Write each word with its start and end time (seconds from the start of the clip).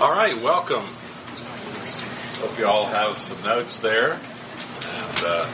All 0.00 0.12
right, 0.12 0.40
welcome. 0.40 0.86
Hope 2.38 2.58
you 2.58 2.66
all 2.66 2.86
have 2.86 3.18
some 3.18 3.42
notes 3.42 3.80
there. 3.80 4.14
And 4.14 5.24
uh, 5.26 5.46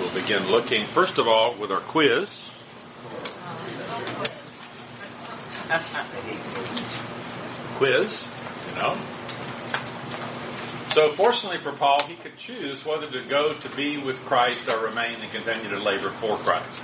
we'll 0.00 0.12
begin 0.12 0.48
looking, 0.50 0.86
first 0.86 1.18
of 1.18 1.28
all, 1.28 1.54
with 1.56 1.70
our 1.70 1.78
quiz. 1.78 2.28
quiz, 7.76 8.26
you 8.70 8.74
know. 8.74 8.98
So, 10.90 11.12
fortunately 11.12 11.58
for 11.58 11.70
Paul, 11.70 11.98
he 12.08 12.16
could 12.16 12.36
choose 12.36 12.84
whether 12.84 13.08
to 13.08 13.22
go 13.22 13.54
to 13.54 13.76
be 13.76 13.98
with 13.98 14.18
Christ 14.24 14.68
or 14.68 14.84
remain 14.84 15.20
and 15.20 15.30
continue 15.30 15.70
to 15.70 15.78
labor 15.78 16.10
for 16.10 16.38
Christ. 16.38 16.80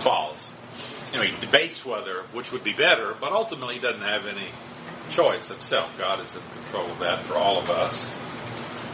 False. 0.00 0.50
You 1.12 1.18
know, 1.18 1.24
he 1.26 1.38
debates 1.38 1.84
whether 1.84 2.22
which 2.32 2.50
would 2.50 2.64
be 2.64 2.72
better, 2.72 3.14
but 3.20 3.32
ultimately 3.32 3.74
he 3.74 3.80
doesn't 3.80 4.00
have 4.00 4.24
any 4.24 4.48
choice 5.10 5.48
himself. 5.48 5.90
God 5.98 6.24
is 6.24 6.34
in 6.34 6.42
control 6.62 6.90
of 6.90 6.98
that 7.00 7.24
for 7.24 7.34
all 7.34 7.58
of 7.58 7.68
us. 7.70 8.06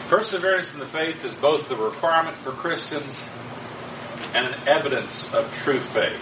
Perseverance 0.08 0.72
in 0.74 0.80
the 0.80 0.86
faith 0.86 1.24
is 1.24 1.34
both 1.34 1.68
the 1.68 1.76
requirement 1.76 2.36
for 2.36 2.52
Christians 2.52 3.28
and 4.34 4.46
an 4.46 4.68
evidence 4.68 5.32
of 5.32 5.52
true 5.56 5.80
faith. 5.80 6.20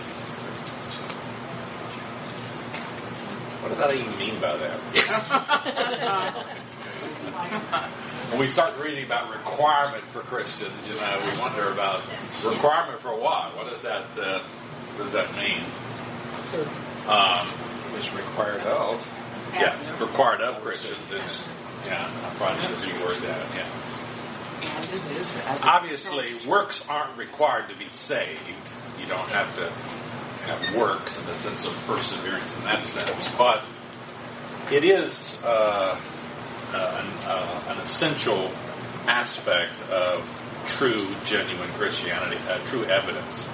What 3.60 3.68
does 3.70 3.78
that 3.78 3.95
even 3.95 4.18
mean 4.18 4.41
by 4.41 4.56
that? 4.56 4.78
when 8.30 8.40
we 8.40 8.48
start 8.48 8.77
reading 8.79 9.04
about 9.04 9.30
requirement 9.30 10.04
for 10.06 10.20
Christians, 10.20 10.88
you 10.88 10.95
know, 10.95 11.30
we 11.30 11.38
wonder 11.38 11.70
about 11.70 12.02
requirement 12.45 13.01
for 13.02 13.18
what? 13.18 13.54
What 13.56 13.70
does 13.70 13.82
that 13.82 14.06
uh, 14.18 14.43
what 14.96 15.04
does 15.04 15.12
that 15.12 15.34
mean? 15.37 15.62
Um, 17.06 17.48
is 17.98 18.10
required 18.12 18.60
of. 18.62 19.06
Yeah, 19.52 20.01
required 20.01 20.41
of 20.41 20.62
Christians 20.62 21.01
yeah. 21.87 22.10
I 22.24 22.34
probably 22.37 22.62
should 22.62 22.95
reword 22.95 23.20
that. 23.23 23.55
Yeah. 23.55 23.68
Obviously, 25.62 26.35
works 26.48 26.82
aren't 26.88 27.16
required 27.18 27.68
to 27.68 27.76
be 27.76 27.88
saved. 27.88 28.40
You 29.01 29.07
don't 29.07 29.29
have 29.29 29.54
to 29.57 29.70
have 30.46 30.74
works 30.76 31.18
in 31.18 31.26
the 31.26 31.35
sense 31.35 31.65
of 31.65 31.74
perseverance 31.87 32.57
in 32.57 32.63
that 32.63 32.85
sense, 32.85 33.29
but 33.37 33.65
it 34.70 34.85
is 34.85 35.37
uh, 35.45 36.01
uh, 36.73 37.02
an, 37.04 37.29
uh, 37.29 37.65
an 37.68 37.79
essential 37.79 38.51
aspect 39.07 39.73
of 39.90 40.24
true, 40.66 41.07
genuine 41.24 41.68
Christianity, 41.70 42.38
uh, 42.48 42.59
true 42.66 42.85
evidence 42.85 43.46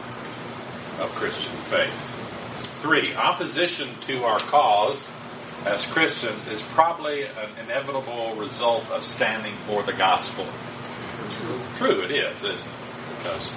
of 1.00 1.10
Christian 1.14 1.52
faith. 1.52 2.14
Three, 2.80 3.14
opposition 3.14 3.88
to 4.02 4.24
our 4.24 4.38
cause 4.38 5.02
as 5.66 5.84
Christians 5.86 6.46
is 6.46 6.62
probably 6.62 7.24
an 7.24 7.58
inevitable 7.62 8.34
result 8.36 8.88
of 8.90 9.02
standing 9.02 9.54
for 9.66 9.82
the 9.82 9.92
gospel. 9.92 10.46
True, 11.76 12.02
it 12.02 12.10
is, 12.10 12.44
isn't 12.44 12.68
it? 12.68 12.74
Because 13.18 13.54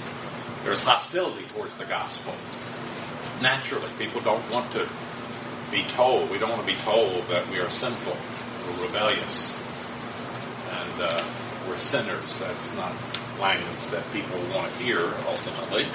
there's 0.63 0.81
hostility 0.81 1.45
towards 1.53 1.75
the 1.77 1.85
gospel. 1.85 2.33
Naturally, 3.41 3.89
people 3.97 4.21
don't 4.21 4.47
want 4.51 4.71
to 4.73 4.87
be 5.71 5.83
told, 5.83 6.29
we 6.29 6.37
don't 6.37 6.49
want 6.49 6.61
to 6.61 6.67
be 6.67 6.79
told 6.81 7.27
that 7.27 7.49
we 7.49 7.59
are 7.59 7.69
sinful, 7.69 8.15
we're 8.67 8.85
rebellious, 8.85 9.55
and 10.69 11.01
uh, 11.01 11.25
we're 11.67 11.77
sinners. 11.77 12.37
That's 12.39 12.75
not 12.75 12.95
language 13.39 13.85
that 13.91 14.03
people 14.11 14.37
want 14.53 14.71
to 14.71 14.83
hear 14.83 15.13
ultimately. 15.25 15.87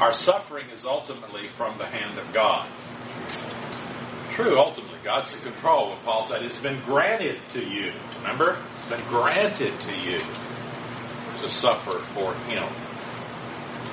Our 0.00 0.12
suffering 0.12 0.70
is 0.70 0.84
ultimately 0.84 1.48
from 1.48 1.78
the 1.78 1.86
hand 1.86 2.18
of 2.18 2.32
God. 2.32 2.68
True, 4.36 4.58
ultimately, 4.58 4.98
God's 5.02 5.32
in 5.32 5.40
control. 5.40 5.88
What 5.88 6.02
Paul 6.02 6.24
said, 6.24 6.42
it's 6.42 6.58
been 6.58 6.78
granted 6.82 7.38
to 7.54 7.64
you. 7.64 7.90
Remember? 8.18 8.62
It's 8.76 8.84
been 8.84 9.02
granted 9.06 9.80
to 9.80 9.96
you 9.96 10.20
to 11.40 11.48
suffer 11.48 11.98
for 12.12 12.34
Him. 12.44 12.68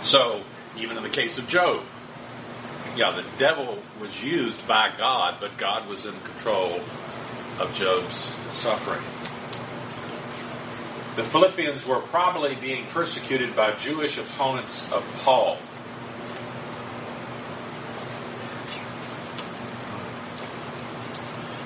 So, 0.03 0.43
even 0.77 0.97
in 0.97 1.03
the 1.03 1.09
case 1.09 1.37
of 1.37 1.47
Job, 1.47 1.85
yeah, 2.97 3.15
the 3.15 3.25
devil 3.37 3.81
was 4.01 4.21
used 4.21 4.67
by 4.67 4.89
God, 4.97 5.37
but 5.39 5.57
God 5.57 5.87
was 5.87 6.05
in 6.05 6.13
control 6.19 6.81
of 7.61 7.73
Job's 7.73 8.29
suffering. 8.51 9.01
The 11.15 11.23
Philippians 11.23 11.85
were 11.85 12.01
probably 12.01 12.55
being 12.55 12.87
persecuted 12.87 13.55
by 13.55 13.77
Jewish 13.77 14.17
opponents 14.17 14.91
of 14.91 15.05
Paul. 15.23 15.57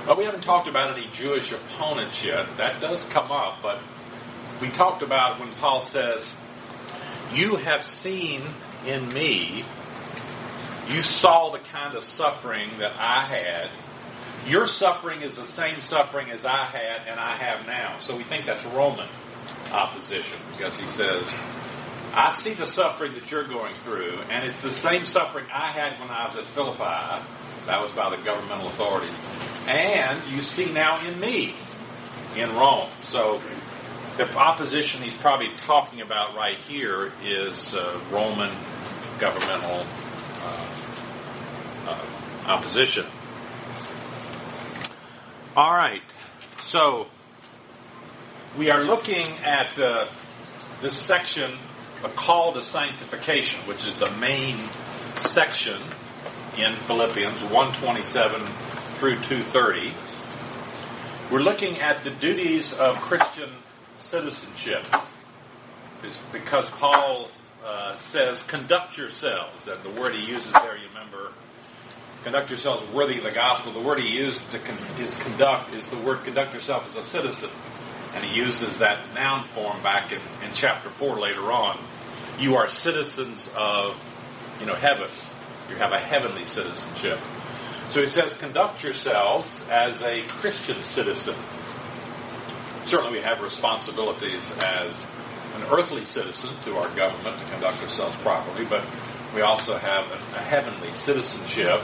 Well, 0.08 0.16
we 0.16 0.24
haven't 0.24 0.44
talked 0.44 0.70
about 0.70 0.98
any 0.98 1.10
Jewish 1.10 1.52
opponents 1.52 2.24
yet. 2.24 2.56
That 2.56 2.80
does 2.80 3.04
come 3.10 3.30
up, 3.30 3.62
but 3.62 3.82
we 4.62 4.70
talked 4.70 5.04
about 5.04 5.38
when 5.42 5.52
Paul 5.56 5.82
says, 5.82 6.34
You 7.34 7.58
have 7.58 7.84
seen 7.84 8.42
in 8.86 9.10
me, 9.10 9.66
you 10.88 11.02
saw 11.02 11.52
the 11.52 11.60
kind 11.60 11.94
of 11.94 12.06
suffering 12.06 12.70
that 12.80 12.94
I 12.98 13.26
had. 13.26 13.70
Your 14.50 14.66
suffering 14.66 15.24
is 15.24 15.36
the 15.36 15.46
same 15.46 15.82
suffering 15.82 16.32
as 16.32 16.46
I 16.46 16.68
had 16.68 17.10
and 17.10 17.20
I 17.20 17.36
have 17.36 17.68
now. 17.68 18.00
So 18.00 18.16
we 18.16 18.24
think 18.24 18.46
that's 18.46 18.66
Roman 18.68 19.10
opposition 19.74 20.40
because 20.54 20.78
he 20.78 20.88
says, 20.88 21.36
I 22.18 22.32
see 22.32 22.54
the 22.54 22.66
suffering 22.66 23.14
that 23.14 23.30
you're 23.30 23.48
going 23.48 23.76
through, 23.76 24.20
and 24.32 24.44
it's 24.44 24.62
the 24.62 24.72
same 24.72 25.06
suffering 25.06 25.46
I 25.54 25.72
had 25.72 26.00
when 26.00 26.10
I 26.10 26.26
was 26.26 26.36
at 26.36 26.48
Philippi. 26.48 27.24
That 27.68 27.80
was 27.80 27.92
by 27.92 28.10
the 28.10 28.18
governmental 28.24 28.66
authorities. 28.66 29.16
And 29.68 30.20
you 30.32 30.42
see 30.42 30.66
now 30.72 31.06
in 31.06 31.20
me 31.20 31.54
in 32.36 32.54
Rome. 32.54 32.90
So 33.04 33.40
the 34.18 34.28
opposition 34.36 35.04
he's 35.04 35.14
probably 35.14 35.50
talking 35.68 36.02
about 36.02 36.36
right 36.36 36.58
here 36.58 37.14
is 37.24 37.76
uh, 37.76 38.02
Roman 38.12 38.56
governmental 39.20 39.86
uh, 40.42 40.76
uh, 41.86 42.06
opposition. 42.48 43.06
All 45.56 45.72
right. 45.72 46.02
So 46.70 47.10
we 48.58 48.72
are 48.72 48.84
looking 48.86 49.28
at 49.44 49.78
uh, 49.78 50.10
this 50.82 50.98
section, 50.98 51.58
a 52.04 52.10
call 52.10 52.54
to 52.54 52.62
sanctification, 52.62 53.62
which 53.62 53.86
is 53.86 53.96
the 53.98 54.12
main 54.12 54.58
section 55.16 55.82
in 56.58 56.74
Philippians 56.74 57.44
127 57.44 58.46
through 59.00 59.16
230. 59.16 59.94
We're 61.32 61.40
looking 61.40 61.80
at 61.82 62.04
the 62.04 62.12
duties 62.12 62.74
of 62.74 62.96
Christian 62.96 63.50
citizenship. 63.98 64.86
Because 66.32 66.70
Paul 66.70 67.30
uh, 67.66 67.98
says, 67.98 68.44
conduct 68.44 68.98
yourselves, 68.98 69.68
and 69.68 69.82
the 69.84 70.00
word 70.00 70.16
he 70.16 70.26
uses 70.26 70.54
there, 70.54 70.78
you 70.78 70.88
remember, 70.90 71.34
conduct 72.24 72.50
yourselves 72.50 72.88
worthy 72.92 73.18
of 73.18 73.24
the 73.24 73.32
gospel. 73.32 73.74
The 73.74 73.82
word 73.82 74.00
he 74.00 74.16
used 74.16 74.40
to 74.52 74.60
con- 74.60 74.78
is 75.00 75.14
conduct, 75.16 75.74
is 75.74 75.86
the 75.88 75.98
word 75.98 76.24
conduct 76.24 76.54
yourself 76.54 76.86
as 76.86 76.96
a 76.96 77.04
citizen. 77.04 77.50
And 78.18 78.26
he 78.26 78.40
uses 78.40 78.80
that 78.80 79.14
noun 79.14 79.48
form 79.50 79.84
back 79.84 80.12
in, 80.12 80.20
in 80.44 80.52
chapter 80.52 80.90
4 80.90 81.20
later 81.20 81.52
on. 81.52 81.80
You 82.40 82.56
are 82.56 82.68
citizens 82.68 83.48
of, 83.56 83.96
you 84.60 84.66
know, 84.66 84.74
heaven. 84.74 85.08
You 85.70 85.76
have 85.76 85.92
a 85.92 86.00
heavenly 86.00 86.46
citizenship. 86.46 87.20
So 87.90 88.00
he 88.00 88.08
says, 88.08 88.34
conduct 88.34 88.84
yourselves 88.84 89.64
as 89.70 90.02
a 90.02 90.24
Christian 90.24 90.82
citizen. 90.82 91.36
Certainly 92.86 93.20
we 93.20 93.24
have 93.24 93.40
responsibilities 93.42 94.52
as 94.64 95.06
an 95.54 95.66
earthly 95.70 96.04
citizen 96.04 96.56
to 96.64 96.76
our 96.78 96.90
government 96.96 97.38
to 97.38 97.46
conduct 97.52 97.84
ourselves 97.84 98.16
properly, 98.24 98.66
but 98.66 98.84
we 99.36 99.42
also 99.42 99.78
have 99.78 100.10
a, 100.10 100.40
a 100.40 100.42
heavenly 100.42 100.92
citizenship. 100.92 101.82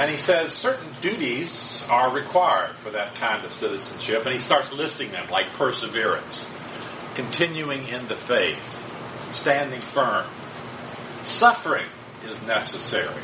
And 0.00 0.08
he 0.08 0.16
says 0.16 0.50
certain 0.54 0.96
duties 1.02 1.82
are 1.90 2.10
required 2.10 2.74
for 2.76 2.88
that 2.92 3.16
kind 3.16 3.44
of 3.44 3.52
citizenship, 3.52 4.24
and 4.24 4.32
he 4.32 4.40
starts 4.40 4.72
listing 4.72 5.10
them 5.10 5.28
like 5.28 5.52
perseverance, 5.52 6.46
continuing 7.14 7.86
in 7.86 8.08
the 8.08 8.14
faith, 8.14 8.82
standing 9.34 9.82
firm, 9.82 10.26
suffering 11.22 11.84
is 12.24 12.40
necessary. 12.46 13.22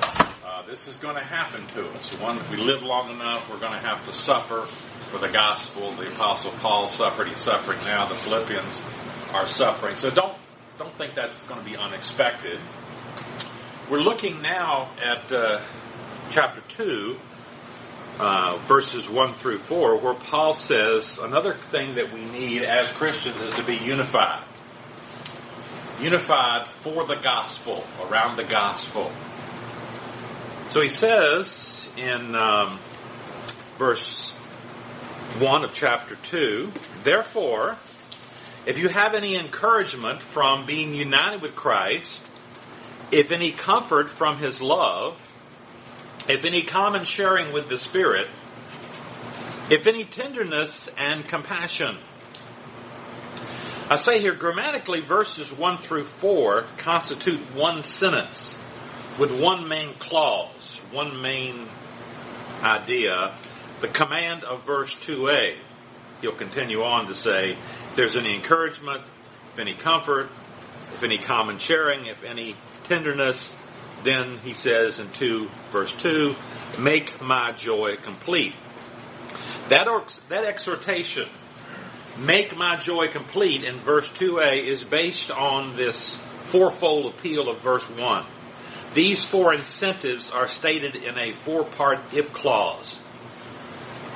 Uh, 0.00 0.64
this 0.64 0.86
is 0.86 0.96
going 0.98 1.16
to 1.16 1.24
happen 1.24 1.66
to 1.74 1.88
us. 1.90 2.08
One, 2.20 2.38
if 2.38 2.48
we 2.52 2.56
live 2.56 2.84
long 2.84 3.10
enough, 3.10 3.50
we're 3.50 3.58
going 3.58 3.72
to 3.72 3.88
have 3.88 4.04
to 4.04 4.12
suffer 4.12 4.62
for 5.10 5.18
the 5.18 5.28
gospel. 5.28 5.90
The 5.90 6.06
apostle 6.06 6.52
Paul 6.60 6.86
suffered; 6.86 7.26
he's 7.26 7.38
suffering 7.38 7.80
now. 7.80 8.06
The 8.06 8.14
Philippians 8.14 8.80
are 9.32 9.46
suffering. 9.48 9.96
So 9.96 10.08
don't 10.08 10.38
don't 10.78 10.96
think 10.96 11.14
that's 11.16 11.42
going 11.42 11.58
to 11.58 11.68
be 11.68 11.76
unexpected. 11.76 12.60
We're 13.90 13.98
looking 13.98 14.40
now 14.40 14.92
at 15.02 15.32
uh, 15.32 15.64
chapter 16.32 16.62
two, 16.68 17.16
uh, 18.18 18.56
verses 18.64 19.08
one 19.08 19.34
through 19.34 19.58
four, 19.58 19.96
where 19.98 20.14
Paul 20.14 20.54
says 20.54 21.18
another 21.18 21.54
thing 21.54 21.94
that 21.94 22.12
we 22.12 22.24
need 22.24 22.62
as 22.62 22.90
Christians 22.90 23.40
is 23.40 23.54
to 23.54 23.64
be 23.64 23.76
unified 23.76 24.44
unified 26.02 26.66
for 26.66 27.06
the 27.06 27.14
gospel, 27.14 27.84
around 28.02 28.36
the 28.36 28.44
gospel. 28.44 29.10
So 30.68 30.80
he 30.80 30.88
says 30.88 31.88
in 31.96 32.34
um, 32.34 32.78
verse 33.78 34.32
1 35.38 35.64
of 35.64 35.72
chapter 35.72 36.16
2. 36.16 36.72
Therefore, 37.04 37.76
if 38.66 38.78
you 38.78 38.88
have 38.88 39.14
any 39.14 39.36
encouragement 39.36 40.22
from 40.22 40.66
being 40.66 40.94
united 40.94 41.40
with 41.40 41.54
Christ, 41.54 42.24
if 43.10 43.30
any 43.30 43.52
comfort 43.52 44.10
from 44.10 44.38
his 44.38 44.60
love, 44.60 45.31
if 46.28 46.44
any 46.44 46.62
common 46.62 47.04
sharing 47.04 47.52
with 47.52 47.68
the 47.68 47.76
Spirit, 47.76 48.28
if 49.70 49.86
any 49.86 50.04
tenderness 50.04 50.88
and 50.98 51.26
compassion. 51.26 51.96
I 53.88 53.96
say 53.96 54.20
here, 54.20 54.34
grammatically, 54.34 55.00
verses 55.00 55.52
1 55.52 55.78
through 55.78 56.04
4 56.04 56.64
constitute 56.78 57.54
one 57.54 57.82
sentence 57.82 58.56
with 59.18 59.38
one 59.40 59.68
main 59.68 59.94
clause, 59.94 60.80
one 60.90 61.20
main 61.20 61.68
idea, 62.62 63.36
the 63.80 63.88
command 63.88 64.44
of 64.44 64.64
verse 64.64 64.94
2a. 64.94 65.56
He'll 66.20 66.32
continue 66.32 66.82
on 66.82 67.08
to 67.08 67.14
say, 67.14 67.58
if 67.90 67.96
there's 67.96 68.16
any 68.16 68.34
encouragement, 68.34 69.02
if 69.52 69.58
any 69.58 69.74
comfort, 69.74 70.30
if 70.94 71.02
any 71.02 71.18
common 71.18 71.58
sharing, 71.58 72.06
if 72.06 72.22
any 72.22 72.54
tenderness, 72.84 73.54
then 74.04 74.38
he 74.38 74.54
says 74.54 75.00
in 75.00 75.10
2 75.10 75.48
verse 75.70 75.94
2, 75.94 76.34
make 76.78 77.20
my 77.20 77.52
joy 77.52 77.96
complete. 77.96 78.54
That, 79.68 79.86
that 80.28 80.44
exhortation, 80.44 81.28
make 82.18 82.56
my 82.56 82.76
joy 82.76 83.08
complete 83.08 83.64
in 83.64 83.80
verse 83.80 84.08
2a 84.10 84.66
is 84.66 84.84
based 84.84 85.30
on 85.30 85.76
this 85.76 86.16
fourfold 86.42 87.14
appeal 87.14 87.48
of 87.48 87.60
verse 87.62 87.88
1. 87.88 88.26
These 88.94 89.24
four 89.24 89.54
incentives 89.54 90.30
are 90.30 90.48
stated 90.48 90.96
in 90.96 91.16
a 91.18 91.32
four 91.32 91.64
part 91.64 92.12
if 92.12 92.32
clause. 92.32 93.00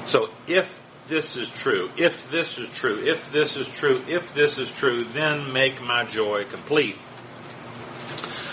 So 0.05 0.29
if 0.47 0.79
this 1.09 1.37
is 1.37 1.49
true, 1.49 1.91
if 1.97 2.31
this 2.31 2.59
is 2.59 2.69
true, 2.69 3.01
if 3.03 3.33
this 3.33 3.57
is 3.57 3.69
true, 3.69 4.03
if 4.07 4.35
this 4.35 4.59
is 4.59 4.71
true, 4.71 5.05
then 5.05 5.53
make 5.53 5.81
my 5.81 6.05
joy 6.05 6.45
complete. 6.45 6.97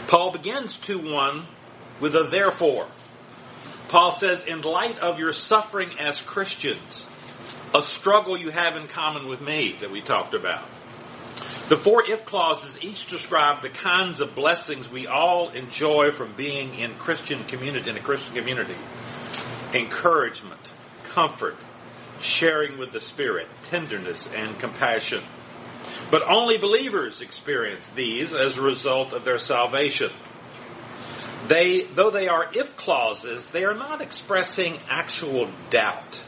Paul 0.08 0.32
begins 0.32 0.78
2 0.78 1.12
1 1.12 1.46
with 2.00 2.16
a 2.16 2.24
therefore. 2.24 2.88
Paul 3.88 4.12
says, 4.12 4.44
in 4.44 4.62
light 4.62 5.00
of 5.00 5.20
your 5.20 5.34
suffering 5.34 5.92
as 6.00 6.20
Christians, 6.20 7.06
a 7.76 7.82
struggle 7.82 8.38
you 8.38 8.50
have 8.50 8.76
in 8.76 8.88
common 8.88 9.28
with 9.28 9.42
me 9.42 9.76
that 9.82 9.92
we 9.92 10.02
talked 10.02 10.34
about. 10.34 10.68
The 11.70 11.78
four 11.78 12.04
if 12.06 12.26
clauses 12.26 12.78
each 12.84 13.08
describe 13.08 13.62
the 13.62 13.70
kinds 13.70 14.20
of 14.20 14.36
blessings 14.36 14.92
we 14.92 15.08
all 15.08 15.50
enjoy 15.50 16.12
from 16.12 16.34
being 16.34 16.74
in 16.76 16.96
Christian 16.96 17.46
community, 17.46 17.90
in 17.90 17.98
a 17.98 18.02
Christian 18.02 18.36
community. 18.36 18.76
Encouragement, 19.74 20.60
comfort, 21.06 21.56
sharing 22.20 22.78
with 22.78 22.92
the 22.92 23.00
Spirit, 23.00 23.48
tenderness, 23.64 24.28
and 24.36 24.60
compassion. 24.60 25.24
But 26.12 26.24
only 26.30 26.58
believers 26.58 27.22
experience 27.22 27.88
these 27.90 28.36
as 28.36 28.58
a 28.58 28.62
result 28.62 29.14
of 29.14 29.24
their 29.24 29.38
salvation. 29.38 30.12
They, 31.48 31.82
though 31.82 32.12
they 32.12 32.28
are 32.28 32.50
if 32.54 32.78
clauses, 32.78 33.46
they 33.48 33.66
are 33.66 33.74
not 33.74 34.02
expressing 34.02 34.78
actual 34.90 35.52
doubt. 35.70 36.24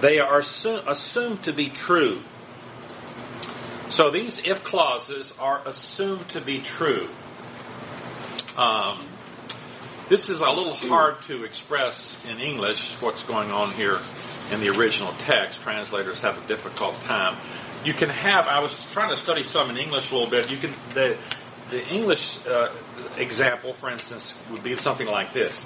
They 0.00 0.20
are 0.20 0.38
assumed 0.38 1.44
to 1.44 1.52
be 1.52 1.70
true. 1.70 2.20
So 3.88 4.10
these 4.10 4.38
if 4.44 4.64
clauses 4.64 5.32
are 5.38 5.66
assumed 5.66 6.28
to 6.30 6.40
be 6.40 6.58
true. 6.58 7.08
Um, 8.56 8.98
this 10.08 10.30
is 10.30 10.40
a 10.40 10.50
little 10.50 10.74
hard 10.74 11.22
to 11.22 11.44
express 11.44 12.16
in 12.28 12.38
English 12.38 12.92
what's 13.00 13.22
going 13.22 13.50
on 13.50 13.72
here 13.72 13.98
in 14.52 14.60
the 14.60 14.68
original 14.68 15.12
text. 15.14 15.62
Translators 15.62 16.20
have 16.20 16.36
a 16.36 16.46
difficult 16.46 17.00
time. 17.00 17.38
You 17.84 17.92
can 17.92 18.08
have. 18.08 18.48
I 18.48 18.60
was 18.60 18.86
trying 18.92 19.10
to 19.10 19.16
study 19.16 19.42
some 19.42 19.68
in 19.68 19.76
English 19.76 20.10
a 20.10 20.14
little 20.14 20.30
bit. 20.30 20.50
You 20.50 20.56
can 20.56 20.72
the 20.94 21.18
the 21.70 21.86
English 21.88 22.38
uh, 22.46 22.74
example, 23.18 23.72
for 23.74 23.90
instance, 23.90 24.36
would 24.50 24.62
be 24.62 24.76
something 24.76 25.06
like 25.06 25.32
this: 25.32 25.64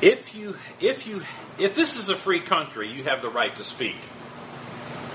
If 0.00 0.34
you 0.36 0.56
if 0.80 1.06
you 1.06 1.22
if 1.58 1.74
this 1.74 1.96
is 1.96 2.08
a 2.08 2.14
free 2.14 2.40
country, 2.40 2.92
you 2.92 3.04
have 3.04 3.20
the 3.20 3.30
right 3.30 3.54
to 3.56 3.64
speak. 3.64 3.96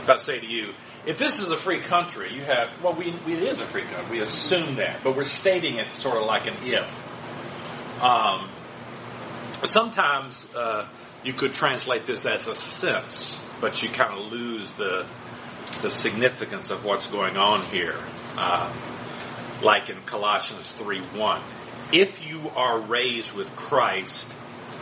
If 0.02 0.10
I 0.10 0.18
say 0.18 0.40
to 0.40 0.46
you, 0.46 0.74
if 1.06 1.18
this 1.18 1.40
is 1.40 1.52
a 1.52 1.58
free 1.58 1.80
country, 1.80 2.34
you 2.34 2.44
have 2.44 2.70
well, 2.84 2.96
we, 2.96 3.16
we 3.26 3.34
it 3.34 3.44
is 3.44 3.60
a 3.60 3.66
free 3.66 3.84
country. 3.84 4.18
We 4.18 4.22
assume 4.22 4.76
that, 4.76 5.04
but 5.04 5.16
we're 5.16 5.24
stating 5.24 5.76
it 5.76 5.96
sort 5.96 6.18
of 6.18 6.26
like 6.26 6.48
an 6.48 6.56
if. 6.64 6.92
Um, 8.02 8.50
sometimes 9.64 10.48
uh, 10.54 10.88
you 11.24 11.34
could 11.34 11.54
translate 11.54 12.06
this 12.06 12.26
as 12.26 12.48
a 12.48 12.56
sense, 12.56 13.40
but 13.62 13.82
you 13.84 13.90
kind 13.90 14.20
of 14.20 14.32
lose 14.32 14.72
the 14.74 15.06
the 15.82 15.90
significance 15.90 16.72
of 16.72 16.86
what's 16.86 17.08
going 17.08 17.38
on 17.38 17.64
here. 17.66 17.98
Uh, 18.36 18.74
like 19.62 19.90
in 19.90 20.02
Colossians 20.04 20.70
3 20.72 21.02
1. 21.02 21.44
If 21.92 22.26
you 22.28 22.50
are 22.56 22.80
raised 22.80 23.32
with 23.34 23.54
Christ, 23.56 24.28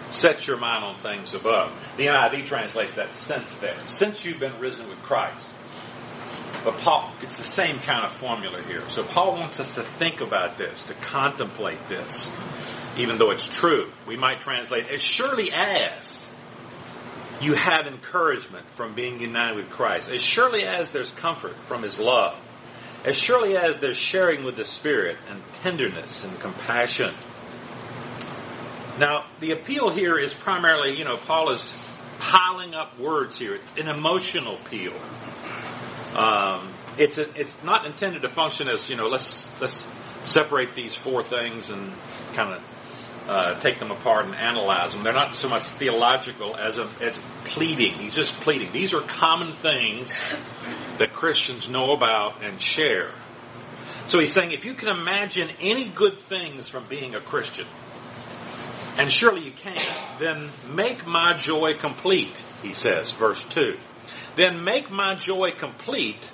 set 0.09 0.47
your 0.47 0.57
mind 0.57 0.83
on 0.83 0.97
things 0.97 1.33
above. 1.33 1.73
The 1.97 2.07
NIV 2.07 2.45
translates 2.45 2.95
that 2.95 3.13
since 3.13 3.53
there. 3.55 3.77
Since 3.87 4.25
you've 4.25 4.39
been 4.39 4.59
risen 4.59 4.87
with 4.87 4.99
Christ. 4.99 5.51
But 6.63 6.77
Paul, 6.79 7.13
it's 7.21 7.37
the 7.37 7.43
same 7.43 7.79
kind 7.79 8.03
of 8.05 8.11
formula 8.11 8.61
here. 8.63 8.87
So 8.89 9.03
Paul 9.03 9.37
wants 9.37 9.59
us 9.59 9.75
to 9.75 9.83
think 9.83 10.21
about 10.21 10.57
this, 10.57 10.83
to 10.83 10.93
contemplate 10.93 11.87
this, 11.87 12.29
even 12.97 13.17
though 13.17 13.31
it's 13.31 13.47
true. 13.47 13.91
We 14.05 14.17
might 14.17 14.41
translate 14.41 14.89
as 14.89 15.01
surely 15.01 15.51
as 15.53 16.28
you 17.41 17.53
have 17.53 17.87
encouragement 17.87 18.69
from 18.71 18.93
being 18.95 19.19
united 19.21 19.55
with 19.55 19.69
Christ, 19.69 20.09
as 20.09 20.21
surely 20.21 20.63
as 20.63 20.91
there's 20.91 21.11
comfort 21.11 21.55
from 21.67 21.83
his 21.83 21.99
love, 21.99 22.37
as 23.05 23.17
surely 23.17 23.57
as 23.57 23.79
there's 23.79 23.97
sharing 23.97 24.43
with 24.43 24.55
the 24.55 24.65
Spirit 24.65 25.17
and 25.29 25.41
tenderness 25.53 26.23
and 26.23 26.37
compassion. 26.39 27.13
Now, 28.99 29.25
the 29.39 29.51
appeal 29.51 29.89
here 29.89 30.17
is 30.17 30.33
primarily, 30.33 30.97
you 30.97 31.05
know, 31.05 31.15
Paul 31.15 31.51
is 31.51 31.73
piling 32.19 32.73
up 32.73 32.99
words 32.99 33.37
here. 33.39 33.55
It's 33.55 33.73
an 33.77 33.87
emotional 33.87 34.57
appeal. 34.57 34.93
Um, 36.15 36.73
it's 36.97 37.17
a, 37.17 37.39
it's 37.39 37.55
not 37.63 37.85
intended 37.85 38.23
to 38.23 38.29
function 38.29 38.67
as 38.67 38.89
you 38.89 38.97
know. 38.97 39.05
Let's 39.05 39.53
let's 39.61 39.87
separate 40.23 40.75
these 40.75 40.93
four 40.93 41.23
things 41.23 41.69
and 41.69 41.93
kind 42.33 42.53
of 42.53 42.61
uh, 43.29 43.59
take 43.59 43.77
them 43.77 43.91
apart 43.91 44.25
and 44.25 44.33
analyze 44.33 44.93
them. 44.93 45.03
They're 45.03 45.13
not 45.13 45.35
so 45.35 45.49
much 45.49 45.61
theological 45.63 46.55
as 46.55 46.79
a, 46.79 46.89
as 46.99 47.21
pleading. 47.43 47.93
He's 47.93 48.15
just 48.15 48.33
pleading. 48.41 48.71
These 48.71 48.95
are 48.95 49.01
common 49.01 49.53
things 49.53 50.17
that 50.97 51.13
Christians 51.13 51.69
know 51.69 51.93
about 51.93 52.43
and 52.43 52.59
share. 52.59 53.11
So 54.07 54.17
he's 54.17 54.33
saying, 54.33 54.51
if 54.51 54.65
you 54.65 54.73
can 54.73 54.87
imagine 54.87 55.51
any 55.59 55.87
good 55.87 56.17
things 56.21 56.67
from 56.67 56.87
being 56.87 57.13
a 57.13 57.21
Christian, 57.21 57.67
and 58.97 59.11
surely 59.11 59.45
you 59.45 59.51
can, 59.51 59.77
then 60.19 60.49
make 60.67 61.05
my 61.05 61.37
joy 61.37 61.75
complete, 61.75 62.41
he 62.63 62.73
says, 62.73 63.11
verse 63.11 63.43
2. 63.43 63.77
Then 64.37 64.63
make 64.63 64.89
my 64.89 65.13
joy 65.13 65.51
complete. 65.51 66.31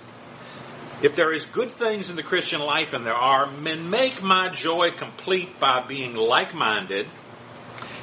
If 1.01 1.15
there 1.15 1.33
is 1.33 1.45
good 1.45 1.71
things 1.71 2.09
in 2.09 2.15
the 2.15 2.23
Christian 2.23 2.61
life, 2.61 2.93
and 2.93 3.05
there 3.05 3.13
are, 3.13 3.51
then 3.61 3.89
make 3.89 4.23
my 4.23 4.49
joy 4.49 4.91
complete 4.91 5.59
by 5.59 5.85
being 5.87 6.15
like-minded, 6.15 7.07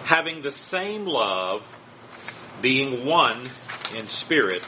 having 0.04 0.42
the 0.42 0.50
same 0.50 1.06
love, 1.06 1.66
being 2.60 3.06
one 3.06 3.50
in 3.96 4.08
spirit, 4.08 4.62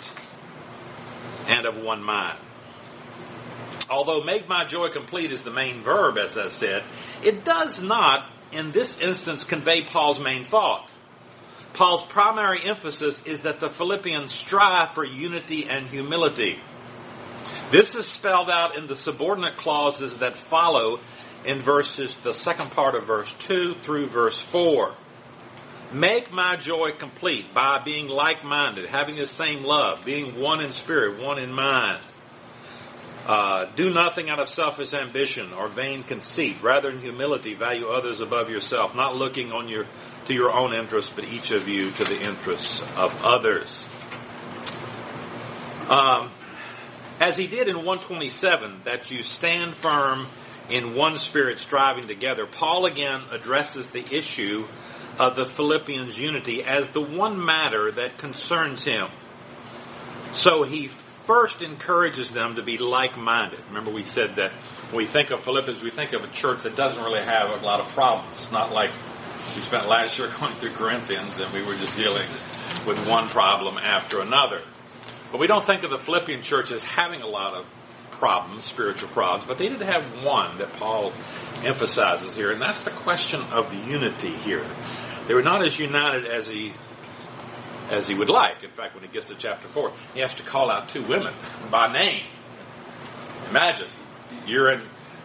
and 1.46 1.66
of 1.66 1.76
one 1.76 2.02
mind. 2.02 2.38
Although 3.90 4.22
make 4.22 4.48
my 4.48 4.64
joy 4.64 4.88
complete 4.88 5.30
is 5.30 5.42
the 5.42 5.50
main 5.50 5.82
verb, 5.82 6.16
as 6.16 6.38
I 6.38 6.48
said, 6.48 6.82
it 7.22 7.44
does 7.44 7.82
not, 7.82 8.30
in 8.50 8.72
this 8.72 8.98
instance, 8.98 9.44
convey 9.44 9.82
Paul's 9.82 10.18
main 10.18 10.44
thought. 10.44 10.90
Paul's 11.74 12.02
primary 12.02 12.64
emphasis 12.64 13.22
is 13.26 13.42
that 13.42 13.60
the 13.60 13.68
Philippians 13.68 14.32
strive 14.32 14.94
for 14.94 15.04
unity 15.04 15.68
and 15.68 15.86
humility. 15.86 16.58
This 17.70 17.94
is 17.94 18.06
spelled 18.06 18.50
out 18.50 18.76
in 18.76 18.86
the 18.86 18.94
subordinate 18.94 19.56
clauses 19.56 20.18
that 20.18 20.36
follow 20.36 21.00
in 21.44 21.62
verses, 21.62 22.14
the 22.16 22.34
second 22.34 22.70
part 22.70 22.94
of 22.94 23.04
verse 23.06 23.32
2 23.34 23.74
through 23.82 24.06
verse 24.08 24.40
4. 24.40 24.94
Make 25.92 26.32
my 26.32 26.56
joy 26.56 26.92
complete 26.92 27.54
by 27.54 27.78
being 27.78 28.08
like-minded, 28.08 28.86
having 28.86 29.16
the 29.16 29.26
same 29.26 29.62
love, 29.62 30.04
being 30.04 30.40
one 30.40 30.60
in 30.60 30.72
spirit, 30.72 31.22
one 31.22 31.38
in 31.38 31.52
mind. 31.52 32.00
Uh, 33.26 33.66
do 33.74 33.92
nothing 33.92 34.28
out 34.28 34.38
of 34.38 34.48
selfish 34.48 34.92
ambition 34.92 35.52
or 35.54 35.68
vain 35.68 36.02
conceit. 36.02 36.56
Rather, 36.62 36.90
in 36.90 37.00
humility, 37.00 37.54
value 37.54 37.86
others 37.86 38.20
above 38.20 38.50
yourself, 38.50 38.94
not 38.94 39.16
looking 39.16 39.50
on 39.50 39.68
your 39.68 39.86
to 40.26 40.34
your 40.34 40.54
own 40.56 40.74
interests, 40.74 41.12
but 41.14 41.26
each 41.28 41.50
of 41.50 41.68
you 41.68 41.90
to 41.92 42.04
the 42.04 42.20
interests 42.20 42.80
of 42.96 43.14
others. 43.22 43.86
Um, 45.88 46.30
as 47.20 47.36
he 47.36 47.46
did 47.46 47.68
in 47.68 47.76
127, 47.76 48.82
that 48.84 49.10
you 49.10 49.22
stand 49.22 49.74
firm 49.74 50.26
in 50.68 50.94
one 50.94 51.16
spirit 51.16 51.58
striving 51.58 52.08
together, 52.08 52.46
Paul 52.46 52.86
again 52.86 53.22
addresses 53.30 53.90
the 53.90 54.04
issue 54.16 54.66
of 55.18 55.36
the 55.36 55.46
Philippians' 55.46 56.20
unity 56.20 56.64
as 56.64 56.88
the 56.88 57.00
one 57.00 57.44
matter 57.44 57.92
that 57.92 58.18
concerns 58.18 58.82
him. 58.82 59.08
So 60.32 60.64
he 60.64 60.88
first 60.88 61.62
encourages 61.62 62.30
them 62.30 62.56
to 62.56 62.62
be 62.62 62.78
like-minded. 62.78 63.60
Remember 63.68 63.92
we 63.92 64.02
said 64.02 64.36
that 64.36 64.52
when 64.90 64.96
we 64.96 65.06
think 65.06 65.30
of 65.30 65.42
Philippians, 65.44 65.82
we 65.82 65.90
think 65.90 66.12
of 66.12 66.24
a 66.24 66.28
church 66.28 66.62
that 66.64 66.74
doesn't 66.74 67.02
really 67.02 67.22
have 67.22 67.50
a 67.50 67.64
lot 67.64 67.80
of 67.80 67.88
problems. 67.88 68.38
It's 68.40 68.52
not 68.52 68.72
like 68.72 68.90
we 69.54 69.62
spent 69.62 69.88
last 69.88 70.18
year 70.18 70.28
going 70.40 70.54
through 70.54 70.70
Corinthians 70.70 71.38
and 71.38 71.52
we 71.52 71.62
were 71.62 71.74
just 71.74 71.96
dealing 71.96 72.26
with 72.86 73.06
one 73.06 73.28
problem 73.28 73.78
after 73.78 74.20
another. 74.20 74.62
But 75.34 75.40
we 75.40 75.48
don't 75.48 75.64
think 75.64 75.82
of 75.82 75.90
the 75.90 75.98
Philippian 75.98 76.42
church 76.42 76.70
as 76.70 76.84
having 76.84 77.20
a 77.20 77.26
lot 77.26 77.54
of 77.54 77.66
problems, 78.12 78.62
spiritual 78.62 79.08
problems, 79.08 79.44
but 79.44 79.58
they 79.58 79.68
did 79.68 79.80
have 79.80 80.22
one 80.22 80.58
that 80.58 80.72
Paul 80.74 81.12
emphasizes 81.64 82.36
here, 82.36 82.52
and 82.52 82.62
that's 82.62 82.82
the 82.82 82.92
question 82.92 83.40
of 83.40 83.68
the 83.68 83.76
unity 83.90 84.30
here. 84.30 84.64
They 85.26 85.34
were 85.34 85.42
not 85.42 85.66
as 85.66 85.76
united 85.76 86.24
as 86.24 86.46
he 86.46 86.72
as 87.90 88.06
he 88.06 88.14
would 88.14 88.28
like. 88.28 88.62
In 88.62 88.70
fact, 88.70 88.94
when 88.94 89.02
he 89.02 89.10
gets 89.10 89.26
to 89.26 89.34
chapter 89.34 89.66
four, 89.66 89.92
he 90.14 90.20
has 90.20 90.34
to 90.34 90.44
call 90.44 90.70
out 90.70 90.90
two 90.90 91.02
women 91.02 91.34
by 91.68 91.92
name. 91.92 92.22
Imagine 93.50 93.88
you're 94.46 94.70
in 94.70 94.82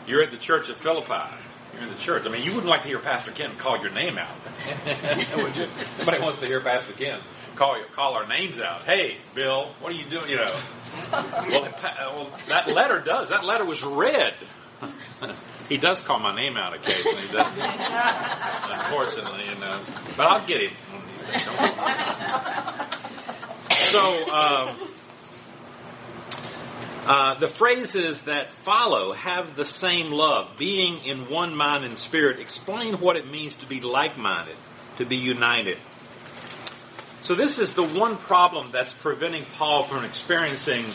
you're 0.08 0.24
at 0.24 0.32
the 0.32 0.38
church 0.38 0.70
of 0.70 0.78
Philippi. 0.78 1.36
You're 1.76 1.84
in 1.84 1.90
the 1.90 2.00
church. 2.00 2.26
I 2.26 2.30
mean, 2.30 2.42
you 2.42 2.54
wouldn't 2.56 2.72
like 2.72 2.82
to 2.82 2.88
hear 2.88 2.98
Pastor 2.98 3.30
Ken 3.30 3.56
call 3.58 3.80
your 3.80 3.92
name 3.92 4.18
out, 4.18 4.36
would 5.38 5.56
you? 5.56 5.68
Nobody 6.00 6.20
wants 6.20 6.40
to 6.40 6.48
hear 6.48 6.62
Pastor 6.62 6.94
Ken 6.94 7.22
call 7.60 7.78
call 7.94 8.16
our 8.16 8.26
names 8.26 8.60
out. 8.60 8.84
Hey, 8.84 9.18
Bill, 9.36 9.74
what 9.82 9.92
are 9.92 9.96
you 9.96 10.10
doing? 10.10 10.30
You 10.30 10.38
know. 10.38 10.62
Well, 11.12 11.74
well 11.90 12.32
that 12.48 12.70
letter 12.70 13.00
does. 13.02 13.30
That 13.30 13.44
letter 13.44 13.66
was 13.66 13.84
read. 13.84 14.34
he 15.68 15.78
does 15.78 16.02
call 16.02 16.20
my 16.20 16.34
name 16.34 16.56
out 16.56 16.74
occasionally? 16.74 17.28
Unfortunately, 18.72 19.46
you 19.46 19.60
know. 19.60 19.84
But 20.16 20.26
I'll 20.26 20.46
get 20.46 20.62
him. 20.62 20.72
So, 23.92 24.30
um, 24.30 24.78
uh, 27.06 27.40
the 27.40 27.48
phrases 27.48 28.22
that 28.24 28.54
follow 28.54 29.14
have 29.14 29.56
the 29.56 29.66
same 29.66 30.12
love, 30.12 30.58
being 30.58 31.00
in 31.06 31.30
one 31.30 31.56
mind 31.56 31.84
and 31.84 31.98
spirit, 31.98 32.40
explain 32.40 32.96
what 32.96 33.18
it 33.18 33.26
means 33.30 33.56
to 33.58 33.66
be 33.66 33.82
like-minded, 33.82 34.56
to 34.98 35.06
be 35.06 35.16
united. 35.18 35.78
So 37.22 37.36
this 37.36 37.60
is 37.60 37.74
the 37.74 37.84
one 37.84 38.18
problem 38.18 38.72
that's 38.72 38.94
preventing 38.94 39.46
Paul 39.58 39.84
from 39.84 40.06
experiencing 40.06 40.86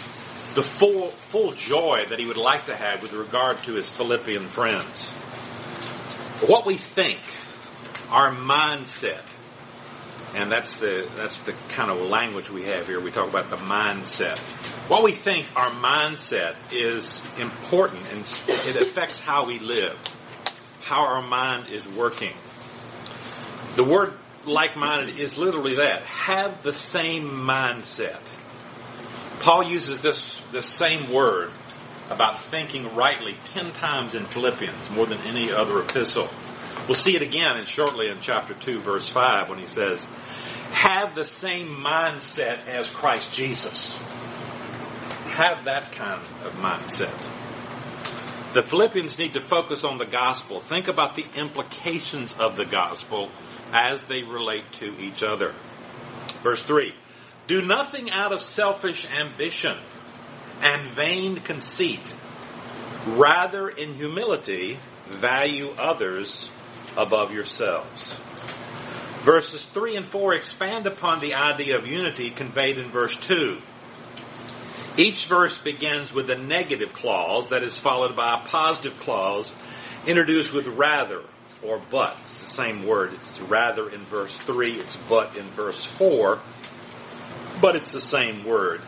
the 0.55 0.63
full, 0.63 1.11
full 1.11 1.53
joy 1.53 2.07
that 2.09 2.19
he 2.19 2.27
would 2.27 2.37
like 2.37 2.67
to 2.67 2.77
have 2.77 3.03
with 3.03 3.13
regard 3.13 3.63
to 3.65 3.75
his 3.75 3.91
Philippian 3.91 4.49
friends. 4.49 5.11
What 6.47 6.65
we 6.65 6.77
think, 6.77 7.19
our 8.09 8.35
mindset, 8.35 9.23
and 10.35 10.51
that's 10.51 10.79
the, 10.81 11.09
that's 11.15 11.39
the 11.41 11.53
kind 11.69 11.91
of 11.91 12.01
language 12.01 12.51
we 12.51 12.65
have 12.65 12.87
here. 12.87 13.01
We 13.01 13.11
talk 13.11 13.29
about 13.29 13.51
the 13.51 13.57
mindset. 13.57 14.39
What 14.89 15.05
we 15.05 15.13
think, 15.13 15.51
our 15.55 15.71
mindset 15.71 16.57
is 16.73 17.23
important 17.39 18.11
and 18.11 18.21
it 18.49 18.77
affects 18.77 19.21
how 19.21 19.47
we 19.47 19.59
live, 19.59 19.97
how 20.81 21.07
our 21.07 21.27
mind 21.27 21.69
is 21.69 21.87
working. 21.87 22.35
The 23.77 23.85
word 23.85 24.15
like-minded 24.47 25.19
is 25.19 25.39
literally 25.39 25.77
that. 25.77 26.05
Have 26.05 26.63
the 26.63 26.73
same 26.73 27.25
mindset. 27.25 28.21
Paul 29.41 29.71
uses 29.71 30.01
this, 30.01 30.41
this 30.53 30.67
same 30.67 31.13
word 31.13 31.53
about 32.11 32.41
thinking 32.41 32.95
rightly 32.95 33.37
ten 33.45 33.73
times 33.73 34.15
in 34.15 34.25
Philippians, 34.27 34.91
more 34.91 35.07
than 35.07 35.21
any 35.21 35.53
other 35.53 35.81
epistle. 35.81 36.29
We'll 36.87 36.95
see 36.95 37.17
it 37.17 37.23
again 37.23 37.57
and 37.57 37.67
shortly 37.67 38.09
in 38.09 38.21
chapter 38.21 38.55
2 38.55 38.81
verse 38.81 39.09
5 39.09 39.49
when 39.49 39.59
he 39.59 39.67
says, 39.67 40.07
have 40.71 41.15
the 41.15 41.25
same 41.25 41.69
mindset 41.69 42.67
as 42.67 42.91
Christ 42.91 43.33
Jesus. 43.33 43.93
Have 45.31 45.65
that 45.67 45.93
kind 45.93 46.21
of 46.45 46.53
mindset. 46.55 47.15
The 48.53 48.63
Philippians 48.63 49.19
need 49.19 49.35
to 49.35 49.41
focus 49.41 49.85
on 49.85 49.99
the 49.99 50.05
gospel. 50.05 50.61
Think 50.61 50.89
about 50.89 51.15
the 51.17 51.27
implications 51.35 52.35
of 52.39 52.57
the 52.57 52.65
gospel 52.65 53.31
as 53.75 54.03
they 54.05 54.23
relate 54.23 54.65
to 54.75 54.97
each 55.01 55.23
other. 55.23 55.53
Verse 56.43 56.63
3 56.63 56.95
Do 57.49 57.61
nothing 57.61 58.11
out 58.11 58.33
of 58.33 58.41
selfish 58.41 59.07
ambition 59.11 59.77
and 60.63 60.89
vain 60.93 61.41
conceit. 61.41 62.15
Rather, 63.07 63.69
in 63.69 63.93
humility, 63.93 64.79
value 65.11 65.71
others 65.77 66.51
above 66.97 67.33
yourselves. 67.33 68.17
Verses 69.23 69.65
3 69.65 69.97
and 69.97 70.07
4 70.07 70.35
expand 70.35 70.87
upon 70.87 71.19
the 71.19 71.35
idea 71.35 71.77
of 71.77 71.87
unity 71.87 72.31
conveyed 72.31 72.79
in 72.79 72.91
verse 72.91 73.17
2. 73.17 73.59
Each 74.97 75.27
verse 75.27 75.59
begins 75.59 76.13
with 76.13 76.31
a 76.31 76.37
negative 76.37 76.93
clause 76.93 77.49
that 77.49 77.65
is 77.65 77.79
followed 77.79 78.15
by 78.15 78.35
a 78.35 78.47
positive 78.47 78.99
clause 79.01 79.53
introduced 80.07 80.53
with 80.53 80.69
rather 80.69 81.23
or 81.65 81.81
but. 81.91 82.19
It's 82.21 82.41
the 82.41 82.51
same 82.51 82.87
word. 82.87 83.15
It's 83.15 83.41
rather 83.41 83.89
in 83.89 84.05
verse 84.05 84.37
3, 84.39 84.73
it's 84.73 84.97
but 85.09 85.37
in 85.37 85.45
verse 85.51 85.85
4, 85.85 86.41
but 87.61 87.77
it's 87.77 87.93
the 87.93 88.01
same 88.01 88.45
word 88.45 88.81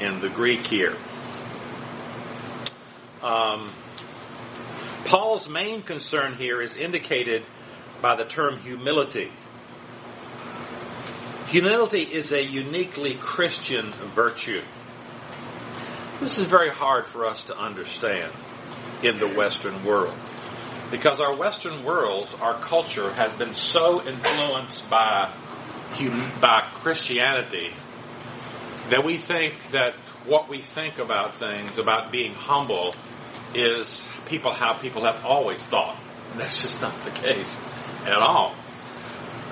in 0.00 0.20
the 0.20 0.28
Greek 0.28 0.66
here. 0.66 0.96
Um, 3.22 3.72
Paul's 5.04 5.48
main 5.48 5.82
concern 5.82 6.34
here 6.34 6.60
is 6.60 6.76
indicated 6.76 7.44
by 8.00 8.16
the 8.16 8.24
term 8.24 8.58
humility. 8.58 9.30
Humility 11.48 12.02
is 12.02 12.32
a 12.32 12.42
uniquely 12.42 13.14
Christian 13.14 13.90
virtue. 13.90 14.62
This 16.20 16.38
is 16.38 16.46
very 16.46 16.70
hard 16.70 17.06
for 17.06 17.26
us 17.26 17.42
to 17.42 17.56
understand 17.56 18.32
in 19.02 19.18
the 19.18 19.28
Western 19.28 19.84
world 19.84 20.14
because 20.92 21.20
our 21.20 21.34
Western 21.34 21.82
world, 21.82 22.28
our 22.40 22.60
culture, 22.60 23.10
has 23.14 23.32
been 23.32 23.54
so 23.54 24.06
influenced 24.06 24.88
by 24.88 25.34
by 26.40 26.70
Christianity 26.74 27.70
that 28.88 29.04
we 29.04 29.16
think 29.16 29.54
that 29.72 29.94
what 30.26 30.48
we 30.48 30.58
think 30.58 30.98
about 30.98 31.34
things, 31.34 31.78
about 31.78 32.12
being 32.12 32.34
humble, 32.34 32.94
is 33.54 34.04
people 34.26 34.52
how 34.52 34.74
people 34.74 35.04
have 35.04 35.24
always 35.24 35.62
thought. 35.62 35.98
And 36.30 36.40
that's 36.40 36.62
just 36.62 36.80
not 36.80 36.94
the 37.04 37.10
case 37.10 37.56
at 38.04 38.18
all. 38.18 38.54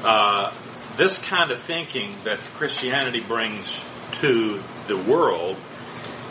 Uh, 0.02 0.54
this 0.97 1.18
kind 1.26 1.50
of 1.50 1.62
thinking 1.62 2.16
that 2.25 2.38
Christianity 2.54 3.20
brings 3.20 3.80
to 4.20 4.62
the 4.87 4.97
world 4.97 5.56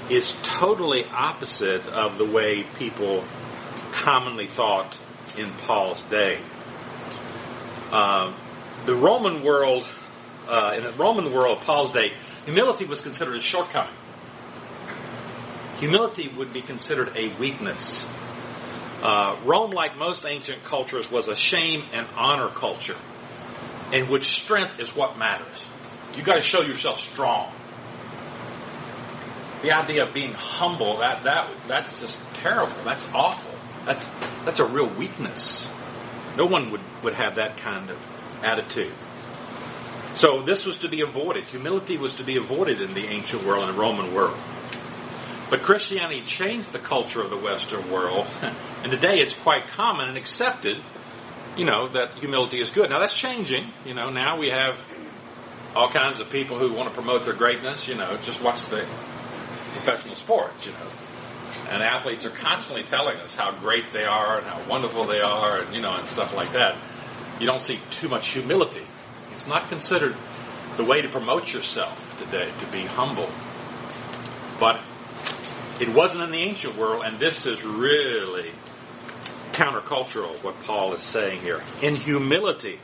is 0.09 0.33
totally 0.43 1.05
opposite 1.05 1.87
of 1.87 2.17
the 2.17 2.25
way 2.25 2.63
people 2.77 3.23
commonly 3.91 4.47
thought 4.47 4.97
in 5.37 5.51
Paul's 5.51 6.01
day. 6.03 6.39
Uh, 7.91 8.33
the 8.85 8.95
Roman 8.95 9.43
world, 9.43 9.85
uh, 10.47 10.73
in 10.77 10.83
the 10.83 10.91
Roman 10.93 11.33
world, 11.33 11.61
Paul's 11.61 11.91
day, 11.91 12.13
humility 12.45 12.85
was 12.85 13.01
considered 13.01 13.35
a 13.35 13.41
shortcoming. 13.41 13.95
Humility 15.77 16.29
would 16.37 16.51
be 16.51 16.61
considered 16.61 17.15
a 17.15 17.29
weakness. 17.37 18.05
Uh, 19.01 19.39
Rome, 19.45 19.71
like 19.71 19.97
most 19.97 20.25
ancient 20.25 20.63
cultures, 20.63 21.09
was 21.09 21.27
a 21.27 21.35
shame 21.35 21.83
and 21.93 22.05
honor 22.15 22.49
culture, 22.49 22.97
in 23.93 24.09
which 24.09 24.25
strength 24.25 24.79
is 24.79 24.93
what 24.95 25.17
matters. 25.17 25.65
You 26.17 26.23
got 26.23 26.33
to 26.33 26.41
show 26.41 26.61
yourself 26.61 26.99
strong. 26.99 27.53
The 29.61 29.71
idea 29.71 30.05
of 30.05 30.13
being 30.13 30.31
humble, 30.31 30.99
that, 30.99 31.23
that, 31.23 31.49
that's 31.67 32.01
just 32.01 32.19
terrible. 32.35 32.75
That's 32.83 33.07
awful. 33.13 33.48
That's, 33.85 34.07
that's 34.45 34.59
a 34.59 34.65
real 34.65 34.89
weakness. 34.89 35.67
No 36.37 36.45
one 36.45 36.71
would, 36.71 36.81
would 37.03 37.13
have 37.13 37.35
that 37.35 37.57
kind 37.57 37.89
of 37.89 37.97
attitude. 38.43 38.93
So 40.13 40.41
this 40.43 40.65
was 40.65 40.79
to 40.79 40.89
be 40.89 41.01
avoided. 41.01 41.43
Humility 41.45 41.97
was 41.97 42.13
to 42.13 42.23
be 42.23 42.37
avoided 42.37 42.81
in 42.81 42.93
the 42.93 43.05
ancient 43.05 43.45
world 43.45 43.63
and 43.63 43.73
the 43.73 43.79
Roman 43.79 44.13
world. 44.13 44.37
But 45.49 45.63
Christianity 45.63 46.21
changed 46.23 46.71
the 46.71 46.79
culture 46.79 47.21
of 47.21 47.29
the 47.29 47.37
Western 47.37 47.89
world, 47.89 48.27
and 48.41 48.91
today 48.91 49.17
it's 49.19 49.33
quite 49.33 49.67
common 49.67 50.07
and 50.07 50.17
accepted, 50.17 50.77
you 51.57 51.65
know, 51.65 51.89
that 51.89 52.15
humility 52.15 52.61
is 52.61 52.69
good. 52.69 52.89
Now 52.89 52.99
that's 52.99 53.17
changing. 53.17 53.71
You 53.85 53.95
know, 53.95 54.09
now 54.11 54.37
we 54.37 54.49
have 54.49 54.77
all 55.75 55.89
kinds 55.89 56.19
of 56.19 56.29
people 56.29 56.59
who 56.59 56.73
want 56.73 56.89
to 56.89 56.95
promote 56.95 57.25
their 57.25 57.33
greatness. 57.33 57.87
You 57.87 57.95
know, 57.95 58.17
just 58.17 58.41
watch 58.41 58.65
the 58.65 58.87
professional 59.73 60.15
sports. 60.15 60.65
You 60.65 60.73
know, 60.73 60.91
and 61.69 61.81
athletes 61.81 62.25
are 62.25 62.31
constantly 62.31 62.83
telling 62.83 63.17
us 63.17 63.35
how 63.35 63.51
great 63.51 63.91
they 63.93 64.03
are 64.03 64.39
and 64.39 64.47
how 64.47 64.69
wonderful 64.69 65.05
they 65.05 65.19
are 65.21 65.61
and 65.61 65.75
you 65.75 65.81
know 65.81 65.95
and 65.95 66.07
stuff 66.07 66.35
like 66.35 66.51
that 66.53 66.77
you 67.39 67.45
don't 67.45 67.61
see 67.61 67.79
too 67.91 68.07
much 68.07 68.29
humility 68.29 68.85
it's 69.31 69.47
not 69.47 69.69
considered 69.69 70.15
the 70.77 70.83
way 70.83 71.01
to 71.01 71.09
promote 71.09 71.53
yourself 71.53 72.17
today 72.19 72.49
to 72.59 72.67
be 72.71 72.81
humble 72.81 73.29
but 74.59 74.81
it 75.79 75.89
wasn't 75.89 76.23
in 76.23 76.31
the 76.31 76.41
ancient 76.41 76.75
world 76.77 77.03
and 77.05 77.19
this 77.19 77.45
is 77.45 77.63
really 77.63 78.51
countercultural, 79.59 80.41
what 80.41 80.59
Paul 80.61 80.93
is 80.93 81.01
saying 81.01 81.41
here. 81.41 81.61
In 81.81 81.95
humility, 81.95 82.79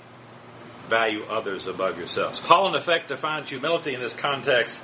value 0.87 1.23
others 1.23 1.67
above 1.67 1.97
yourselves. 1.97 2.37
Paul, 2.39 2.69
in 2.69 2.75
effect, 2.75 3.07
defines 3.07 3.49
humility 3.49 3.93
in 3.93 4.01
this 4.01 4.13
context 4.13 4.81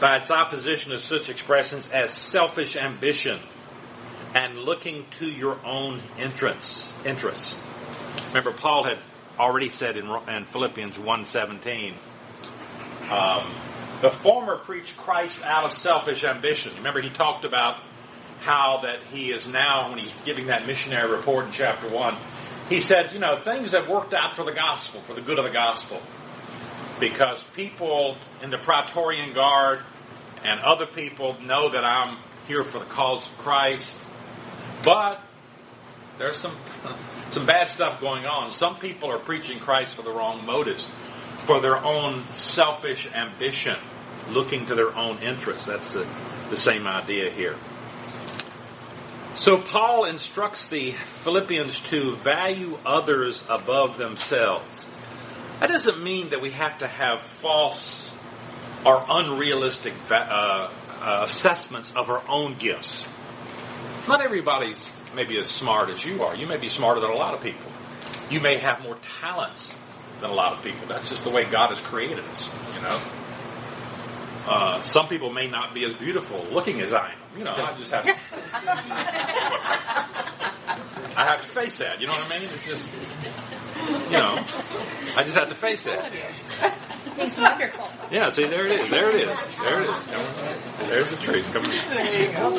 by 0.00 0.16
its 0.16 0.30
opposition 0.30 0.92
to 0.92 0.98
such 0.98 1.30
expressions 1.30 1.88
as 1.88 2.12
selfish 2.12 2.76
ambition 2.76 3.40
and 4.34 4.58
looking 4.58 5.06
to 5.12 5.26
your 5.26 5.58
own 5.64 6.02
interests. 6.18 6.92
interests. 7.04 7.56
Remember, 8.28 8.52
Paul 8.52 8.84
had 8.84 8.98
already 9.38 9.68
said 9.68 9.96
in, 9.96 10.06
in 10.28 10.44
Philippians 10.46 10.98
1.17, 10.98 11.94
um, 13.10 13.54
the 14.02 14.10
former 14.10 14.58
preached 14.58 14.96
Christ 14.96 15.42
out 15.42 15.64
of 15.64 15.72
selfish 15.72 16.24
ambition. 16.24 16.72
Remember, 16.76 17.00
he 17.00 17.10
talked 17.10 17.44
about 17.44 17.82
how 18.40 18.80
that 18.82 19.04
he 19.04 19.30
is 19.30 19.48
now, 19.48 19.90
when 19.90 19.98
he's 19.98 20.12
giving 20.24 20.48
that 20.48 20.66
missionary 20.66 21.10
report 21.10 21.46
in 21.46 21.52
chapter 21.52 21.88
1, 21.88 22.18
he 22.68 22.80
said, 22.80 23.12
you 23.12 23.18
know, 23.18 23.38
things 23.38 23.72
have 23.72 23.88
worked 23.88 24.12
out 24.12 24.36
for 24.36 24.44
the 24.44 24.52
gospel, 24.52 25.00
for 25.02 25.14
the 25.14 25.20
good 25.20 25.38
of 25.38 25.44
the 25.44 25.52
gospel. 25.52 26.02
Because 26.98 27.42
people 27.54 28.16
in 28.42 28.50
the 28.50 28.58
Praetorian 28.58 29.32
Guard 29.32 29.80
and 30.44 30.60
other 30.60 30.86
people 30.86 31.36
know 31.42 31.70
that 31.70 31.84
I'm 31.84 32.18
here 32.48 32.64
for 32.64 32.78
the 32.78 32.84
cause 32.84 33.26
of 33.26 33.36
Christ. 33.38 33.96
But 34.82 35.20
there's 36.18 36.36
some 36.36 36.56
some 37.30 37.46
bad 37.46 37.68
stuff 37.68 38.00
going 38.00 38.24
on. 38.24 38.50
Some 38.52 38.78
people 38.78 39.10
are 39.10 39.18
preaching 39.18 39.58
Christ 39.58 39.94
for 39.94 40.02
the 40.02 40.12
wrong 40.12 40.46
motives, 40.46 40.88
for 41.44 41.60
their 41.60 41.76
own 41.76 42.24
selfish 42.30 43.08
ambition, 43.12 43.76
looking 44.28 44.66
to 44.66 44.74
their 44.74 44.94
own 44.94 45.18
interests. 45.18 45.66
That's 45.66 45.94
the, 45.94 46.06
the 46.50 46.56
same 46.56 46.86
idea 46.86 47.30
here. 47.30 47.56
So 49.34 49.58
Paul 49.58 50.06
instructs 50.06 50.64
the 50.66 50.92
Philippians 50.92 51.80
to 51.90 52.16
value 52.16 52.78
others 52.86 53.44
above 53.50 53.98
themselves. 53.98 54.88
That 55.60 55.68
doesn't 55.68 56.02
mean 56.02 56.30
that 56.30 56.40
we 56.40 56.50
have 56.50 56.78
to 56.78 56.86
have 56.86 57.22
false 57.22 58.12
or 58.84 59.02
unrealistic 59.08 59.94
uh, 60.10 60.14
uh, 60.14 61.20
assessments 61.22 61.92
of 61.96 62.10
our 62.10 62.22
own 62.28 62.56
gifts. 62.56 63.06
Not 64.06 64.22
everybody's 64.22 64.90
maybe 65.14 65.38
as 65.40 65.48
smart 65.48 65.90
as 65.90 66.04
you 66.04 66.22
are. 66.22 66.36
You 66.36 66.46
may 66.46 66.58
be 66.58 66.68
smarter 66.68 67.00
than 67.00 67.10
a 67.10 67.16
lot 67.16 67.32
of 67.34 67.42
people. 67.42 67.70
You 68.30 68.40
may 68.40 68.58
have 68.58 68.82
more 68.82 68.96
talents 69.20 69.74
than 70.20 70.30
a 70.30 70.34
lot 70.34 70.52
of 70.52 70.62
people. 70.62 70.86
That's 70.86 71.08
just 71.08 71.24
the 71.24 71.30
way 71.30 71.44
God 71.44 71.70
has 71.70 71.80
created 71.80 72.20
us, 72.20 72.48
you 72.74 72.82
know. 72.82 73.00
Uh, 74.46 74.82
some 74.82 75.08
people 75.08 75.32
may 75.32 75.48
not 75.48 75.74
be 75.74 75.84
as 75.84 75.92
beautiful 75.94 76.44
looking 76.52 76.80
as 76.80 76.92
I 76.92 77.12
am. 77.12 77.38
You 77.38 77.44
know, 77.44 77.54
I 77.56 77.76
just 77.76 77.90
have 77.90 78.04
to. 78.04 78.14
I 81.18 81.24
have 81.24 81.40
to 81.40 81.46
face 81.46 81.78
that. 81.78 82.00
You 82.00 82.06
know 82.06 82.12
what 82.12 82.30
I 82.30 82.38
mean? 82.38 82.48
It's 82.50 82.66
just, 82.66 82.94
you 84.10 84.18
know, 84.18 84.44
I 85.16 85.22
just 85.22 85.36
had 85.36 85.48
to 85.48 85.54
face 85.54 85.86
it. 85.86 86.00
He's 87.16 87.38
wonderful. 87.38 87.88
Yeah, 88.10 88.28
see, 88.28 88.46
there 88.46 88.66
it 88.66 88.80
is. 88.80 88.90
There 88.90 89.10
it 89.10 89.28
is. 89.28 89.38
There 89.58 89.80
it 89.82 89.90
is. 89.90 90.06
There's 90.78 91.10
the 91.10 91.16
truth 91.16 91.52
coming. 91.52 91.70
There 91.70 92.22
you 92.22 92.32
go. 92.32 92.50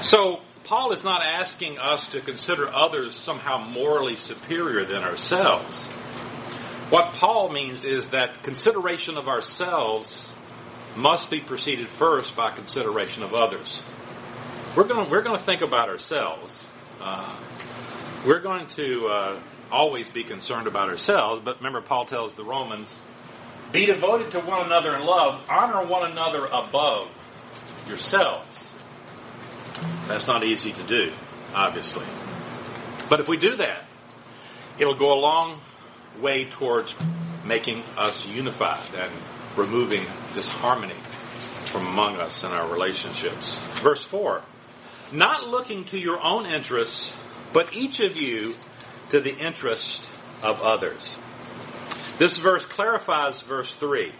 So, 0.00 0.40
Paul 0.64 0.92
is 0.92 1.04
not 1.04 1.22
asking 1.22 1.78
us 1.78 2.08
to 2.08 2.20
consider 2.20 2.68
others 2.74 3.14
somehow 3.14 3.58
morally 3.58 4.16
superior 4.16 4.84
than 4.84 5.04
ourselves. 5.04 5.86
What 6.88 7.12
Paul 7.14 7.52
means 7.52 7.84
is 7.84 8.08
that 8.08 8.42
consideration 8.42 9.16
of 9.16 9.28
ourselves 9.28 10.32
must 10.96 11.30
be 11.30 11.40
preceded 11.40 11.88
first 11.88 12.34
by 12.36 12.50
consideration 12.50 13.22
of 13.22 13.34
others. 13.34 13.82
We're 14.76 14.84
going 14.84 15.10
we're 15.10 15.22
going 15.22 15.36
to 15.36 15.42
think 15.42 15.60
about 15.60 15.88
ourselves. 15.88 16.71
Uh, 17.04 17.36
we're 18.24 18.40
going 18.40 18.68
to 18.68 19.06
uh, 19.08 19.40
always 19.72 20.08
be 20.08 20.22
concerned 20.22 20.68
about 20.68 20.88
ourselves, 20.88 21.42
but 21.44 21.56
remember, 21.56 21.80
Paul 21.80 22.06
tells 22.06 22.34
the 22.34 22.44
Romans 22.44 22.88
be 23.72 23.86
devoted 23.86 24.30
to 24.32 24.40
one 24.40 24.64
another 24.64 24.94
in 24.94 25.02
love, 25.04 25.42
honor 25.48 25.84
one 25.84 26.08
another 26.08 26.46
above 26.46 27.08
yourselves. 27.88 28.70
That's 30.06 30.28
not 30.28 30.44
easy 30.44 30.72
to 30.72 30.82
do, 30.84 31.12
obviously. 31.52 32.06
But 33.08 33.18
if 33.18 33.26
we 33.26 33.36
do 33.36 33.56
that, 33.56 33.84
it'll 34.78 34.94
go 34.94 35.12
a 35.12 35.18
long 35.18 35.60
way 36.20 36.44
towards 36.44 36.94
making 37.44 37.82
us 37.96 38.24
unified 38.26 38.94
and 38.94 39.12
removing 39.56 40.06
disharmony 40.34 40.94
from 41.72 41.88
among 41.88 42.16
us 42.18 42.44
in 42.44 42.50
our 42.50 42.70
relationships. 42.70 43.58
Verse 43.82 44.04
4 44.04 44.42
Not 45.12 45.46
looking 45.46 45.84
to 45.86 45.98
your 45.98 46.24
own 46.24 46.46
interests, 46.46 47.12
but 47.52 47.74
each 47.74 48.00
of 48.00 48.16
you 48.16 48.54
to 49.10 49.20
the 49.20 49.36
interest 49.36 50.08
of 50.42 50.60
others. 50.62 51.16
This 52.18 52.38
verse 52.38 52.64
clarifies 52.64 53.42
verse 53.42 53.74
3. 53.74 54.12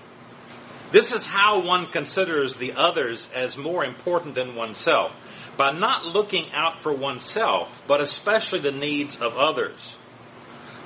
This 0.90 1.12
is 1.12 1.24
how 1.24 1.62
one 1.62 1.86
considers 1.86 2.56
the 2.56 2.74
others 2.74 3.30
as 3.34 3.56
more 3.56 3.82
important 3.82 4.34
than 4.34 4.54
oneself, 4.54 5.12
by 5.56 5.70
not 5.72 6.04
looking 6.04 6.52
out 6.52 6.82
for 6.82 6.92
oneself, 6.92 7.82
but 7.86 8.02
especially 8.02 8.60
the 8.60 8.72
needs 8.72 9.16
of 9.16 9.38
others. 9.38 9.96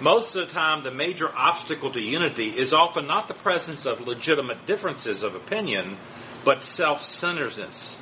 Most 0.01 0.37
of 0.37 0.47
the 0.47 0.53
time, 0.53 0.85
the 0.85 0.93
major 0.93 1.29
obstacle 1.35 1.91
to 1.91 2.01
unity 2.01 2.57
is 2.57 2.73
often 2.73 3.09
not 3.09 3.27
the 3.27 3.35
presence 3.35 3.87
of 3.87 4.07
legitimate 4.07 4.67
differences 4.67 5.25
of 5.25 5.35
opinion, 5.35 5.97
but 6.45 6.63
self-centeredness. 6.63 7.97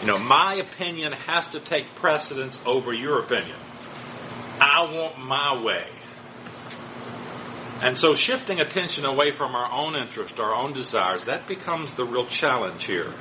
You 0.00 0.06
know, 0.06 0.18
my 0.18 0.56
opinion 0.56 1.12
has 1.12 1.48
to 1.48 1.60
take 1.60 1.94
precedence 1.96 2.58
over 2.66 2.92
your 2.92 3.20
opinion. 3.20 3.56
I 4.60 4.92
want 4.92 5.18
my 5.18 5.62
way. 5.62 5.86
And 7.82 7.96
so 7.96 8.14
shifting 8.14 8.60
attention 8.60 9.04
away 9.04 9.32
from 9.32 9.54
our 9.54 9.70
own 9.70 9.96
interest, 9.96 10.40
our 10.40 10.54
own 10.54 10.72
desires, 10.72 11.26
that 11.26 11.46
becomes 11.46 11.92
the 11.92 12.04
real 12.04 12.26
challenge 12.26 12.84
here. 12.84 13.12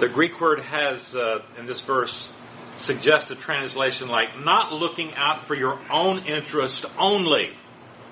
The 0.00 0.08
Greek 0.08 0.40
word 0.40 0.60
has, 0.60 1.16
uh, 1.16 1.42
in 1.58 1.66
this 1.66 1.80
verse, 1.80 2.28
suggest 2.76 3.30
a 3.30 3.34
translation 3.34 4.08
like 4.08 4.38
not 4.38 4.72
looking 4.72 5.14
out 5.14 5.46
for 5.46 5.54
your 5.54 5.78
own 5.90 6.20
interest 6.26 6.84
only. 6.98 7.46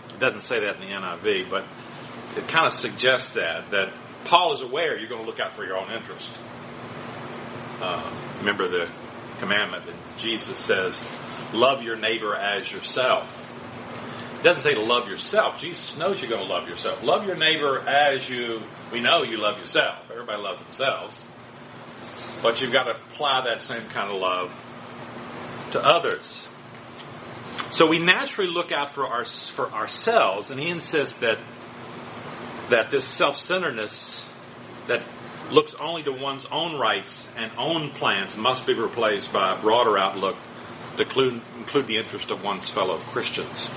It 0.09 0.19
doesn't 0.19 0.41
say 0.41 0.61
that 0.61 0.77
in 0.77 0.81
the 0.81 0.95
NIV, 0.95 1.51
but 1.51 1.65
it 2.37 2.49
kind 2.49 2.67
of 2.67 2.73
suggests 2.73 3.31
that, 3.31 3.71
that 3.71 3.93
Paul 4.25 4.55
is 4.55 4.63
aware 4.63 4.99
you're 4.99 5.09
going 5.09 5.21
to 5.21 5.27
look 5.27 5.41
out 5.41 5.53
for 5.53 5.65
your 5.65 5.77
own 5.77 5.93
interest. 5.93 6.33
Uh, 7.81 8.39
remember 8.39 8.69
the 8.69 8.89
commandment 9.39 9.87
that 9.87 9.95
Jesus 10.17 10.59
says, 10.59 11.05
love 11.53 11.83
your 11.83 11.97
neighbor 11.97 12.35
as 12.35 12.71
yourself. 12.71 13.29
It 14.39 14.43
doesn't 14.43 14.63
say 14.63 14.75
to 14.75 14.83
love 14.83 15.09
yourself. 15.09 15.61
Jesus 15.61 15.97
knows 15.97 16.21
you're 16.21 16.31
going 16.31 16.45
to 16.45 16.53
love 16.53 16.69
yourself. 16.69 17.03
Love 17.03 17.27
your 17.27 17.37
neighbor 17.37 17.81
as 17.89 18.29
you, 18.29 18.63
we 18.93 19.01
know 19.01 19.25
you 19.25 19.37
love 19.37 19.59
yourself. 19.59 19.99
Everybody 20.11 20.43
loves 20.43 20.61
themselves. 20.61 21.27
But 22.43 22.61
you've 22.61 22.73
got 22.73 22.85
to 22.85 22.93
apply 22.93 23.45
that 23.47 23.61
same 23.61 23.89
kind 23.89 24.11
of 24.11 24.21
love 24.21 24.55
to 25.73 25.85
others. 25.85 26.47
So 27.71 27.87
we 27.87 27.99
naturally 27.99 28.51
look 28.51 28.73
out 28.73 28.95
for 28.95 29.07
our 29.07 29.25
for 29.25 29.73
ourselves, 29.73 30.51
and 30.51 30.61
he 30.61 30.69
insists 30.69 31.17
that 31.17 31.39
that 32.69 32.91
this 32.91 33.05
self-centeredness 33.05 34.25
that 34.87 35.03
looks 35.51 35.75
only 35.75 36.03
to 36.03 36.13
one's 36.13 36.45
own 36.47 36.79
rights 36.79 37.27
and 37.37 37.51
own 37.59 37.91
plans 37.91 38.37
must 38.37 38.67
be 38.67 38.75
replaced 38.75 39.33
by 39.33 39.55
a 39.55 39.61
broader 39.61 39.97
outlook 39.99 40.37
to 40.97 41.03
include, 41.03 41.87
the 41.87 41.97
interest 41.97 42.31
of 42.31 42.43
one's 42.43 42.69
fellow 42.69 42.99
Christians. 42.99 43.69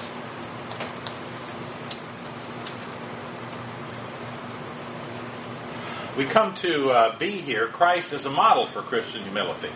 we 6.19 6.25
come 6.25 6.53
to 6.53 6.89
uh, 6.89 7.17
B 7.17 7.37
here, 7.37 7.67
Christ 7.67 8.11
is 8.11 8.25
a 8.25 8.29
model 8.29 8.67
for 8.67 8.81
Christian 8.81 9.23
humility. 9.23 9.71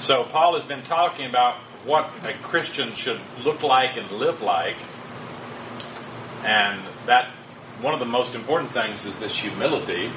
So 0.00 0.24
Paul 0.24 0.54
has 0.54 0.64
been 0.64 0.82
talking 0.82 1.26
about 1.26 1.58
what 1.84 2.10
a 2.24 2.32
Christian 2.38 2.94
should 2.94 3.20
look 3.44 3.62
like 3.62 3.98
and 3.98 4.10
live 4.12 4.40
like, 4.40 4.78
and 6.42 6.82
that 7.04 7.30
one 7.80 7.94
of 7.94 8.00
the 8.00 8.06
most 8.06 8.34
important 8.34 8.72
things 8.72 9.04
is 9.04 9.18
this 9.18 9.36
humility. 9.36 10.10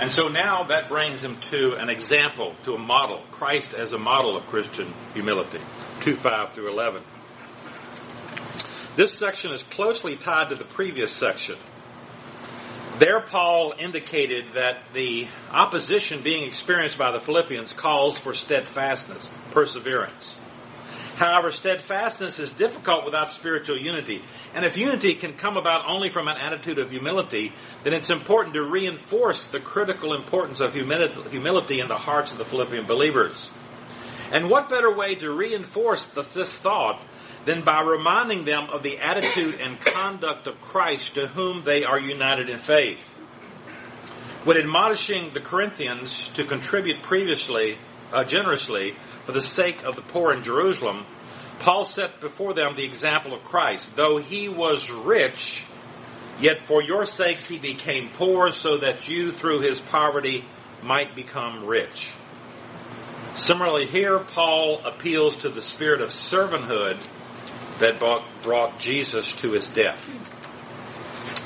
And 0.00 0.10
so 0.10 0.28
now 0.28 0.64
that 0.64 0.88
brings 0.88 1.22
him 1.22 1.38
to 1.50 1.74
an 1.74 1.88
example, 1.88 2.54
to 2.64 2.74
a 2.74 2.78
model, 2.78 3.22
Christ 3.30 3.74
as 3.74 3.92
a 3.92 3.98
model 3.98 4.36
of 4.36 4.46
Christian 4.46 4.92
humility, 5.12 5.60
2 6.00 6.16
5 6.16 6.52
through 6.52 6.72
11. 6.72 7.02
This 8.96 9.12
section 9.12 9.52
is 9.52 9.62
closely 9.62 10.16
tied 10.16 10.50
to 10.50 10.54
the 10.54 10.64
previous 10.64 11.12
section 11.12 11.56
there, 12.98 13.20
Paul 13.20 13.74
indicated 13.76 14.52
that 14.54 14.84
the 14.92 15.26
opposition 15.50 16.22
being 16.22 16.44
experienced 16.44 16.96
by 16.96 17.10
the 17.10 17.18
Philippians 17.18 17.72
calls 17.72 18.18
for 18.18 18.32
steadfastness, 18.32 19.28
perseverance. 19.50 20.36
However, 21.16 21.52
steadfastness 21.52 22.40
is 22.40 22.52
difficult 22.52 23.04
without 23.04 23.30
spiritual 23.30 23.78
unity. 23.78 24.22
And 24.52 24.64
if 24.64 24.76
unity 24.76 25.14
can 25.14 25.34
come 25.34 25.56
about 25.56 25.88
only 25.88 26.08
from 26.08 26.26
an 26.26 26.36
attitude 26.36 26.78
of 26.78 26.90
humility, 26.90 27.52
then 27.84 27.92
it's 27.92 28.10
important 28.10 28.54
to 28.54 28.62
reinforce 28.62 29.46
the 29.46 29.60
critical 29.60 30.14
importance 30.14 30.60
of 30.60 30.74
humility 30.74 31.80
in 31.80 31.88
the 31.88 31.96
hearts 31.96 32.32
of 32.32 32.38
the 32.38 32.44
Philippian 32.44 32.86
believers. 32.86 33.50
And 34.32 34.50
what 34.50 34.68
better 34.68 34.92
way 34.92 35.14
to 35.16 35.30
reinforce 35.30 36.04
this 36.06 36.58
thought 36.58 37.04
than 37.44 37.62
by 37.62 37.82
reminding 37.82 38.44
them 38.44 38.68
of 38.70 38.82
the 38.82 38.98
attitude 38.98 39.60
and 39.60 39.78
conduct 39.78 40.48
of 40.48 40.60
Christ 40.60 41.14
to 41.14 41.28
whom 41.28 41.62
they 41.62 41.84
are 41.84 42.00
united 42.00 42.48
in 42.48 42.58
faith? 42.58 42.98
When 44.42 44.56
admonishing 44.56 45.32
the 45.32 45.40
Corinthians 45.40 46.28
to 46.34 46.44
contribute 46.44 47.02
previously 47.02 47.78
uh, 48.12 48.24
generously 48.24 48.96
for 49.24 49.32
the 49.32 49.40
sake 49.40 49.82
of 49.84 49.96
the 49.96 50.02
poor 50.02 50.32
in 50.32 50.42
Jerusalem, 50.42 51.06
Paul 51.58 51.84
set 51.84 52.20
before 52.20 52.54
them 52.54 52.74
the 52.76 52.84
example 52.84 53.34
of 53.34 53.44
Christ. 53.44 53.94
Though 53.96 54.18
he 54.18 54.48
was 54.48 54.90
rich, 54.90 55.64
yet 56.40 56.66
for 56.66 56.82
your 56.82 57.06
sakes 57.06 57.48
he 57.48 57.58
became 57.58 58.10
poor, 58.10 58.50
so 58.50 58.78
that 58.78 59.08
you 59.08 59.32
through 59.32 59.60
his 59.60 59.80
poverty 59.80 60.44
might 60.82 61.14
become 61.14 61.64
rich. 61.64 62.12
Similarly, 63.34 63.86
here 63.86 64.18
Paul 64.18 64.80
appeals 64.84 65.36
to 65.36 65.48
the 65.48 65.62
spirit 65.62 66.00
of 66.00 66.10
servanthood 66.10 66.98
that 67.78 67.98
brought 68.42 68.78
Jesus 68.78 69.32
to 69.34 69.52
his 69.52 69.68
death. 69.68 70.00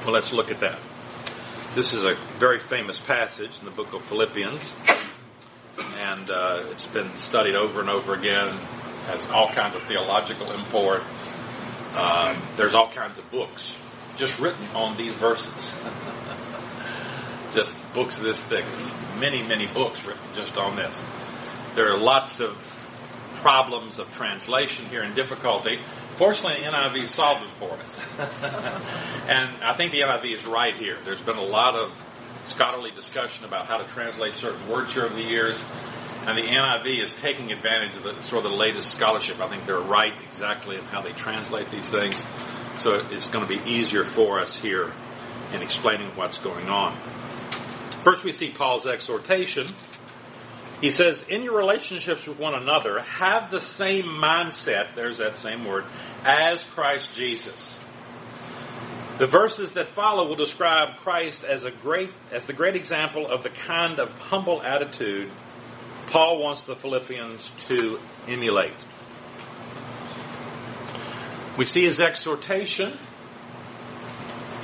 Well, 0.05 0.13
let's 0.13 0.33
look 0.33 0.51
at 0.51 0.61
that. 0.61 0.81
This 1.75 1.95
is 1.95 2.05
a 2.05 2.17
very 2.39 2.59
famous 2.59 2.99
passage 2.99 3.59
in 3.61 3.65
the 3.65 3.71
book 3.71 3.93
of 3.93 4.05
Philippians 4.05 4.75
and 5.97 6.31
uh, 6.31 6.65
it's 6.71 6.87
been 6.87 7.17
studied 7.17 7.55
over 7.55 7.81
and 7.81 7.91
over 7.91 8.15
again. 8.15 8.57
Has 9.07 9.27
all 9.27 9.49
kinds 9.49 9.75
of 9.75 9.83
theological 9.83 10.53
import. 10.53 11.03
Um, 11.95 12.43
there's 12.57 12.75
all 12.75 12.91
kinds 12.91 13.19
of 13.19 13.31
books 13.31 13.77
just 14.17 14.39
written 14.39 14.67
on 14.69 14.97
these 14.97 15.15
verses. 15.15 15.73
just 17.53 17.75
books 17.95 18.19
this 18.19 18.43
thick. 18.43 18.65
Many, 19.17 19.43
many 19.43 19.67
books 19.67 20.05
written 20.05 20.23
just 20.35 20.57
on 20.57 20.77
this. 20.77 21.01
There 21.75 21.93
are 21.93 21.99
lots 21.99 22.41
of 22.41 22.57
problems 23.35 23.99
of 23.99 24.13
translation 24.13 24.87
here 24.87 25.03
and 25.03 25.15
difficulty. 25.15 25.79
Fortunately, 26.17 26.65
the 26.65 26.71
NIV 26.71 27.07
solved 27.07 27.43
them 27.43 27.53
for 27.59 27.73
us. 27.75 28.01
and 28.19 29.63
I 29.63 29.75
think 29.77 29.93
the 29.93 30.01
NIV 30.01 30.37
is 30.37 30.47
right 30.47 30.75
here. 30.75 30.99
There's 31.05 31.21
been 31.21 31.37
a 31.37 31.45
lot 31.45 31.77
of 31.77 31.93
scholarly 32.45 32.91
discussion 32.91 33.45
about 33.45 33.67
how 33.67 33.79
to 33.79 33.87
translate 33.87 34.35
certain 34.35 34.69
words 34.69 34.93
here 34.93 35.05
over 35.05 35.15
the 35.15 35.23
years. 35.23 35.63
And 36.27 36.37
the 36.37 36.43
NIV 36.43 37.03
is 37.03 37.13
taking 37.13 37.53
advantage 37.53 37.97
of 37.97 38.03
the 38.03 38.21
sort 38.21 38.45
of 38.45 38.53
the 38.53 38.57
latest 38.57 38.91
scholarship. 38.91 39.41
I 39.41 39.49
think 39.49 39.67
they're 39.67 39.81
right 39.81 40.13
exactly 40.31 40.77
in 40.77 40.85
how 40.85 41.01
they 41.01 41.13
translate 41.13 41.71
these 41.71 41.89
things. 41.89 42.23
So 42.77 42.95
it's 43.11 43.29
going 43.29 43.47
to 43.47 43.59
be 43.59 43.71
easier 43.71 44.05
for 44.05 44.41
us 44.41 44.59
here 44.59 44.93
in 45.53 45.63
explaining 45.63 46.11
what's 46.17 46.39
going 46.39 46.69
on. 46.69 46.97
First, 48.03 48.25
we 48.25 48.33
see 48.33 48.51
Paul's 48.51 48.87
exhortation. 48.87 49.75
He 50.81 50.91
says, 50.91 51.25
In 51.29 51.43
your 51.43 51.57
relationships 51.57 52.27
with 52.27 52.39
one 52.39 52.55
another, 52.55 53.01
have 53.01 53.51
the 53.51 53.61
same 53.61 54.05
mindset, 54.05 54.95
there's 54.95 55.19
that 55.19 55.37
same 55.37 55.65
word, 55.65 55.85
as 56.25 56.63
Christ 56.65 57.15
Jesus 57.15 57.79
the 59.19 59.27
verses 59.27 59.73
that 59.73 59.89
follow 59.89 60.29
will 60.29 60.37
describe 60.37 60.97
Christ 60.99 61.45
as 61.45 61.65
a 61.65 61.71
great, 61.71 62.11
as 62.31 62.45
the 62.45 62.53
great 62.53 62.77
example 62.77 63.27
of 63.27 63.43
the 63.43 63.51
kind 63.51 63.99
of 63.99 64.17
humble 64.17 64.63
attitude 64.63 65.31
Paul 66.07 66.41
wants 66.41 66.63
the 66.63 66.75
Philippians 66.75 67.53
to 67.69 67.99
emulate. 68.27 68.73
We 71.59 71.65
see 71.65 71.83
his 71.83 72.01
exhortation, 72.01 72.97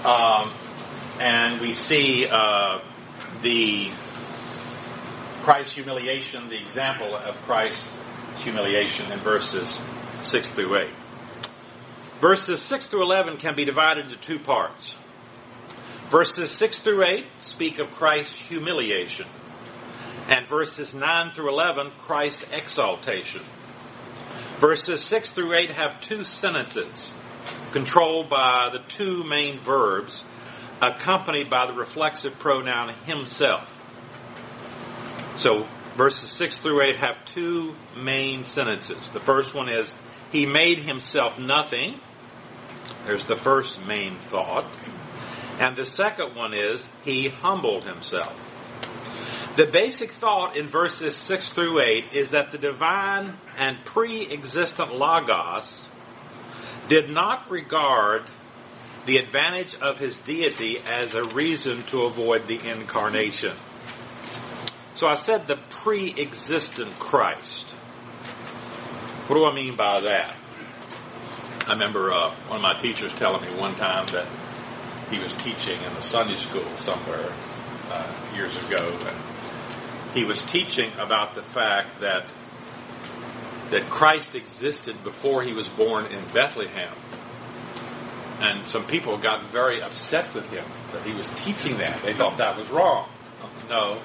um, 0.04 0.52
and 1.20 1.60
we 1.60 1.72
see 1.72 2.26
uh, 2.26 2.78
the 3.42 3.90
Christ's 5.42 5.74
humiliation, 5.74 6.48
the 6.48 6.62
example 6.62 7.14
of 7.14 7.34
Christ's 7.42 7.86
humiliation 8.36 9.10
in 9.10 9.18
verses 9.18 9.80
six 10.20 10.48
through 10.48 10.78
eight. 10.78 11.03
Verses 12.24 12.62
6 12.62 12.86
through 12.86 13.02
11 13.02 13.36
can 13.36 13.54
be 13.54 13.66
divided 13.66 14.06
into 14.06 14.16
two 14.16 14.38
parts. 14.38 14.96
Verses 16.08 16.50
6 16.50 16.78
through 16.78 17.04
8 17.04 17.26
speak 17.36 17.78
of 17.78 17.90
Christ's 17.90 18.38
humiliation, 18.40 19.26
and 20.26 20.46
verses 20.46 20.94
9 20.94 21.32
through 21.34 21.50
11, 21.50 21.92
Christ's 21.98 22.46
exaltation. 22.50 23.42
Verses 24.58 25.02
6 25.02 25.32
through 25.32 25.54
8 25.54 25.72
have 25.72 26.00
two 26.00 26.24
sentences 26.24 27.10
controlled 27.72 28.30
by 28.30 28.70
the 28.72 28.78
two 28.78 29.22
main 29.24 29.60
verbs, 29.60 30.24
accompanied 30.80 31.50
by 31.50 31.66
the 31.66 31.74
reflexive 31.74 32.38
pronoun 32.38 32.94
himself. 33.04 33.84
So 35.36 35.66
verses 35.94 36.30
6 36.30 36.62
through 36.62 36.84
8 36.84 36.96
have 36.96 37.22
two 37.26 37.74
main 37.94 38.44
sentences. 38.44 39.10
The 39.10 39.20
first 39.20 39.54
one 39.54 39.68
is, 39.68 39.94
He 40.32 40.46
made 40.46 40.78
himself 40.78 41.38
nothing 41.38 42.00
there's 43.04 43.24
the 43.24 43.36
first 43.36 43.84
main 43.84 44.18
thought. 44.18 44.66
And 45.58 45.76
the 45.76 45.84
second 45.84 46.34
one 46.34 46.54
is, 46.54 46.88
he 47.04 47.28
humbled 47.28 47.84
himself. 47.84 48.40
The 49.56 49.66
basic 49.66 50.10
thought 50.10 50.56
in 50.56 50.66
verses 50.66 51.14
6 51.14 51.50
through 51.50 51.80
8 51.80 52.14
is 52.14 52.32
that 52.32 52.50
the 52.50 52.58
divine 52.58 53.38
and 53.56 53.84
pre-existent 53.84 54.92
Logos 54.92 55.88
did 56.88 57.08
not 57.08 57.50
regard 57.50 58.24
the 59.06 59.18
advantage 59.18 59.76
of 59.76 59.98
his 59.98 60.16
deity 60.18 60.78
as 60.78 61.14
a 61.14 61.22
reason 61.22 61.84
to 61.84 62.02
avoid 62.02 62.48
the 62.48 62.68
incarnation. 62.68 63.56
So 64.94 65.06
I 65.06 65.14
said 65.14 65.46
the 65.46 65.56
pre-existent 65.70 66.98
Christ. 66.98 67.70
What 69.26 69.36
do 69.36 69.44
I 69.44 69.54
mean 69.54 69.76
by 69.76 70.00
that? 70.00 70.36
I 71.66 71.72
remember 71.72 72.12
uh, 72.12 72.34
one 72.48 72.56
of 72.56 72.62
my 72.62 72.74
teachers 72.74 73.12
telling 73.14 73.40
me 73.40 73.58
one 73.58 73.74
time 73.74 74.06
that 74.08 74.28
he 75.10 75.18
was 75.18 75.32
teaching 75.34 75.80
in 75.80 75.92
a 75.92 76.02
Sunday 76.02 76.36
school 76.36 76.76
somewhere 76.76 77.32
uh, 77.88 78.12
years 78.34 78.54
ago, 78.66 78.98
and 79.00 80.14
he 80.14 80.24
was 80.24 80.42
teaching 80.42 80.92
about 80.98 81.34
the 81.34 81.42
fact 81.42 82.00
that 82.00 82.26
that 83.70 83.88
Christ 83.88 84.34
existed 84.34 85.02
before 85.02 85.42
he 85.42 85.54
was 85.54 85.68
born 85.70 86.06
in 86.06 86.22
Bethlehem. 86.34 86.94
And 88.40 88.66
some 88.66 88.86
people 88.86 89.16
got 89.16 89.50
very 89.50 89.80
upset 89.80 90.34
with 90.34 90.46
him 90.50 90.66
that 90.92 91.02
he 91.06 91.14
was 91.14 91.30
teaching 91.36 91.78
that. 91.78 92.02
They 92.04 92.12
thought 92.12 92.36
that 92.38 92.58
was 92.58 92.68
wrong. 92.68 93.08
No, 93.70 94.02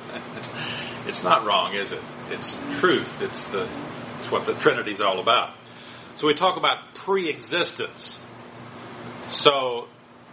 it's 1.08 1.24
not 1.24 1.46
wrong, 1.46 1.76
is 1.76 1.92
it? 1.92 2.02
It's 2.30 2.58
truth. 2.80 3.22
It's 3.22 3.50
the 3.50 3.70
it's 4.20 4.32
what 4.32 4.46
the 4.46 4.54
Trinity's 4.54 5.02
all 5.02 5.20
about. 5.20 5.59
So 6.20 6.28
we 6.28 6.34
talk 6.34 6.58
about 6.58 6.96
pre-existence. 6.96 8.20
So 9.30 9.88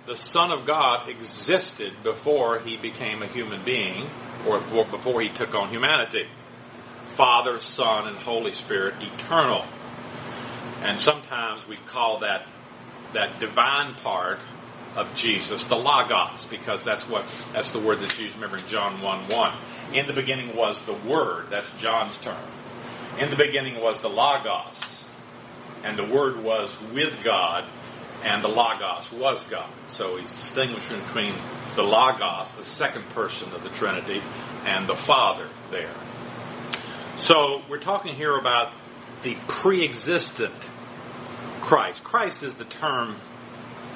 the 0.04 0.16
Son 0.16 0.50
of 0.50 0.66
God 0.66 1.08
existed 1.08 1.92
before 2.02 2.58
he 2.58 2.76
became 2.76 3.22
a 3.22 3.28
human 3.28 3.64
being 3.64 4.10
or 4.48 4.58
before 4.58 5.20
he 5.20 5.28
took 5.28 5.54
on 5.54 5.68
humanity. 5.68 6.26
Father, 7.04 7.60
Son, 7.60 8.08
and 8.08 8.16
Holy 8.16 8.52
Spirit 8.52 8.94
eternal. 9.00 9.64
And 10.82 10.98
sometimes 10.98 11.64
we 11.68 11.76
call 11.76 12.18
that 12.18 12.48
that 13.12 13.38
divine 13.38 13.94
part 13.94 14.40
of 14.96 15.14
Jesus 15.14 15.66
the 15.66 15.76
Logos, 15.76 16.42
because 16.50 16.82
that's 16.82 17.08
what 17.08 17.26
that's 17.52 17.70
the 17.70 17.78
word 17.78 18.00
that's 18.00 18.18
used, 18.18 18.34
remember 18.34 18.56
in 18.56 18.66
John 18.66 19.00
1 19.00 19.28
1. 19.28 19.56
In 19.94 20.08
the 20.08 20.14
beginning 20.14 20.56
was 20.56 20.82
the 20.82 20.94
Word, 20.94 21.46
that's 21.50 21.72
John's 21.78 22.16
term. 22.16 22.42
In 23.20 23.30
the 23.30 23.36
beginning 23.36 23.80
was 23.80 24.00
the 24.00 24.10
Logos 24.10 24.95
and 25.86 25.96
the 25.96 26.04
Word 26.04 26.42
was 26.42 26.74
with 26.92 27.22
God, 27.22 27.64
and 28.24 28.42
the 28.42 28.48
Logos 28.48 29.12
was 29.12 29.44
God. 29.44 29.70
So 29.86 30.16
he's 30.16 30.32
distinguishing 30.32 31.00
between 31.00 31.32
the 31.76 31.82
Logos, 31.82 32.50
the 32.50 32.64
second 32.64 33.08
person 33.10 33.52
of 33.52 33.62
the 33.62 33.68
Trinity, 33.68 34.20
and 34.64 34.88
the 34.88 34.96
Father 34.96 35.48
there. 35.70 35.94
So 37.14 37.62
we're 37.70 37.78
talking 37.78 38.16
here 38.16 38.36
about 38.36 38.72
the 39.22 39.36
pre-existent 39.46 40.68
Christ. 41.60 42.02
Christ 42.02 42.42
is 42.42 42.54
the 42.54 42.64
term 42.64 43.16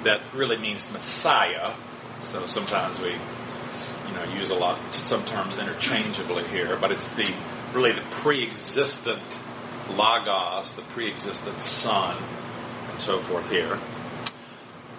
that 0.05 0.21
really 0.33 0.59
means 0.59 0.91
Messiah. 0.93 1.75
So 2.23 2.47
sometimes 2.47 3.01
we, 3.01 3.11
you 3.11 4.15
know, 4.15 4.25
use 4.39 4.51
a 4.51 4.55
lot 4.55 4.79
some 4.95 5.25
terms 5.25 5.59
interchangeably 5.59 6.47
here, 6.49 6.79
but 6.81 6.93
it's 6.93 7.11
the 7.13 7.35
really 7.75 7.93
the 7.93 8.05
pre-existent 8.11 9.21
Logos, 9.91 10.73
the 10.73 10.83
pre-existent 10.83 11.61
Son, 11.61 12.17
and 12.91 13.01
so 13.01 13.19
forth 13.19 13.51
here. 13.51 13.79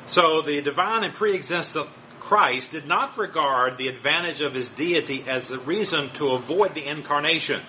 So 0.08 0.42
the 0.42 0.62
divine 0.62 1.04
and 1.04 1.14
pre-existent 1.14 1.88
Christ 2.20 2.72
did 2.72 2.86
not 2.86 3.18
regard 3.18 3.78
the 3.78 3.88
advantage 3.88 4.42
of 4.42 4.54
his 4.54 4.70
deity 4.70 5.24
as 5.28 5.50
the 5.50 5.60
reason 5.60 6.12
to 6.14 6.30
avoid 6.30 6.76
the 6.76 6.86
incarnation. 6.86 7.62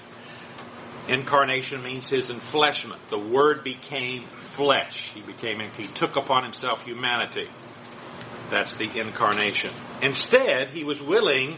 Incarnation 1.08 1.82
means 1.82 2.08
his 2.08 2.30
enfleshment. 2.30 2.98
The 3.08 3.18
Word 3.18 3.64
became 3.64 4.24
flesh. 4.38 5.10
He 5.14 5.20
became, 5.20 5.60
he 5.76 5.88
took 5.88 6.16
upon 6.16 6.44
himself 6.44 6.84
humanity. 6.84 7.48
That's 8.50 8.74
the 8.74 9.00
incarnation. 9.00 9.72
Instead, 10.02 10.70
he 10.70 10.84
was 10.84 11.02
willing 11.02 11.56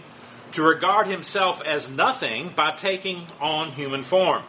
to 0.53 0.63
regard 0.63 1.09
himself 1.09 1.61
as 1.63 1.91
nothing 1.91 2.53
by 2.55 2.71
taking 2.71 3.27
on 3.41 3.73
human 3.73 4.03
form. 4.03 4.45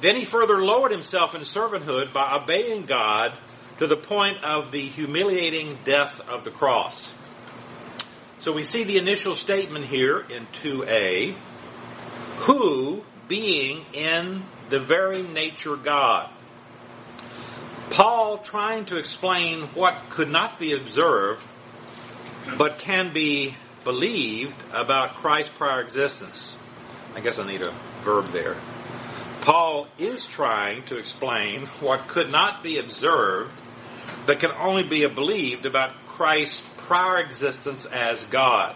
Then 0.00 0.16
he 0.16 0.24
further 0.24 0.64
lowered 0.64 0.92
himself 0.92 1.34
in 1.34 1.42
servanthood 1.42 2.12
by 2.12 2.38
obeying 2.40 2.86
God 2.86 3.38
to 3.78 3.86
the 3.86 3.96
point 3.96 4.42
of 4.44 4.70
the 4.70 4.80
humiliating 4.80 5.78
death 5.84 6.20
of 6.20 6.44
the 6.44 6.50
cross. 6.50 7.12
So 8.38 8.52
we 8.52 8.62
see 8.62 8.84
the 8.84 8.98
initial 8.98 9.34
statement 9.34 9.86
here 9.86 10.20
in 10.20 10.46
2a, 10.46 11.34
who 12.38 13.04
being 13.28 13.84
in 13.92 14.44
the 14.68 14.80
very 14.80 15.22
nature 15.22 15.76
God. 15.76 16.30
Paul 17.90 18.38
trying 18.38 18.86
to 18.86 18.96
explain 18.96 19.68
what 19.68 20.10
could 20.10 20.30
not 20.30 20.58
be 20.58 20.72
observed 20.72 21.44
but 22.58 22.78
can 22.78 23.12
be 23.12 23.54
believed 23.84 24.56
about 24.72 25.16
Christ's 25.16 25.56
prior 25.56 25.80
existence. 25.80 26.56
I 27.14 27.20
guess 27.20 27.38
I 27.38 27.46
need 27.46 27.66
a 27.66 27.72
verb 28.02 28.26
there. 28.28 28.56
Paul 29.44 29.88
is 29.98 30.26
trying 30.26 30.84
to 30.84 30.96
explain 30.96 31.66
what 31.80 32.08
could 32.08 32.30
not 32.30 32.62
be 32.62 32.78
observed 32.78 33.52
but 34.26 34.40
can 34.40 34.52
only 34.52 34.84
be 34.84 35.06
believed 35.06 35.66
about 35.66 36.06
Christ's 36.06 36.64
prior 36.78 37.18
existence 37.18 37.84
as 37.84 38.24
God. 38.24 38.74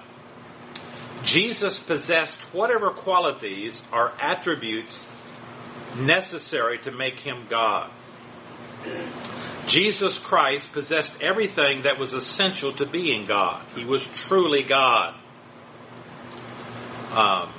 Jesus 1.22 1.78
possessed 1.78 2.42
whatever 2.54 2.90
qualities 2.90 3.82
or 3.90 4.12
attributes 4.20 5.06
necessary 5.96 6.78
to 6.80 6.90
make 6.90 7.18
him 7.18 7.46
God. 7.48 7.90
Jesus 9.66 10.18
Christ 10.18 10.72
possessed 10.72 11.22
everything 11.22 11.82
that 11.82 11.98
was 11.98 12.12
essential 12.12 12.74
to 12.74 12.84
being 12.84 13.24
God. 13.24 13.64
He 13.74 13.86
was 13.86 14.06
truly 14.06 14.64
God. 14.64 15.14
Um, 17.10 17.54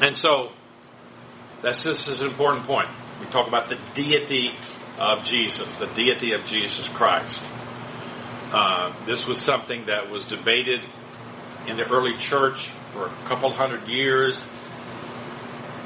and 0.00 0.16
so, 0.16 0.52
that's, 1.64 1.82
this 1.82 2.08
is 2.08 2.20
an 2.20 2.28
important 2.28 2.66
point. 2.66 2.88
We 3.20 3.26
talk 3.26 3.48
about 3.48 3.68
the 3.68 3.78
deity 3.94 4.50
of 4.98 5.24
Jesus, 5.24 5.78
the 5.78 5.86
deity 5.86 6.32
of 6.32 6.44
Jesus 6.44 6.86
Christ. 6.88 7.40
Uh, 8.52 8.92
this 9.06 9.26
was 9.26 9.40
something 9.40 9.86
that 9.86 10.10
was 10.10 10.26
debated 10.26 10.86
in 11.66 11.76
the 11.76 11.90
early 11.90 12.16
church 12.18 12.68
for 12.92 13.06
a 13.06 13.26
couple 13.26 13.50
hundred 13.50 13.88
years 13.88 14.44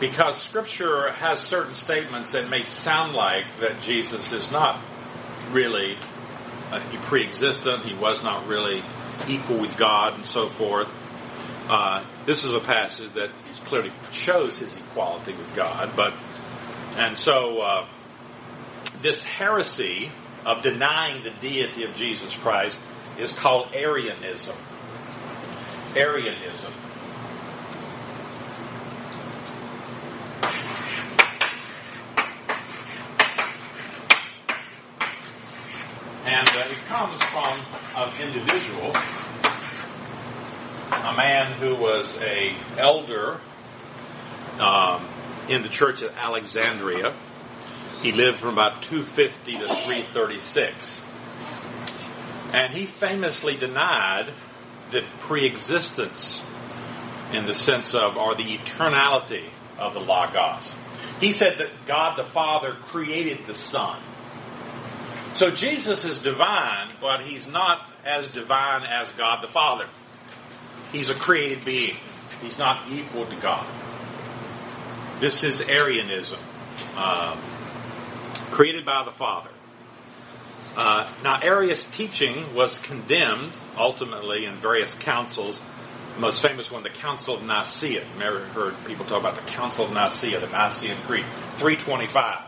because 0.01 0.41
scripture 0.41 1.13
has 1.13 1.41
certain 1.41 1.75
statements 1.75 2.33
that 2.33 2.51
may 2.51 2.65
sound 2.65 3.15
like 3.15 3.45
that 3.61 3.81
Jesus 3.81 4.33
is 4.33 4.51
not 4.51 4.85
really 5.51 5.97
uh, 6.73 6.81
pre-existent, 7.03 7.85
he 7.85 7.95
was 7.95 8.23
not 8.23 8.49
really 8.49 8.83
equal 9.29 9.59
with 9.59 9.77
God 9.77 10.15
and 10.15 10.27
so 10.27 10.49
forth. 10.49 10.93
Uh, 11.69 12.05
this 12.29 12.45
is 12.45 12.53
a 12.53 12.61
passage 12.61 13.11
that 13.15 13.31
clearly 13.65 13.91
shows 14.13 14.59
his 14.59 14.77
equality 14.77 15.35
with 15.35 15.57
God, 15.57 15.95
but 15.97 16.13
and 16.99 17.17
so 17.17 17.63
uh, 17.63 17.89
this 19.01 19.25
heresy 19.25 20.13
of 20.45 20.61
denying 20.61 21.23
the 21.23 21.31
deity 21.31 21.85
of 21.85 21.95
Jesus 21.95 22.37
Christ 22.37 22.79
is 23.19 23.33
called 23.33 23.73
Arianism. 23.73 24.55
Arianism. 25.97 26.71
And 36.27 36.49
uh, 36.51 36.69
it 36.69 36.85
comes 36.85 37.23
from 37.23 37.59
an 37.97 38.21
individual, 38.21 38.93
a 41.09 41.17
man 41.17 41.53
who 41.53 41.75
was 41.75 42.17
a 42.19 42.55
elder 42.77 43.41
um, 44.61 45.09
in 45.49 45.63
the 45.63 45.69
church 45.69 46.03
at 46.03 46.15
Alexandria. 46.17 47.17
He 48.03 48.13
lived 48.13 48.41
from 48.41 48.53
about 48.53 48.83
250 48.83 49.53
to 49.53 49.69
336. 49.69 51.01
And 52.53 52.75
he 52.75 52.85
famously 52.85 53.57
denied 53.57 54.33
the 54.91 55.03
preexistence 55.21 56.43
in 57.33 57.47
the 57.47 57.55
sense 57.55 57.95
of, 57.95 58.17
or 58.17 58.35
the 58.35 58.59
eternality 58.59 59.49
of 59.79 59.95
the 59.95 60.01
Logos. 60.01 60.75
He 61.21 61.33
said 61.33 61.59
that 61.59 61.69
God 61.87 62.19
the 62.19 62.25
Father 62.25 62.77
created 62.83 63.47
the 63.47 63.55
Son. 63.55 64.01
So 65.35 65.51
Jesus 65.51 66.05
is 66.05 66.21
divine, 66.21 66.95
but 67.01 67.25
he's 67.25 67.47
not 67.47 67.91
as 68.05 68.29
divine 68.29 68.83
as 68.85 69.11
God 69.13 69.43
the 69.43 69.49
Father. 69.49 69.87
He's 70.93 71.11
a 71.11 71.15
created 71.15 71.65
being. 71.65 71.97
He's 72.41 72.59
not 72.59 72.89
equal 72.91 73.27
to 73.27 73.37
God. 73.37 73.67
This 75.21 75.43
is 75.43 75.61
Arianism, 75.61 76.39
um, 76.97 77.41
created 78.51 78.85
by 78.87 79.05
the 79.05 79.11
Father. 79.11 79.51
Uh, 80.77 81.13
now, 81.25 81.41
Arius' 81.43 81.83
teaching 81.83 82.55
was 82.55 82.79
condemned 82.79 83.53
ultimately 83.77 84.45
in 84.45 84.59
various 84.59 84.95
councils. 84.95 85.61
The 86.15 86.21
most 86.21 86.41
famous 86.41 86.71
one, 86.71 86.85
the 86.85 86.91
Council 86.91 87.35
of 87.35 87.43
Nicaea. 87.43 88.05
You 88.17 88.23
ever 88.23 88.45
heard 88.47 88.75
people 88.87 89.05
talk 89.05 89.19
about 89.19 89.35
the 89.35 89.51
Council 89.51 89.87
of 89.87 89.93
Nicaea, 89.93 90.39
the 90.41 90.47
Nicene 90.47 90.97
Creed, 90.99 91.25
325. 91.57 92.45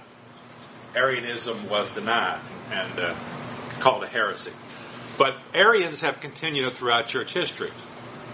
Arianism 0.95 1.69
was 1.69 1.91
denied 1.91 2.41
and 2.71 3.01
uh, 3.01 3.17
called 3.81 4.05
a 4.05 4.07
heresy. 4.07 4.53
But 5.19 5.37
Arians 5.53 6.01
have 6.03 6.21
continued 6.21 6.75
throughout 6.75 7.09
church 7.09 7.35
history. 7.35 7.73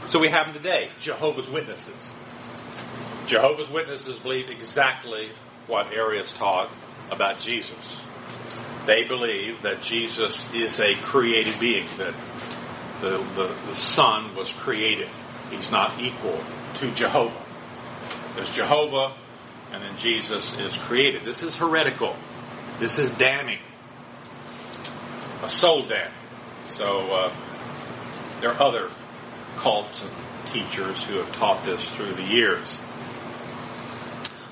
So 0.09 0.21
we 0.21 0.29
have 0.29 0.47
them 0.47 0.55
today, 0.55 0.89
Jehovah's 1.01 1.51
Witnesses. 1.51 2.13
Jehovah's 3.27 3.69
Witnesses 3.69 4.21
believe 4.21 4.49
exactly 4.49 5.31
what 5.67 5.93
Arius 5.93 6.33
taught 6.33 6.71
about 7.11 7.41
Jesus. 7.41 8.01
They 8.87 9.03
believe 9.03 9.63
that 9.63 9.83
Jesus 9.83 10.49
is 10.55 10.79
a 10.79 10.95
created 10.95 11.59
being, 11.59 11.87
that 11.99 12.15
the, 13.01 13.19
the, 13.35 13.57
the 13.67 13.75
Son 13.75 14.37
was 14.37 14.53
created. 14.53 15.09
He's 15.51 15.73
not 15.73 16.01
equal 16.01 16.41
to 16.77 16.91
Jehovah. 16.93 17.45
There's 18.37 18.53
Jehovah, 18.55 19.17
and 19.73 19.83
then 19.83 19.97
Jesus 19.99 20.57
is 20.57 20.77
created. 20.77 21.25
This 21.25 21.43
is 21.43 21.57
heretical. 21.57 22.15
This 22.79 23.01
is 23.01 23.11
damning. 23.11 23.59
A 25.43 25.51
soul 25.51 25.83
damning. 25.83 26.15
So, 26.67 26.87
uh, 26.87 27.37
there 28.41 28.53
are 28.53 28.63
other 28.63 28.89
cults 29.57 30.03
and 30.03 30.13
teachers 30.53 31.03
who 31.05 31.19
have 31.19 31.33
taught 31.33 31.65
this 31.65 31.85
through 31.91 32.15
the 32.15 32.23
years. 32.23 32.79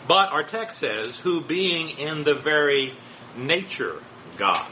But 0.06 0.30
our 0.32 0.42
text 0.42 0.78
says, 0.78 1.16
who 1.16 1.40
being 1.40 1.90
in 1.90 2.24
the 2.24 2.34
very 2.34 2.94
nature 3.36 4.02
God. 4.36 4.70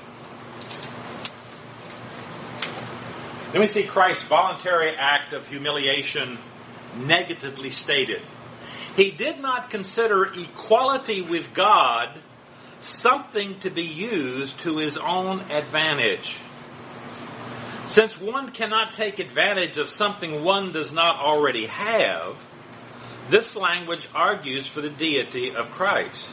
Then 3.52 3.60
we 3.60 3.66
see 3.66 3.84
Christ's 3.84 4.24
voluntary 4.24 4.94
act 4.96 5.32
of 5.32 5.46
humiliation 5.46 6.38
negatively 6.96 7.70
stated. 7.70 8.22
He 8.96 9.10
did 9.10 9.40
not 9.40 9.70
consider 9.70 10.24
equality 10.24 11.22
with 11.22 11.52
God 11.54 12.20
something 12.80 13.58
to 13.60 13.70
be 13.70 13.84
used 13.84 14.58
to 14.60 14.78
his 14.78 14.96
own 14.96 15.50
advantage. 15.50 16.40
Since 17.86 18.20
one 18.20 18.52
cannot 18.52 18.92
take 18.92 19.18
advantage 19.18 19.76
of 19.76 19.90
something 19.90 20.44
one 20.44 20.72
does 20.72 20.92
not 20.92 21.16
already 21.16 21.66
have, 21.66 22.44
this 23.28 23.56
language 23.56 24.08
argues 24.14 24.66
for 24.66 24.80
the 24.80 24.90
deity 24.90 25.54
of 25.54 25.70
Christ. 25.72 26.28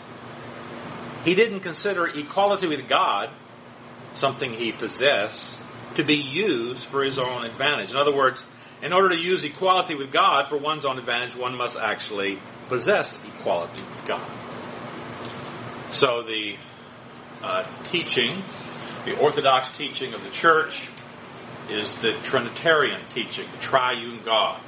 He 1.25 1.35
didn't 1.35 1.61
consider 1.61 2.07
equality 2.07 2.67
with 2.67 2.87
God 2.87 3.29
something 4.13 4.53
he 4.53 4.71
possessed 4.71 5.59
to 5.95 6.03
be 6.03 6.17
used 6.17 6.83
for 6.83 7.03
his 7.03 7.17
own 7.19 7.45
advantage. 7.45 7.91
In 7.91 7.97
other 7.97 8.15
words, 8.15 8.43
in 8.81 8.93
order 8.93 9.09
to 9.09 9.17
use 9.17 9.43
equality 9.43 9.95
with 9.95 10.11
God 10.11 10.47
for 10.47 10.57
one's 10.57 10.85
own 10.85 10.97
advantage, 10.99 11.35
one 11.35 11.57
must 11.57 11.77
actually 11.77 12.39
possess 12.67 13.19
equality 13.27 13.81
with 13.81 14.05
God. 14.05 14.29
So 15.89 16.23
the 16.23 16.55
uh, 17.41 17.65
teaching, 17.85 18.43
the 19.05 19.17
orthodox 19.19 19.69
teaching 19.75 20.13
of 20.13 20.23
the 20.23 20.29
church, 20.29 20.89
is 21.71 21.93
the 21.95 22.11
Trinitarian 22.23 23.01
teaching, 23.09 23.45
the 23.51 23.57
triune 23.59 24.21
God. 24.23 24.61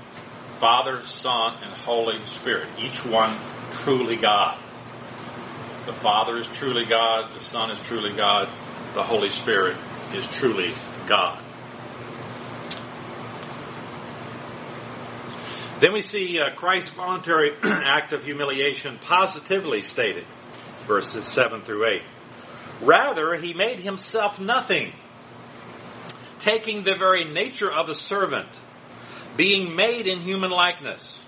Father, 0.59 1.03
Son, 1.03 1.57
and 1.63 1.73
Holy 1.73 2.23
Spirit, 2.25 2.69
each 2.77 3.03
one 3.03 3.39
truly 3.71 4.15
God. 4.15 4.59
The 5.85 5.93
Father 5.93 6.37
is 6.37 6.45
truly 6.47 6.85
God, 6.85 7.33
the 7.33 7.41
Son 7.41 7.71
is 7.71 7.79
truly 7.79 8.15
God, 8.15 8.47
the 8.93 9.01
Holy 9.01 9.31
Spirit 9.31 9.77
is 10.13 10.27
truly 10.27 10.71
God. 11.07 11.43
Then 15.79 15.93
we 15.93 16.03
see 16.03 16.39
uh, 16.39 16.53
Christ's 16.53 16.89
voluntary 16.89 17.53
act 17.63 18.13
of 18.13 18.23
humiliation 18.23 18.99
positively 19.01 19.81
stated, 19.81 20.27
verses 20.85 21.25
7 21.25 21.63
through 21.63 21.87
8. 21.87 22.01
Rather, 22.83 23.33
he 23.35 23.55
made 23.55 23.79
himself 23.79 24.39
nothing, 24.39 24.93
taking 26.41 26.84
the 26.84 26.95
very 26.95 27.23
nature 27.23 27.71
of 27.71 27.89
a 27.89 27.95
servant, 27.95 28.49
being 29.38 29.75
made 29.75 30.08
in 30.08 30.19
human 30.19 30.51
likeness, 30.51 31.21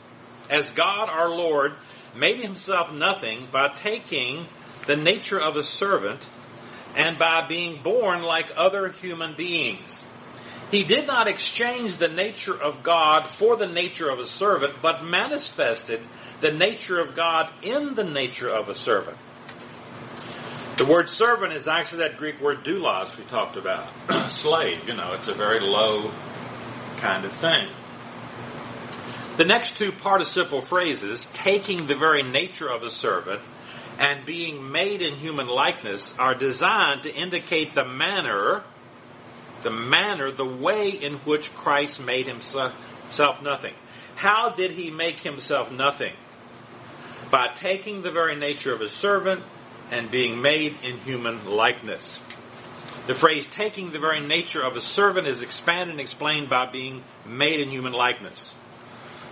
as 0.49 0.71
God 0.71 1.10
our 1.10 1.30
Lord 1.30 1.73
made 2.15 2.39
himself 2.39 2.91
nothing 2.91 3.47
by 3.52 3.69
taking 3.69 4.47
the 4.88 4.95
nature 4.95 5.39
of 5.39 5.56
a 5.56 5.63
servant 5.63 6.28
and 6.95 7.17
by 7.17 7.47
being 7.47 7.82
born 7.82 8.21
like 8.21 8.52
other 8.56 8.89
human 8.89 9.36
beings. 9.36 10.04
He 10.71 10.84
did 10.84 11.06
not 11.06 11.28
exchange 11.28 11.97
the 11.97 12.08
nature 12.08 12.60
of 12.60 12.82
God 12.82 13.28
for 13.28 13.56
the 13.56 13.67
nature 13.67 14.10
of 14.10 14.19
a 14.19 14.26
servant, 14.26 14.76
but 14.82 15.04
manifested 15.04 16.02
the 16.41 16.52
nature 16.52 16.99
of 16.99 17.15
God 17.15 17.52
in 17.62 17.93
the 17.93 18.04
nature 18.04 18.49
of 18.49 18.69
a 18.69 18.76
servant. 18.76 19.17
The 20.77 20.86
word 20.86 21.07
servant 21.09 21.53
is 21.53 21.67
actually 21.67 21.99
that 21.99 22.17
Greek 22.17 22.41
word 22.41 22.63
doulos 22.63 23.15
we 23.17 23.23
talked 23.25 23.57
about. 23.57 23.91
Slave, 24.29 24.88
you 24.88 24.95
know, 24.95 25.13
it's 25.13 25.27
a 25.27 25.33
very 25.33 25.59
low 25.59 26.12
kind 26.97 27.25
of 27.25 27.33
thing. 27.33 27.67
The 29.38 29.45
next 29.45 29.75
two 29.75 29.91
participle 29.91 30.62
phrases, 30.62 31.25
taking 31.33 31.88
the 31.88 31.95
very 31.95 32.23
nature 32.23 32.67
of 32.67 32.83
a 32.83 32.89
servant 32.89 33.41
and 33.99 34.25
being 34.25 34.71
made 34.71 35.01
in 35.01 35.15
human 35.15 35.47
likeness, 35.47 36.15
are 36.17 36.33
designed 36.33 37.03
to 37.03 37.13
indicate 37.13 37.75
the 37.75 37.86
manner 37.86 38.63
the 39.63 39.71
manner, 39.71 40.31
the 40.31 40.45
way 40.45 40.89
in 40.89 41.15
which 41.19 41.53
Christ 41.55 41.99
made 41.99 42.27
himself 42.27 42.73
nothing. 43.41 43.73
How 44.15 44.49
did 44.49 44.71
he 44.71 44.91
make 44.91 45.21
himself 45.21 45.71
nothing? 45.71 46.13
By 47.31 47.47
taking 47.55 48.01
the 48.01 48.12
very 48.12 48.36
nature 48.36 48.73
of 48.73 48.81
a 48.81 48.88
servant 48.88 49.43
and 49.93 50.10
being 50.10 50.41
made 50.41 50.75
in 50.84 50.97
human 50.97 51.45
likeness. 51.45 52.19
The 53.06 53.13
phrase 53.13 53.47
taking 53.47 53.91
the 53.91 53.99
very 53.99 54.25
nature 54.25 54.62
of 54.62 54.75
a 54.75 54.82
servant 54.82 55.27
is 55.27 55.43
expanded 55.43 55.89
and 55.89 55.99
explained 55.99 56.49
by 56.49 56.65
being 56.65 57.03
made 57.25 57.60
in 57.60 57.69
human 57.69 57.93
likeness. 57.93 58.53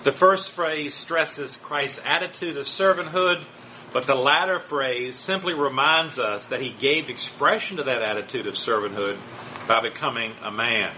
The 0.04 0.12
first 0.12 0.52
phrase 0.52 0.94
stresses 0.94 1.58
Christ's 1.58 2.00
attitude 2.06 2.58
of 2.58 2.66
servanthood, 2.66 3.44
but 3.92 4.06
the 4.06 4.16
latter 4.16 4.60
phrase 4.60 5.16
simply 5.16 5.54
reminds 5.54 6.20
us 6.20 6.46
that 6.48 6.62
he 6.62 6.70
gave 6.70 7.10
expression 7.10 7.78
to 7.78 7.84
that 7.84 8.02
attitude 8.02 8.46
of 8.46 8.54
servanthood 8.54 9.18
by 9.68 9.82
becoming 9.82 10.34
a 10.44 10.52
man. 10.52 10.94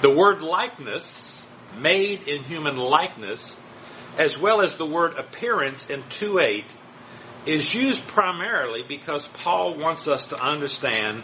The 0.00 0.10
word 0.10 0.42
likeness, 0.42 1.46
made 1.76 2.28
in 2.28 2.44
human 2.44 2.76
likeness, 2.76 3.56
as 4.16 4.38
well 4.38 4.60
as 4.60 4.76
the 4.76 4.86
word 4.86 5.14
appearance 5.14 5.88
in 5.88 6.02
2.8, 6.04 6.64
is 7.46 7.74
used 7.74 8.06
primarily 8.06 8.82
because 8.86 9.26
Paul 9.28 9.78
wants 9.78 10.08
us 10.08 10.26
to 10.26 10.40
understand 10.40 11.22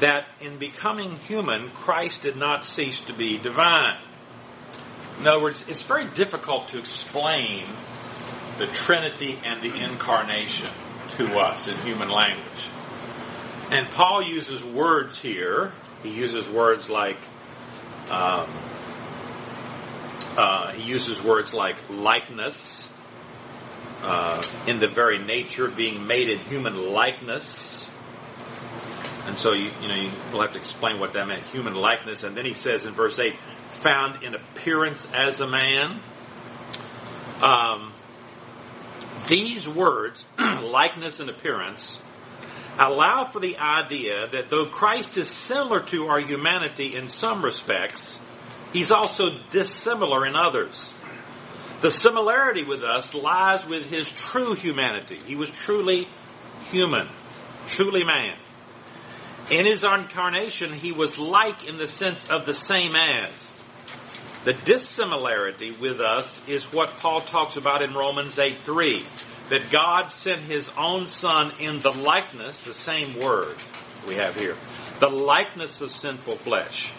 that 0.00 0.26
in 0.40 0.58
becoming 0.58 1.16
human, 1.16 1.70
Christ 1.70 2.22
did 2.22 2.36
not 2.36 2.64
cease 2.64 3.00
to 3.00 3.12
be 3.12 3.36
divine. 3.36 3.98
In 5.18 5.28
other 5.28 5.42
words, 5.42 5.64
it's 5.68 5.82
very 5.82 6.08
difficult 6.08 6.68
to 6.68 6.78
explain 6.78 7.66
the 8.58 8.66
Trinity 8.68 9.38
and 9.44 9.62
the 9.62 9.74
Incarnation 9.74 10.70
to 11.16 11.36
us 11.36 11.68
in 11.68 11.76
human 11.78 12.08
language. 12.08 12.68
And 13.70 13.90
Paul 13.90 14.22
uses 14.22 14.64
words 14.64 15.20
here. 15.20 15.72
He 16.02 16.10
uses 16.10 16.48
words 16.48 16.88
like, 16.88 17.18
um, 18.08 18.48
uh, 20.36 20.72
he 20.72 20.82
uses 20.82 21.22
words 21.22 21.52
like 21.52 21.76
likeness, 21.90 22.88
uh, 24.02 24.42
in 24.66 24.78
the 24.78 24.88
very 24.88 25.18
nature 25.18 25.66
of 25.66 25.76
being 25.76 26.06
made 26.06 26.28
in 26.28 26.38
human 26.38 26.74
likeness. 26.74 27.88
And 29.26 29.38
so 29.38 29.52
you, 29.52 29.70
you 29.80 29.88
know, 29.88 29.94
you 29.94 30.10
will 30.32 30.40
have 30.40 30.52
to 30.52 30.58
explain 30.58 30.98
what 30.98 31.12
that 31.12 31.26
meant, 31.26 31.44
human 31.44 31.74
likeness. 31.74 32.24
And 32.24 32.36
then 32.36 32.44
he 32.44 32.54
says 32.54 32.86
in 32.86 32.94
verse 32.94 33.18
8, 33.18 33.34
found 33.68 34.22
in 34.22 34.34
appearance 34.34 35.06
as 35.14 35.40
a 35.40 35.46
man. 35.46 36.00
Um, 37.42 37.92
these 39.28 39.68
words, 39.68 40.24
likeness 40.38 41.20
and 41.20 41.30
appearance, 41.30 41.98
allow 42.78 43.24
for 43.24 43.40
the 43.40 43.58
idea 43.58 44.28
that 44.28 44.48
though 44.48 44.66
Christ 44.66 45.18
is 45.18 45.28
similar 45.28 45.80
to 45.84 46.06
our 46.06 46.20
humanity 46.20 46.96
in 46.96 47.08
some 47.08 47.44
respects, 47.44 48.18
he's 48.72 48.90
also 48.90 49.38
dissimilar 49.50 50.26
in 50.26 50.36
others. 50.36 50.92
The 51.80 51.90
similarity 51.90 52.64
with 52.64 52.82
us 52.82 53.14
lies 53.14 53.64
with 53.64 53.86
his 53.86 54.12
true 54.12 54.54
humanity. 54.54 55.18
He 55.24 55.34
was 55.34 55.50
truly 55.50 56.08
human, 56.70 57.08
truly 57.66 58.04
man. 58.04 58.36
In 59.50 59.64
his 59.64 59.82
incarnation, 59.82 60.74
he 60.74 60.92
was 60.92 61.18
like 61.18 61.66
in 61.66 61.78
the 61.78 61.88
sense 61.88 62.26
of 62.28 62.44
the 62.44 62.52
same 62.52 62.94
as. 62.94 63.50
The 64.44 64.52
dissimilarity 64.52 65.70
with 65.70 66.00
us 66.00 66.46
is 66.48 66.72
what 66.72 66.96
Paul 66.98 67.22
talks 67.22 67.56
about 67.56 67.82
in 67.82 67.94
Romans 67.94 68.38
8 68.38 68.58
3 68.62 69.04
that 69.48 69.70
God 69.70 70.10
sent 70.10 70.42
his 70.42 70.70
own 70.78 71.06
son 71.06 71.52
in 71.60 71.80
the 71.80 71.90
likeness, 71.90 72.64
the 72.64 72.72
same 72.72 73.18
word 73.18 73.56
we 74.06 74.14
have 74.14 74.36
here, 74.36 74.56
the 74.98 75.08
likeness 75.08 75.80
of 75.80 75.90
sinful 75.90 76.36
flesh. 76.36 76.92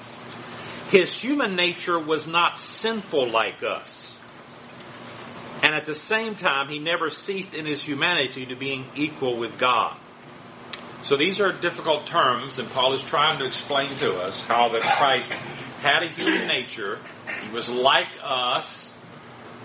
His 0.90 1.20
human 1.20 1.56
nature 1.56 1.98
was 1.98 2.28
not 2.28 2.60
sinful 2.60 3.30
like 3.30 3.64
us. 3.64 4.11
And 5.64 5.76
at 5.76 5.86
the 5.86 5.96
same 5.96 6.36
time, 6.36 6.70
he 6.70 6.80
never 6.80 7.10
ceased 7.10 7.54
in 7.54 7.66
his 7.66 7.84
humanity 7.84 8.48
to 8.48 8.56
being 8.56 8.86
equal 8.96 9.38
with 9.38 9.58
God. 9.58 9.98
So 11.04 11.18
these 11.18 11.40
are 11.40 11.52
difficult 11.52 12.06
terms, 12.06 12.60
and 12.60 12.70
Paul 12.70 12.94
is 12.94 13.02
trying 13.02 13.40
to 13.40 13.46
explain 13.46 13.96
to 13.98 14.20
us 14.22 14.42
how 14.42 14.70
that 14.70 14.82
Christ 14.82 15.32
had 15.82 16.04
a 16.04 16.08
human 16.08 16.48
nature. 16.48 17.00
He 17.44 17.50
was 17.50 17.70
like 17.70 18.18
us, 18.24 18.94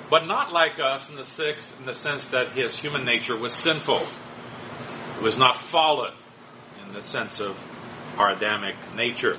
but 0.09 0.27
not 0.27 0.53
like 0.53 0.79
us 0.81 1.11
in 1.11 1.17
the, 1.17 1.25
six, 1.25 1.75
in 1.79 1.87
the 1.87 1.95
sense 1.95 2.29
that 2.29 2.53
his 2.53 2.75
human 2.79 3.05
nature 3.05 3.37
was 3.37 3.53
sinful. 3.53 4.01
It 5.17 5.23
was 5.23 5.37
not 5.37 5.57
fallen 5.57 6.13
in 6.87 6.95
the 6.95 7.03
sense 7.03 7.41
of 7.41 7.63
our 8.17 8.33
Adamic 8.33 8.77
nature. 8.95 9.37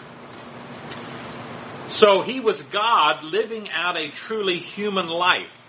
So 1.89 2.21
he 2.21 2.39
was 2.39 2.61
God 2.63 3.23
living 3.23 3.69
out 3.71 3.97
a 3.97 4.09
truly 4.09 4.57
human 4.57 5.07
life. 5.07 5.66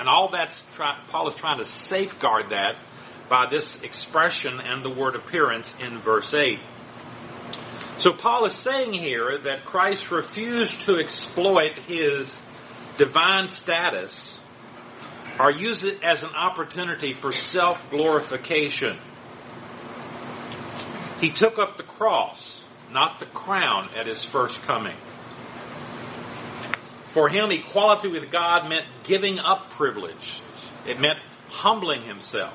And 0.00 0.08
all 0.08 0.28
that's, 0.30 0.64
try, 0.72 0.98
Paul 1.08 1.28
is 1.28 1.34
trying 1.34 1.58
to 1.58 1.64
safeguard 1.66 2.50
that 2.50 2.76
by 3.28 3.46
this 3.50 3.82
expression 3.82 4.58
and 4.58 4.82
the 4.82 4.88
word 4.88 5.14
appearance 5.14 5.74
in 5.78 5.98
verse 5.98 6.32
8. 6.32 6.58
So 7.98 8.12
Paul 8.14 8.46
is 8.46 8.54
saying 8.54 8.94
here 8.94 9.36
that 9.44 9.66
Christ 9.66 10.10
refused 10.10 10.80
to 10.86 10.98
exploit 10.98 11.76
his 11.76 12.40
divine 12.96 13.50
status 13.50 14.38
or 15.38 15.50
use 15.50 15.84
it 15.84 16.02
as 16.02 16.22
an 16.22 16.34
opportunity 16.34 17.12
for 17.12 17.30
self 17.30 17.90
glorification. 17.90 18.96
He 21.20 21.28
took 21.28 21.58
up 21.58 21.76
the 21.76 21.82
cross, 21.82 22.64
not 22.90 23.20
the 23.20 23.26
crown, 23.26 23.90
at 23.94 24.06
his 24.06 24.24
first 24.24 24.62
coming. 24.62 24.96
For 27.12 27.28
him, 27.28 27.50
equality 27.50 28.08
with 28.08 28.30
God 28.30 28.68
meant 28.68 28.86
giving 29.02 29.38
up 29.38 29.70
privilege. 29.70 30.40
It 30.86 31.00
meant 31.00 31.18
humbling 31.48 32.02
himself. 32.02 32.54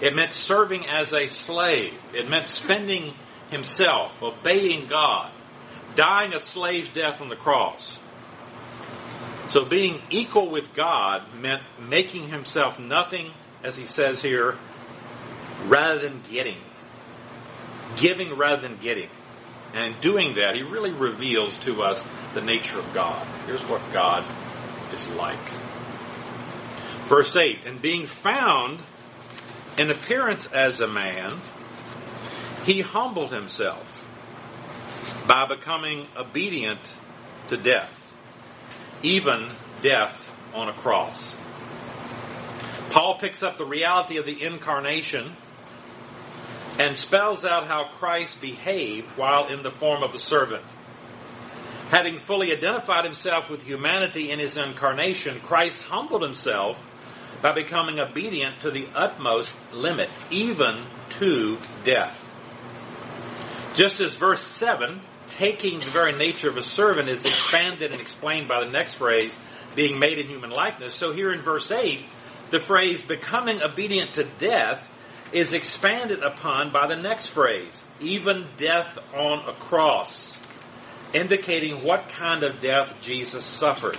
It 0.00 0.14
meant 0.14 0.32
serving 0.32 0.86
as 0.86 1.14
a 1.14 1.28
slave. 1.28 1.94
It 2.12 2.28
meant 2.28 2.46
spending 2.46 3.14
himself, 3.50 4.22
obeying 4.22 4.86
God, 4.86 5.32
dying 5.94 6.34
a 6.34 6.38
slave's 6.38 6.90
death 6.90 7.22
on 7.22 7.28
the 7.28 7.36
cross. 7.36 7.98
So 9.48 9.64
being 9.64 10.02
equal 10.10 10.50
with 10.50 10.74
God 10.74 11.22
meant 11.34 11.62
making 11.78 12.28
himself 12.28 12.78
nothing, 12.78 13.32
as 13.62 13.76
he 13.76 13.86
says 13.86 14.20
here, 14.20 14.58
rather 15.66 16.00
than 16.00 16.22
getting. 16.30 16.58
Giving 17.96 18.36
rather 18.36 18.62
than 18.62 18.76
getting. 18.78 19.10
And 19.74 19.94
in 19.94 20.00
doing 20.00 20.36
that, 20.36 20.54
he 20.54 20.62
really 20.62 20.92
reveals 20.92 21.58
to 21.58 21.82
us 21.82 22.04
the 22.32 22.40
nature 22.40 22.78
of 22.78 22.92
God. 22.94 23.26
Here's 23.46 23.62
what 23.64 23.82
God 23.92 24.24
is 24.92 25.08
like. 25.10 25.48
Verse 27.08 27.36
8, 27.36 27.58
and 27.66 27.82
being 27.82 28.06
found 28.06 28.80
in 29.76 29.90
appearance 29.90 30.46
as 30.46 30.80
a 30.80 30.86
man, 30.86 31.40
he 32.64 32.80
humbled 32.80 33.32
himself 33.32 34.06
by 35.26 35.46
becoming 35.46 36.06
obedient 36.16 36.80
to 37.48 37.56
death 37.56 38.00
even 39.04 39.50
death 39.82 40.34
on 40.54 40.68
a 40.68 40.72
cross. 40.72 41.36
Paul 42.90 43.18
picks 43.18 43.42
up 43.42 43.58
the 43.58 43.66
reality 43.66 44.16
of 44.16 44.26
the 44.26 44.42
incarnation 44.42 45.36
and 46.78 46.96
spells 46.96 47.44
out 47.44 47.66
how 47.66 47.88
Christ 47.92 48.40
behaved 48.40 49.10
while 49.10 49.48
in 49.48 49.62
the 49.62 49.70
form 49.70 50.02
of 50.02 50.14
a 50.14 50.18
servant. 50.18 50.64
Having 51.90 52.18
fully 52.18 52.52
identified 52.52 53.04
himself 53.04 53.48
with 53.48 53.62
humanity 53.62 54.30
in 54.30 54.40
his 54.40 54.56
incarnation, 54.56 55.40
Christ 55.40 55.82
humbled 55.82 56.22
himself 56.22 56.84
by 57.42 57.52
becoming 57.52 58.00
obedient 58.00 58.62
to 58.62 58.70
the 58.70 58.88
utmost 58.94 59.54
limit, 59.72 60.08
even 60.30 60.86
to 61.10 61.58
death. 61.84 62.28
Just 63.74 64.00
as 64.00 64.14
verse 64.16 64.42
7, 64.42 65.00
taking 65.28 65.78
the 65.78 65.90
very 65.90 66.16
nature 66.16 66.48
of 66.48 66.56
a 66.56 66.62
servant, 66.62 67.08
is 67.08 67.26
expanded 67.26 67.92
and 67.92 68.00
explained 68.00 68.48
by 68.48 68.64
the 68.64 68.70
next 68.70 68.94
phrase, 68.94 69.36
being 69.76 69.98
made 69.98 70.18
in 70.18 70.26
human 70.26 70.50
likeness, 70.50 70.94
so 70.94 71.12
here 71.12 71.32
in 71.32 71.42
verse 71.42 71.70
8, 71.70 72.00
the 72.50 72.60
phrase 72.60 73.02
becoming 73.02 73.62
obedient 73.62 74.14
to 74.14 74.24
death 74.38 74.88
is 75.34 75.52
expanded 75.52 76.22
upon 76.22 76.72
by 76.72 76.86
the 76.86 76.94
next 76.94 77.26
phrase, 77.26 77.84
even 77.98 78.46
death 78.56 78.96
on 79.12 79.48
a 79.48 79.52
cross, 79.52 80.36
indicating 81.12 81.82
what 81.82 82.08
kind 82.08 82.44
of 82.44 82.62
death 82.62 82.94
Jesus 83.00 83.44
suffered. 83.44 83.98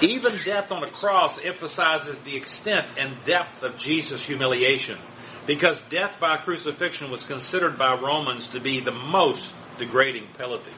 Even 0.00 0.38
death 0.44 0.70
on 0.70 0.84
a 0.84 0.88
cross 0.88 1.44
emphasizes 1.44 2.16
the 2.18 2.36
extent 2.36 2.86
and 2.96 3.24
depth 3.24 3.64
of 3.64 3.76
Jesus' 3.76 4.24
humiliation, 4.24 4.98
because 5.48 5.80
death 5.82 6.20
by 6.20 6.36
crucifixion 6.36 7.10
was 7.10 7.24
considered 7.24 7.76
by 7.76 7.98
Romans 8.00 8.46
to 8.48 8.60
be 8.60 8.78
the 8.78 8.92
most 8.92 9.52
degrading 9.78 10.28
penalty. 10.38 10.72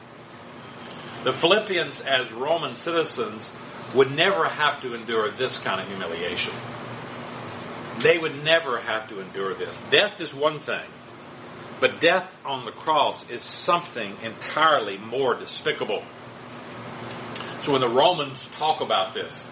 The 1.23 1.33
Philippians, 1.33 2.01
as 2.01 2.31
Roman 2.33 2.73
citizens, 2.73 3.51
would 3.93 4.09
never 4.09 4.45
have 4.45 4.81
to 4.81 4.95
endure 4.95 5.29
this 5.29 5.57
kind 5.57 5.79
of 5.79 5.87
humiliation. 5.87 6.53
They 7.99 8.17
would 8.17 8.43
never 8.43 8.79
have 8.79 9.09
to 9.09 9.19
endure 9.19 9.53
this. 9.53 9.77
Death 9.89 10.21
is 10.21 10.33
one 10.33 10.59
thing, 10.59 10.89
but 11.79 11.99
death 11.99 12.37
on 12.45 12.65
the 12.65 12.71
cross 12.71 13.29
is 13.29 13.41
something 13.41 14.15
entirely 14.23 14.97
more 14.97 15.37
despicable. 15.37 16.03
So 17.63 17.73
when 17.73 17.81
the 17.81 17.89
Romans 17.89 18.47
talk 18.55 18.81
about 18.81 19.13
this, 19.13 19.45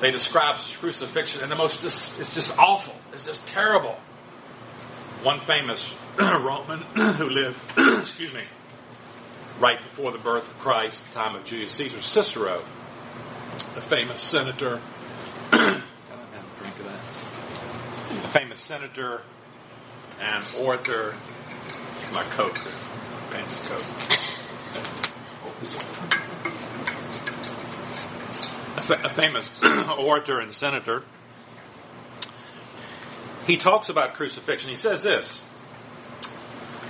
they 0.00 0.10
describe 0.10 0.58
crucifixion 0.58 1.42
in 1.42 1.48
the 1.48 1.56
most, 1.56 1.84
it's 1.84 2.34
just 2.34 2.58
awful. 2.58 2.94
It's 3.12 3.26
just 3.26 3.46
terrible. 3.46 3.96
One 5.22 5.38
famous 5.38 5.94
Roman 6.18 6.80
who 7.16 7.28
lived, 7.30 7.58
excuse 8.00 8.32
me, 8.32 8.42
right 9.60 9.80
before 9.82 10.10
the 10.10 10.18
birth 10.18 10.50
of 10.50 10.58
Christ, 10.58 11.04
time 11.12 11.36
of 11.36 11.44
Julius 11.44 11.72
Caesar, 11.72 12.02
Cicero, 12.02 12.64
the 13.74 13.82
famous 13.82 14.20
senator. 14.20 14.82
The 18.22 18.28
famous 18.28 18.60
senator 18.60 19.22
and 20.20 20.44
orator, 20.58 21.14
my 22.12 22.24
coat, 22.24 22.56
fancy 23.28 23.68
coat. 23.68 23.84
a 28.90 29.14
famous 29.14 29.50
orator 29.98 30.38
and 30.40 30.52
senator, 30.52 31.02
he 33.46 33.56
talks 33.56 33.88
about 33.88 34.14
crucifixion. 34.14 34.70
He 34.70 34.76
says 34.76 35.02
this 35.02 35.42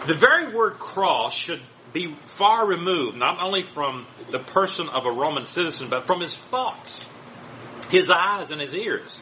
The 0.06 0.14
very 0.14 0.54
word 0.54 0.78
cross 0.78 1.34
should 1.34 1.60
be 1.92 2.16
far 2.26 2.66
removed, 2.66 3.16
not 3.16 3.42
only 3.42 3.62
from 3.62 4.06
the 4.30 4.40
person 4.40 4.88
of 4.88 5.06
a 5.06 5.10
Roman 5.10 5.46
citizen, 5.46 5.88
but 5.88 6.06
from 6.06 6.20
his 6.20 6.36
thoughts, 6.36 7.06
his 7.88 8.10
eyes, 8.10 8.50
and 8.50 8.60
his 8.60 8.74
ears. 8.74 9.20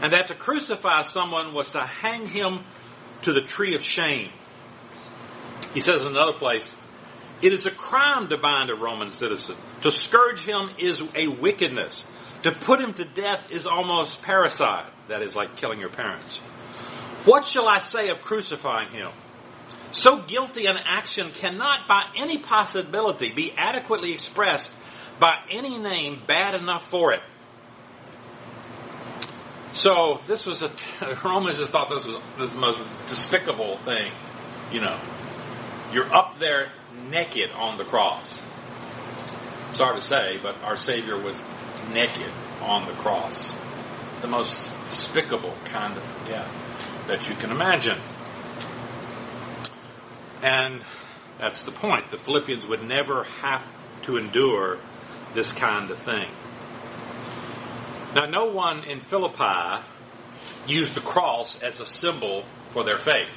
And 0.00 0.12
that 0.12 0.28
to 0.28 0.34
crucify 0.34 1.02
someone 1.02 1.54
was 1.54 1.70
to 1.70 1.80
hang 1.80 2.26
him 2.26 2.60
to 3.22 3.32
the 3.32 3.40
tree 3.40 3.74
of 3.74 3.82
shame. 3.82 4.30
He 5.74 5.80
says 5.80 6.04
in 6.04 6.12
another 6.12 6.38
place, 6.38 6.74
it 7.42 7.52
is 7.52 7.66
a 7.66 7.70
crime 7.70 8.28
to 8.28 8.38
bind 8.38 8.70
a 8.70 8.74
Roman 8.74 9.10
citizen. 9.10 9.56
To 9.82 9.90
scourge 9.90 10.40
him 10.40 10.70
is 10.78 11.02
a 11.14 11.28
wickedness. 11.28 12.04
To 12.42 12.52
put 12.52 12.80
him 12.80 12.94
to 12.94 13.04
death 13.04 13.52
is 13.52 13.66
almost 13.66 14.22
parricide. 14.22 14.86
That 15.08 15.22
is 15.22 15.34
like 15.34 15.56
killing 15.56 15.80
your 15.80 15.88
parents. 15.88 16.38
What 17.24 17.46
shall 17.46 17.68
I 17.68 17.78
say 17.78 18.08
of 18.10 18.22
crucifying 18.22 18.90
him? 18.90 19.10
So 19.90 20.22
guilty 20.22 20.66
an 20.66 20.76
action 20.76 21.30
cannot 21.32 21.88
by 21.88 22.02
any 22.20 22.38
possibility 22.38 23.32
be 23.32 23.52
adequately 23.56 24.12
expressed 24.12 24.70
by 25.18 25.36
any 25.50 25.78
name 25.78 26.22
bad 26.26 26.54
enough 26.54 26.86
for 26.88 27.12
it. 27.12 27.20
So 29.78 30.18
this 30.26 30.44
was 30.44 30.62
a 30.62 30.72
Romans 31.24 31.56
just 31.58 31.70
thought 31.70 31.88
this 31.88 32.04
was 32.04 32.16
this 32.36 32.54
the 32.54 32.60
most 32.60 32.80
despicable 33.06 33.78
thing, 33.78 34.10
you 34.72 34.80
know. 34.80 34.98
You're 35.92 36.12
up 36.14 36.40
there 36.40 36.72
naked 37.08 37.52
on 37.52 37.78
the 37.78 37.84
cross. 37.84 38.44
Sorry 39.74 40.00
to 40.00 40.04
say, 40.04 40.40
but 40.42 40.60
our 40.64 40.76
Savior 40.76 41.16
was 41.16 41.44
naked 41.92 42.32
on 42.60 42.86
the 42.86 42.92
cross. 42.94 43.52
The 44.20 44.26
most 44.26 44.72
despicable 44.86 45.54
kind 45.66 45.96
of 45.96 46.02
death 46.26 46.52
that 47.06 47.28
you 47.28 47.36
can 47.36 47.52
imagine. 47.52 48.00
And 50.42 50.82
that's 51.38 51.62
the 51.62 51.70
point. 51.70 52.10
The 52.10 52.18
Philippians 52.18 52.66
would 52.66 52.82
never 52.82 53.22
have 53.42 53.62
to 54.02 54.16
endure 54.16 54.80
this 55.34 55.52
kind 55.52 55.92
of 55.92 56.00
thing. 56.00 56.28
Now, 58.14 58.24
no 58.26 58.46
one 58.46 58.84
in 58.84 59.00
Philippi 59.00 59.84
used 60.66 60.94
the 60.94 61.00
cross 61.00 61.60
as 61.62 61.80
a 61.80 61.86
symbol 61.86 62.44
for 62.70 62.84
their 62.84 62.98
faith. 62.98 63.28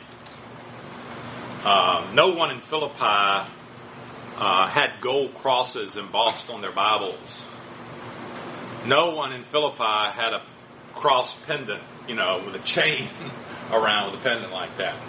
Uh, 1.64 2.12
no 2.14 2.30
one 2.30 2.52
in 2.52 2.62
Philippi 2.62 2.98
uh, 3.02 4.68
had 4.68 5.02
gold 5.02 5.34
crosses 5.36 5.98
embossed 5.98 6.50
on 6.50 6.62
their 6.62 6.72
Bibles. 6.72 7.46
No 8.86 9.12
one 9.12 9.34
in 9.34 9.44
Philippi 9.44 9.84
had 9.84 10.34
a 10.34 10.44
cross 10.96 11.36
pendant, 11.46 11.84
you 12.08 12.16
know, 12.16 12.42
with 12.46 12.56
a 12.56 12.60
chain 12.60 13.08
around 13.72 14.12
with 14.12 14.22
a 14.22 14.24
pendant 14.24 14.52
like 14.52 14.78
that. 14.78 15.00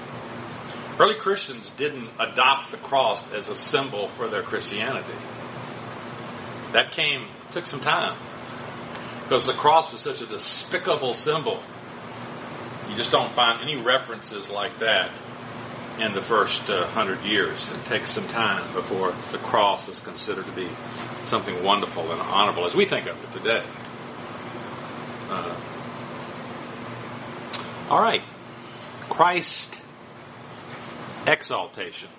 Early 0.99 1.19
Christians 1.19 1.71
didn't 1.77 2.11
adopt 2.19 2.71
the 2.71 2.77
cross 2.77 3.33
as 3.33 3.49
a 3.49 3.55
symbol 3.55 4.09
for 4.09 4.29
their 4.29 4.43
Christianity. 4.43 5.17
That 6.73 6.93
came, 6.93 7.29
took 7.51 7.65
some 7.65 7.81
time. 7.81 8.19
Because 9.33 9.47
the 9.47 9.55
cross 9.55 9.91
was 9.91 10.03
such 10.03 10.21
a 10.21 10.27
despicable 10.27 11.15
symbol. 11.15 11.63
You 12.87 12.95
just 12.95 13.11
don't 13.11 13.33
find 13.33 13.63
any 13.63 13.77
references 13.77 14.51
like 14.51 14.81
that 14.81 15.11
in 15.99 16.13
the 16.13 16.21
first 16.21 16.69
uh, 16.69 16.87
hundred 16.89 17.25
years. 17.25 17.67
It 17.71 17.83
takes 17.87 18.13
some 18.13 18.29
time 18.29 18.71
before 18.75 19.15
the 19.31 19.39
cross 19.39 19.89
is 19.89 20.01
considered 20.01 20.45
to 20.45 20.53
be 20.53 20.69
something 21.25 21.63
wonderful 21.63 22.13
and 22.13 22.21
honorable 22.21 22.67
as 22.67 22.75
we 22.75 22.85
think 22.85 23.07
of 23.07 23.17
it 23.25 23.33
today. 23.33 23.65
Uh, 25.31 25.59
all 27.89 28.03
right. 28.03 28.23
Christ 29.09 29.81
exaltation. 31.27 32.11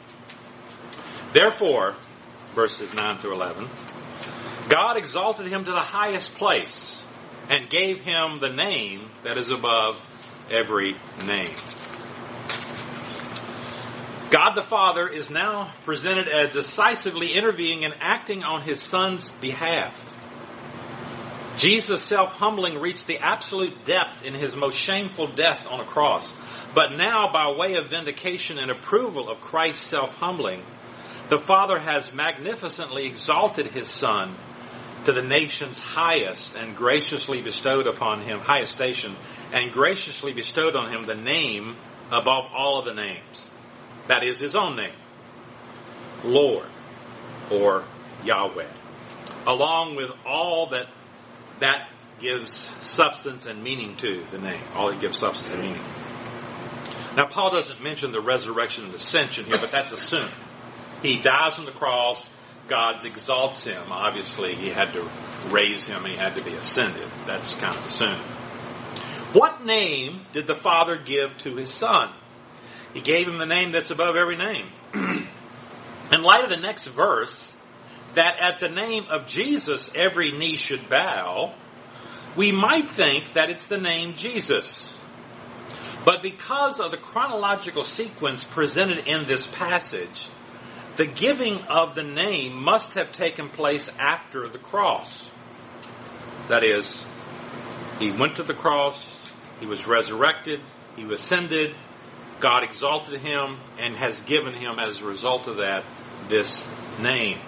Therefore, 1.32 1.96
verses 2.56 2.92
9 2.96 3.20
through 3.20 3.36
11, 3.36 3.70
God 4.68 4.98
exalted 4.98 5.46
him 5.46 5.66
to 5.66 5.72
the 5.72 5.80
highest 5.80 6.34
place 6.34 7.03
and 7.50 7.70
gave 7.70 8.02
him 8.02 8.40
the 8.40 8.50
name 8.50 9.10
that 9.24 9.38
is 9.38 9.50
above 9.50 10.00
every 10.50 10.96
name. 11.26 11.56
God 14.30 14.56
the 14.56 14.64
Father 14.64 15.08
is 15.08 15.30
now 15.30 15.72
presented 15.86 16.28
as 16.28 16.50
decisively 16.50 17.34
intervening 17.34 17.86
and 17.86 17.94
acting 18.00 18.44
on 18.44 18.64
his 18.64 18.82
Son's 18.82 19.30
behalf. 19.30 20.00
Jesus' 21.58 22.02
self 22.02 22.34
humbling 22.34 22.80
reached 22.80 23.06
the 23.06 23.20
absolute 23.20 23.86
depth 23.86 24.26
in 24.26 24.34
his 24.34 24.56
most 24.56 24.76
shameful 24.76 25.28
death 25.28 25.68
on 25.70 25.80
a 25.80 25.86
cross. 25.86 26.34
But 26.74 26.94
now, 26.94 27.32
by 27.32 27.52
way 27.52 27.76
of 27.76 27.92
vindication 27.92 28.58
and 28.58 28.72
approval 28.72 29.30
of 29.30 29.40
Christ's 29.40 29.86
self 29.86 30.16
humbling, 30.16 30.64
the 31.30 31.38
Father 31.38 31.78
has 31.80 32.12
magnificently 32.12 33.06
exalted 33.06 33.68
his 33.68 33.88
Son 33.88 34.36
to 35.06 35.12
the 35.12 35.22
nation's 35.22 35.80
highest 35.80 36.56
and 36.56 36.76
graciously 36.76 37.42
bestowed 37.42 37.88
upon 37.88 38.22
him, 38.22 38.40
highest 38.40 38.72
station, 38.72 39.16
and 39.52 39.72
graciously 39.72 40.34
bestowed 40.34 40.76
on 40.76 40.92
him 40.92 41.04
the 41.04 41.16
name 41.16 41.76
above 42.12 42.46
all 42.54 42.80
of 42.80 42.86
the 42.86 42.94
names 42.94 43.50
that 44.08 44.24
is 44.24 44.40
his 44.40 44.56
own 44.56 44.76
name. 44.76 44.96
Lord 46.24 46.68
or 47.52 47.86
Yahweh. 48.24 48.68
Along 49.46 49.96
with 49.96 50.12
all 50.26 50.68
that 50.68 50.88
that 51.60 51.90
gives 52.20 52.74
substance 52.82 53.46
and 53.46 53.64
meaning 53.64 53.96
to 53.98 54.26
the 54.32 54.38
name. 54.38 54.64
All 54.74 54.90
that 54.90 55.00
gives 55.00 55.18
substance 55.18 55.52
and 55.52 55.62
meaning. 55.62 55.84
Now 57.16 57.28
Paul 57.28 57.52
doesn't 57.52 57.82
mention 57.82 58.12
the 58.12 58.22
resurrection 58.22 58.86
and 58.86 58.94
ascension 58.94 59.46
here, 59.46 59.58
but 59.60 59.72
that's 59.72 59.92
assumed. 59.92 60.32
He 61.02 61.20
dies 61.20 61.60
on 61.60 61.66
the 61.66 61.72
cross, 61.72 62.30
God 62.68 63.04
exalts 63.06 63.64
him. 63.64 63.92
Obviously 63.92 64.56
he 64.56 64.70
had 64.70 64.94
to 64.94 65.08
raise 65.50 65.86
him, 65.86 66.06
he 66.06 66.16
had 66.16 66.36
to 66.36 66.44
be 66.44 66.54
ascended. 66.54 67.08
That's 67.26 67.54
kind 67.54 67.78
of 67.78 67.86
assumed. 67.86 68.24
What 69.34 69.66
name 69.66 70.22
did 70.32 70.48
the 70.48 70.56
Father 70.56 70.98
give 70.98 71.38
to 71.40 71.56
his 71.56 71.70
Son? 71.70 72.14
He 72.94 73.02
gave 73.02 73.28
him 73.28 73.40
the 73.40 73.46
name 73.46 73.72
that's 73.72 73.92
above 73.92 74.16
every 74.16 74.38
name. 74.38 74.70
In 76.12 76.22
light 76.22 76.44
of 76.44 76.50
the 76.50 76.58
next 76.58 76.86
verse, 76.88 77.54
that 78.14 78.40
at 78.40 78.60
the 78.60 78.70
name 78.70 79.06
of 79.10 79.26
Jesus 79.26 79.92
every 79.96 80.32
knee 80.32 80.56
should 80.56 80.88
bow, 80.88 81.56
we 82.36 82.52
might 82.52 82.90
think 82.90 83.34
that 83.34 83.50
it's 83.50 83.64
the 83.64 83.80
name 83.80 84.14
Jesus. 84.14 84.94
But 86.06 86.22
because 86.22 86.80
of 86.80 86.92
the 86.92 86.98
chronological 86.98 87.84
sequence 87.84 88.44
presented 88.44 89.08
in 89.08 89.26
this 89.26 89.48
passage, 89.48 90.30
the 90.96 91.06
giving 91.06 91.60
of 91.64 91.96
the 91.96 92.04
name 92.04 92.56
must 92.56 92.94
have 92.96 93.12
taken 93.12 93.50
place 93.50 93.90
after 93.98 94.48
the 94.48 94.60
cross. 94.60 95.30
That 96.50 96.64
is, 96.64 97.06
he 98.00 98.12
went 98.12 98.36
to 98.36 98.44
the 98.44 98.54
cross, 98.54 99.20
he 99.60 99.66
was 99.66 99.88
resurrected, 99.88 100.62
he 100.96 101.12
ascended, 101.12 101.76
God 102.40 102.64
exalted 102.64 103.22
him, 103.22 103.58
and 103.80 103.96
has 103.96 104.20
given 104.22 104.54
him, 104.54 104.78
as 104.80 105.02
a 105.02 105.06
result 105.06 105.48
of 105.48 105.58
that, 105.58 105.84
this 106.28 106.66
name. 107.00 107.40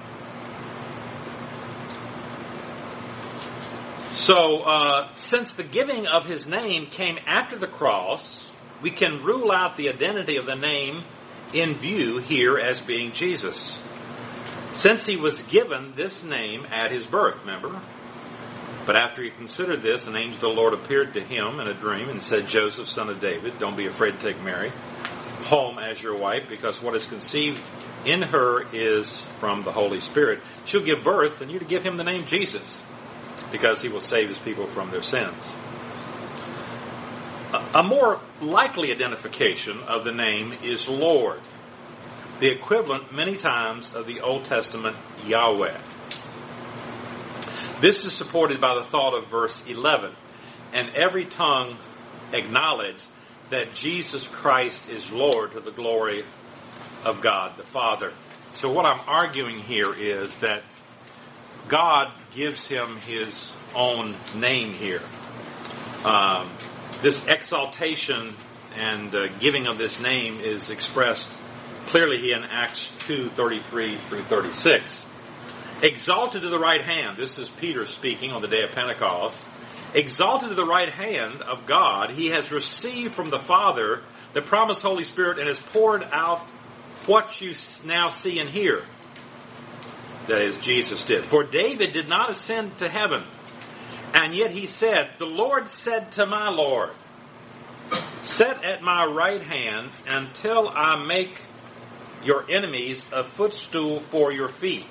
So, 4.14 4.62
uh, 4.62 5.14
since 5.14 5.52
the 5.52 5.64
giving 5.64 6.08
of 6.08 6.26
his 6.26 6.48
name 6.48 6.88
came 6.88 7.20
after 7.28 7.58
the 7.58 7.68
cross, 7.68 8.50
we 8.82 8.90
can 8.90 9.24
rule 9.24 9.52
out 9.52 9.76
the 9.76 9.90
identity 9.90 10.38
of 10.38 10.46
the 10.46 10.56
name 10.56 11.04
in 11.56 11.76
view 11.76 12.20
here 12.20 12.58
as 12.58 12.82
being 12.82 13.12
Jesus. 13.12 13.78
Since 14.74 15.06
he 15.06 15.16
was 15.16 15.42
given 15.44 15.94
this 15.96 16.24
name 16.24 16.66
at 16.66 16.92
his 16.92 17.06
birth, 17.08 17.40
remember? 17.40 17.82
But 18.86 18.98
after 18.98 19.24
he 19.24 19.30
considered 19.32 19.82
this, 19.82 20.06
an 20.08 20.18
angel 20.18 20.36
of 20.50 20.56
the 20.56 20.62
Lord 20.62 20.74
appeared 20.74 21.14
to 21.14 21.22
him 21.22 21.60
in 21.60 21.68
a 21.68 21.74
dream 21.74 22.10
and 22.10 22.22
said, 22.22 22.48
Joseph, 22.48 22.88
son 22.88 23.10
of 23.10 23.20
David, 23.20 23.58
don't 23.58 23.78
be 23.78 23.88
afraid 23.88 24.20
to 24.20 24.34
take 24.34 24.44
Mary 24.44 24.72
home 25.44 25.78
as 25.80 26.02
your 26.02 26.18
wife, 26.18 26.44
because 26.50 26.82
what 26.82 26.96
is 26.96 27.06
conceived 27.06 27.62
in 28.06 28.22
her 28.22 28.64
is 28.74 29.22
from 29.40 29.64
the 29.64 29.72
Holy 29.72 30.00
Spirit. 30.00 30.42
She'll 30.66 30.84
give 30.84 31.04
birth, 31.04 31.42
and 31.42 31.52
you're 31.52 31.60
to 31.60 31.66
give 31.66 31.84
him 31.84 31.98
the 31.98 32.04
name 32.04 32.26
Jesus, 32.26 32.82
because 33.52 33.82
he 33.82 33.90
will 33.90 34.00
save 34.00 34.28
his 34.28 34.40
people 34.40 34.68
from 34.68 34.92
their 34.92 35.04
sins. 35.04 35.56
A 37.54 37.84
more 37.84 38.20
likely 38.42 38.92
identification 38.92 39.80
of 39.84 40.04
the 40.04 40.12
name 40.12 40.54
is 40.64 40.88
Lord, 40.88 41.40
the 42.40 42.50
equivalent 42.50 43.14
many 43.14 43.36
times 43.36 43.90
of 43.94 44.08
the 44.08 44.22
Old 44.22 44.46
Testament 44.46 44.96
Yahweh. 45.26 45.78
This 47.82 48.06
is 48.06 48.14
supported 48.14 48.62
by 48.62 48.76
the 48.76 48.84
thought 48.84 49.14
of 49.14 49.30
verse 49.30 49.66
11. 49.68 50.14
And 50.74 50.96
every 50.96 51.26
tongue 51.26 51.78
acknowledge 52.34 53.04
that 53.50 53.74
Jesus 53.74 54.28
Christ 54.28 54.90
is 54.90 55.12
Lord 55.12 55.54
to 55.54 55.60
the 55.60 55.72
glory 55.72 56.26
of 57.06 57.22
God 57.22 57.58
the 57.58 57.64
Father. 57.64 58.12
So 58.54 58.72
what 58.72 58.86
I'm 58.86 59.02
arguing 59.08 59.60
here 59.60 59.94
is 59.94 60.34
that 60.38 60.64
God 61.68 62.12
gives 62.34 62.66
him 62.68 62.98
his 62.98 63.52
own 63.76 64.16
name 64.36 64.72
here. 64.72 65.02
Um, 66.04 66.50
this 67.02 67.28
exaltation 67.28 68.36
and 68.76 69.14
uh, 69.14 69.28
giving 69.40 69.68
of 69.68 69.78
this 69.78 70.00
name 70.00 70.40
is 70.40 70.70
expressed 70.70 71.30
clearly 71.88 72.18
here 72.18 72.36
in 72.36 72.44
Acts 72.44 72.92
2 73.00 73.30
33 73.30 73.98
through 74.10 74.24
36. 74.24 75.06
Exalted 75.82 76.42
to 76.42 76.50
the 76.50 76.60
right 76.60 76.82
hand, 76.82 77.18
this 77.18 77.38
is 77.38 77.50
Peter 77.50 77.86
speaking 77.86 78.32
on 78.32 78.42
the 78.42 78.48
day 78.48 78.64
of 78.64 78.72
Pentecost. 78.72 79.42
Exalted 79.94 80.50
to 80.50 80.56
the 80.56 80.66
right 80.66 80.90
hand 80.90 81.42
of 81.42 81.66
God, 81.66 82.12
he 82.12 82.30
has 82.30 82.52
received 82.52 83.14
from 83.14 83.30
the 83.30 83.40
Father 83.40 84.02
the 84.34 84.42
promised 84.42 84.82
Holy 84.82 85.04
Spirit 85.04 85.38
and 85.38 85.48
has 85.48 85.60
poured 85.60 86.04
out 86.04 86.48
what 87.06 87.40
you 87.42 87.54
now 87.86 88.08
see 88.08 88.40
and 88.40 88.50
hear. 88.50 88.84
That 90.28 90.42
is, 90.42 90.58
Jesus 90.58 91.04
did. 91.04 91.26
For 91.26 91.44
David 91.44 91.92
did 91.92 92.10
not 92.10 92.30
ascend 92.30 92.80
to 92.80 92.90
heaven, 92.90 93.24
and 94.14 94.36
yet 94.36 94.52
he 94.52 94.66
said, 94.66 95.12
The 95.18 95.26
Lord 95.26 95.68
said 95.70 96.12
to 96.14 96.26
my 96.26 96.50
Lord, 96.50 96.92
Set 98.22 98.64
at 98.64 98.82
my 98.82 99.06
right 99.06 99.42
hand 99.42 99.92
until 100.08 100.70
I 100.70 101.04
make 101.06 101.40
your 102.24 102.50
enemies 102.50 103.06
a 103.12 103.24
footstool 103.24 104.00
for 104.00 104.32
your 104.32 104.50
feet. 104.50 104.88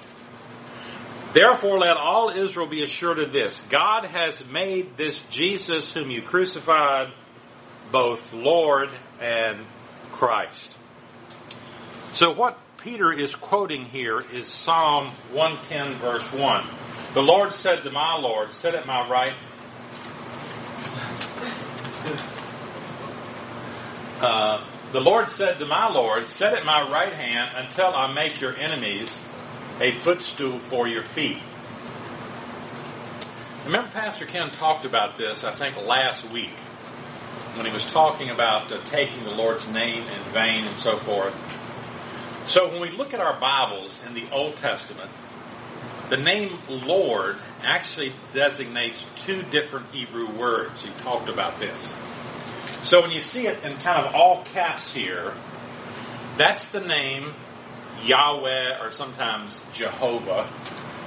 Therefore, 1.33 1.81
let 1.81 1.97
all 1.97 2.31
Israel 2.31 2.69
be 2.69 2.85
assured 2.85 3.19
of 3.19 3.33
this 3.33 3.61
God 3.63 4.07
has 4.07 4.47
made 4.47 4.97
this 4.97 5.21
Jesus, 5.23 5.93
whom 5.93 6.11
you 6.11 6.23
crucified, 6.23 7.13
both 7.91 8.33
Lord 8.33 8.91
and 9.21 9.67
Christ. 10.13 10.73
So, 12.13 12.31
what 12.31 12.57
Peter 12.79 13.13
is 13.13 13.35
quoting 13.35 13.87
here 13.87 14.23
is 14.33 14.47
Psalm 14.47 15.13
110, 15.33 15.99
verse 15.99 16.33
1. 16.33 16.84
The 17.15 17.23
Lord 17.23 17.55
said 17.55 17.83
to 17.85 17.91
my 17.91 18.17
Lord, 18.19 18.53
Sit 18.53 18.75
at 18.75 18.87
my 18.87 19.09
right. 19.09 19.35
Uh, 24.21 24.65
the 24.93 25.01
Lord 25.01 25.29
said 25.29 25.59
to 25.59 25.67
my 25.67 25.89
Lord, 25.91 26.27
Sit 26.27 26.53
at 26.53 26.65
my 26.65 26.91
right 26.91 27.13
hand 27.13 27.51
until 27.57 27.95
I 27.95 28.13
make 28.13 28.41
your 28.41 28.57
enemies 28.57 29.21
a 29.81 29.93
footstool 29.93 30.59
for 30.59 30.89
your 30.89 31.03
feet. 31.03 31.39
Remember, 33.65 33.89
Pastor 33.91 34.27
Ken 34.27 34.51
talked 34.51 34.85
about 34.85 35.17
this, 35.17 35.43
I 35.43 35.53
think, 35.53 35.77
last 35.77 36.29
week 36.31 36.53
when 37.55 37.65
he 37.65 37.73
was 37.73 37.85
talking 37.85 38.31
about 38.31 38.73
uh, 38.73 38.83
taking 38.85 39.25
the 39.25 39.31
Lord's 39.31 39.67
name 39.69 40.03
in 40.03 40.23
vain 40.33 40.65
and 40.65 40.77
so 40.79 40.99
forth. 40.99 41.35
So, 42.47 42.71
when 42.71 42.81
we 42.81 42.91
look 42.91 43.15
at 43.15 43.21
our 43.21 43.39
Bibles 43.41 44.03
in 44.07 44.15
the 44.15 44.29
Old 44.31 44.57
Testament, 44.57 45.11
the 46.11 46.17
name 46.17 46.59
Lord 46.69 47.37
actually 47.63 48.13
designates 48.33 49.05
two 49.17 49.43
different 49.43 49.87
Hebrew 49.91 50.31
words. 50.37 50.83
He 50.83 50.91
talked 50.99 51.29
about 51.29 51.59
this. 51.59 51.97
So, 52.83 53.01
when 53.01 53.11
you 53.11 53.21
see 53.21 53.47
it 53.47 53.65
in 53.65 53.77
kind 53.79 54.05
of 54.05 54.15
all 54.15 54.45
caps 54.45 54.93
here, 54.93 55.35
that's 56.37 56.69
the 56.69 56.81
name 56.81 57.33
Yahweh 58.03 58.79
or 58.83 58.91
sometimes 58.91 59.63
Jehovah, 59.73 60.53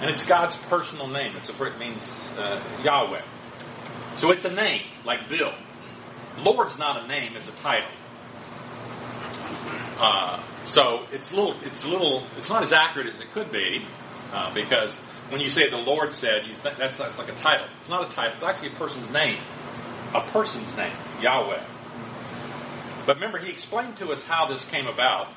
and 0.02 0.10
it's 0.10 0.24
God's 0.24 0.56
personal 0.56 1.08
name. 1.08 1.36
It's 1.36 1.50
a, 1.50 1.64
it 1.66 1.78
means 1.78 2.32
uh, 2.38 2.62
Yahweh. 2.84 3.22
So 4.18 4.32
it's 4.32 4.46
a 4.46 4.52
name, 4.52 4.82
like 5.06 5.30
Bill. 5.30 5.54
Lord's 6.40 6.78
not 6.78 7.04
a 7.04 7.08
name; 7.08 7.36
it's 7.36 7.48
a 7.48 7.52
title. 7.52 7.90
Uh, 10.00 10.44
so 10.64 11.06
it's 11.12 11.32
little, 11.32 11.56
it's 11.64 11.84
little, 11.84 12.24
it's 12.38 12.50
not 12.50 12.62
as 12.62 12.72
accurate 12.72 13.08
as 13.08 13.20
it 13.20 13.32
could 13.32 13.52
be, 13.52 13.86
uh, 14.32 14.54
because 14.54 14.96
when 15.30 15.42
you 15.42 15.50
say 15.50 15.70
the 15.70 15.78
Lord 15.78 16.14
said, 16.14 16.44
th- 16.44 16.76
that's, 16.78 16.98
that's 16.98 17.20
like 17.20 17.30
a 17.30 17.36
title. 17.36 17.68
It's 17.80 17.90
not 17.90 18.12
a 18.12 18.16
title; 18.16 18.34
it's 18.36 18.44
actually 18.44 18.70
a 18.70 18.76
person's 18.76 19.12
name, 19.12 19.40
a 20.14 20.22
person's 20.22 20.76
name, 20.76 20.96
Yahweh. 21.22 21.64
But 23.06 23.16
remember, 23.16 23.38
he 23.40 23.50
explained 23.50 23.98
to 23.98 24.10
us 24.10 24.24
how 24.26 24.48
this 24.48 24.66
came 24.66 24.88
about 24.88 25.30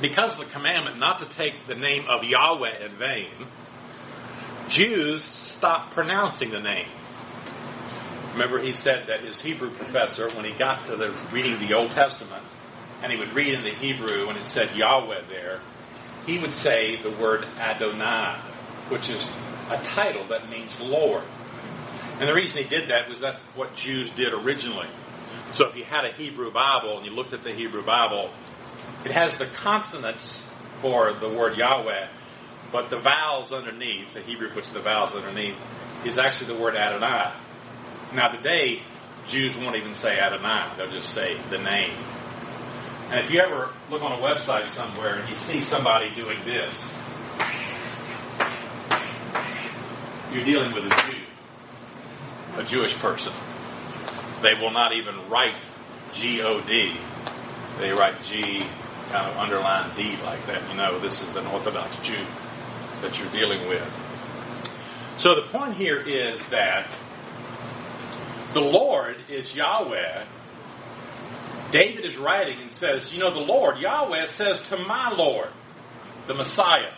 because 0.00 0.32
of 0.32 0.38
the 0.38 0.52
commandment 0.52 0.98
not 0.98 1.18
to 1.18 1.26
take 1.26 1.66
the 1.66 1.74
name 1.74 2.04
of 2.08 2.24
Yahweh 2.24 2.84
in 2.84 2.96
vain, 2.96 3.46
Jews 4.68 5.22
stopped 5.22 5.92
pronouncing 5.92 6.50
the 6.50 6.60
name. 6.60 6.88
Remember, 8.32 8.60
he 8.60 8.72
said 8.72 9.08
that 9.08 9.24
his 9.24 9.40
Hebrew 9.40 9.70
professor, 9.70 10.28
when 10.36 10.44
he 10.44 10.52
got 10.52 10.86
to 10.86 10.96
the 10.96 11.18
reading 11.32 11.58
the 11.58 11.74
Old 11.74 11.90
Testament, 11.90 12.44
and 13.02 13.10
he 13.10 13.18
would 13.18 13.34
read 13.34 13.54
in 13.54 13.62
the 13.62 13.70
Hebrew 13.70 14.28
and 14.28 14.38
it 14.38 14.46
said 14.46 14.76
Yahweh 14.76 15.22
there, 15.28 15.60
he 16.26 16.38
would 16.38 16.52
say 16.52 16.96
the 17.02 17.10
word 17.10 17.44
Adonai, 17.58 18.40
which 18.88 19.08
is 19.08 19.26
a 19.70 19.78
title 19.82 20.28
that 20.28 20.48
means 20.50 20.78
Lord. 20.80 21.24
And 22.18 22.28
the 22.28 22.34
reason 22.34 22.62
he 22.62 22.68
did 22.68 22.90
that 22.90 23.08
was 23.08 23.20
that's 23.20 23.42
what 23.56 23.74
Jews 23.74 24.10
did 24.10 24.34
originally. 24.34 24.88
So 25.52 25.66
if 25.66 25.76
you 25.76 25.84
had 25.84 26.04
a 26.04 26.12
Hebrew 26.12 26.52
Bible 26.52 26.98
and 26.98 27.06
you 27.06 27.12
looked 27.12 27.32
at 27.32 27.42
the 27.42 27.52
Hebrew 27.52 27.84
Bible, 27.84 28.30
it 29.04 29.12
has 29.12 29.32
the 29.38 29.46
consonants 29.46 30.44
for 30.82 31.14
the 31.18 31.28
word 31.28 31.56
Yahweh, 31.56 32.08
but 32.70 32.90
the 32.90 32.98
vowels 32.98 33.52
underneath, 33.52 34.12
the 34.14 34.20
Hebrew 34.20 34.50
puts 34.50 34.68
the 34.68 34.80
vowels 34.80 35.14
underneath, 35.14 35.56
is 36.04 36.18
actually 36.18 36.54
the 36.54 36.60
word 36.60 36.76
Adonai. 36.76 37.32
Now 38.12 38.28
today, 38.28 38.82
Jews 39.26 39.56
won't 39.56 39.76
even 39.76 39.94
say 39.94 40.18
Adonai, 40.18 40.74
they'll 40.76 40.90
just 40.90 41.12
say 41.12 41.40
the 41.50 41.58
name. 41.58 41.96
And 43.10 43.24
if 43.24 43.30
you 43.32 43.40
ever 43.40 43.70
look 43.90 44.02
on 44.02 44.12
a 44.12 44.22
website 44.22 44.68
somewhere 44.68 45.16
and 45.16 45.28
you 45.28 45.34
see 45.34 45.60
somebody 45.60 46.14
doing 46.14 46.38
this, 46.44 46.96
you're 50.32 50.44
dealing 50.44 50.72
with 50.72 50.84
a 50.84 50.90
Jew, 50.90 51.18
a 52.56 52.62
Jewish 52.62 52.94
person. 52.94 53.32
They 54.42 54.54
will 54.54 54.70
not 54.70 54.92
even 54.92 55.28
write 55.28 55.60
G 56.12 56.40
O 56.42 56.60
D. 56.60 56.96
They 57.78 57.90
write 57.90 58.22
G 58.22 58.64
kind 59.10 59.28
of 59.28 59.36
underline 59.36 59.94
D 59.96 60.16
like 60.22 60.46
that. 60.46 60.70
You 60.70 60.76
know, 60.76 61.00
this 61.00 61.20
is 61.20 61.34
an 61.34 61.46
Orthodox 61.48 61.96
Jew 62.06 62.24
that 63.00 63.18
you're 63.18 63.30
dealing 63.30 63.68
with. 63.68 63.92
So 65.16 65.34
the 65.34 65.42
point 65.42 65.74
here 65.74 65.98
is 65.98 66.44
that 66.46 66.96
the 68.52 68.60
Lord 68.60 69.16
is 69.28 69.54
Yahweh. 69.54 70.24
David 71.70 72.04
is 72.04 72.16
writing 72.16 72.60
and 72.60 72.72
says, 72.72 73.12
You 73.12 73.20
know, 73.20 73.32
the 73.32 73.40
Lord, 73.40 73.78
Yahweh, 73.78 74.26
says 74.26 74.60
to 74.68 74.76
my 74.76 75.10
Lord, 75.10 75.48
the 76.26 76.34
Messiah, 76.34 76.92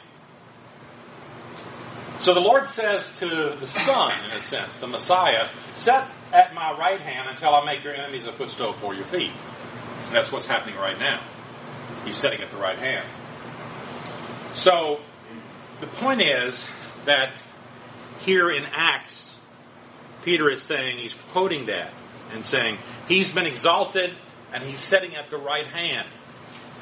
So 2.18 2.34
the 2.34 2.40
Lord 2.40 2.66
says 2.66 3.18
to 3.18 3.56
the 3.58 3.66
Son, 3.66 4.12
in 4.24 4.30
a 4.32 4.40
sense, 4.40 4.76
the 4.76 4.86
Messiah, 4.86 5.48
set 5.74 6.08
at 6.32 6.54
my 6.54 6.76
right 6.78 7.00
hand 7.00 7.28
until 7.28 7.54
I 7.54 7.64
make 7.64 7.84
your 7.84 7.94
enemies 7.94 8.26
a 8.26 8.32
footstool 8.32 8.72
for 8.72 8.94
your 8.94 9.04
feet. 9.04 9.32
And 10.06 10.14
that's 10.14 10.30
what's 10.30 10.46
happening 10.46 10.76
right 10.76 10.98
now. 10.98 11.24
He's 12.04 12.16
sitting 12.16 12.40
at 12.40 12.50
the 12.50 12.56
right 12.56 12.78
hand. 12.78 13.06
So 14.54 15.00
the 15.80 15.86
point 15.86 16.22
is 16.22 16.66
that 17.06 17.34
here 18.20 18.50
in 18.50 18.64
Acts, 18.64 19.36
Peter 20.22 20.50
is 20.50 20.62
saying, 20.62 20.98
he's 20.98 21.14
quoting 21.32 21.66
that 21.66 21.92
and 22.32 22.44
saying, 22.44 22.78
he's 23.08 23.30
been 23.30 23.46
exalted 23.46 24.14
and 24.52 24.62
he's 24.62 24.80
sitting 24.80 25.16
at 25.16 25.30
the 25.30 25.38
right 25.38 25.66
hand. 25.66 26.08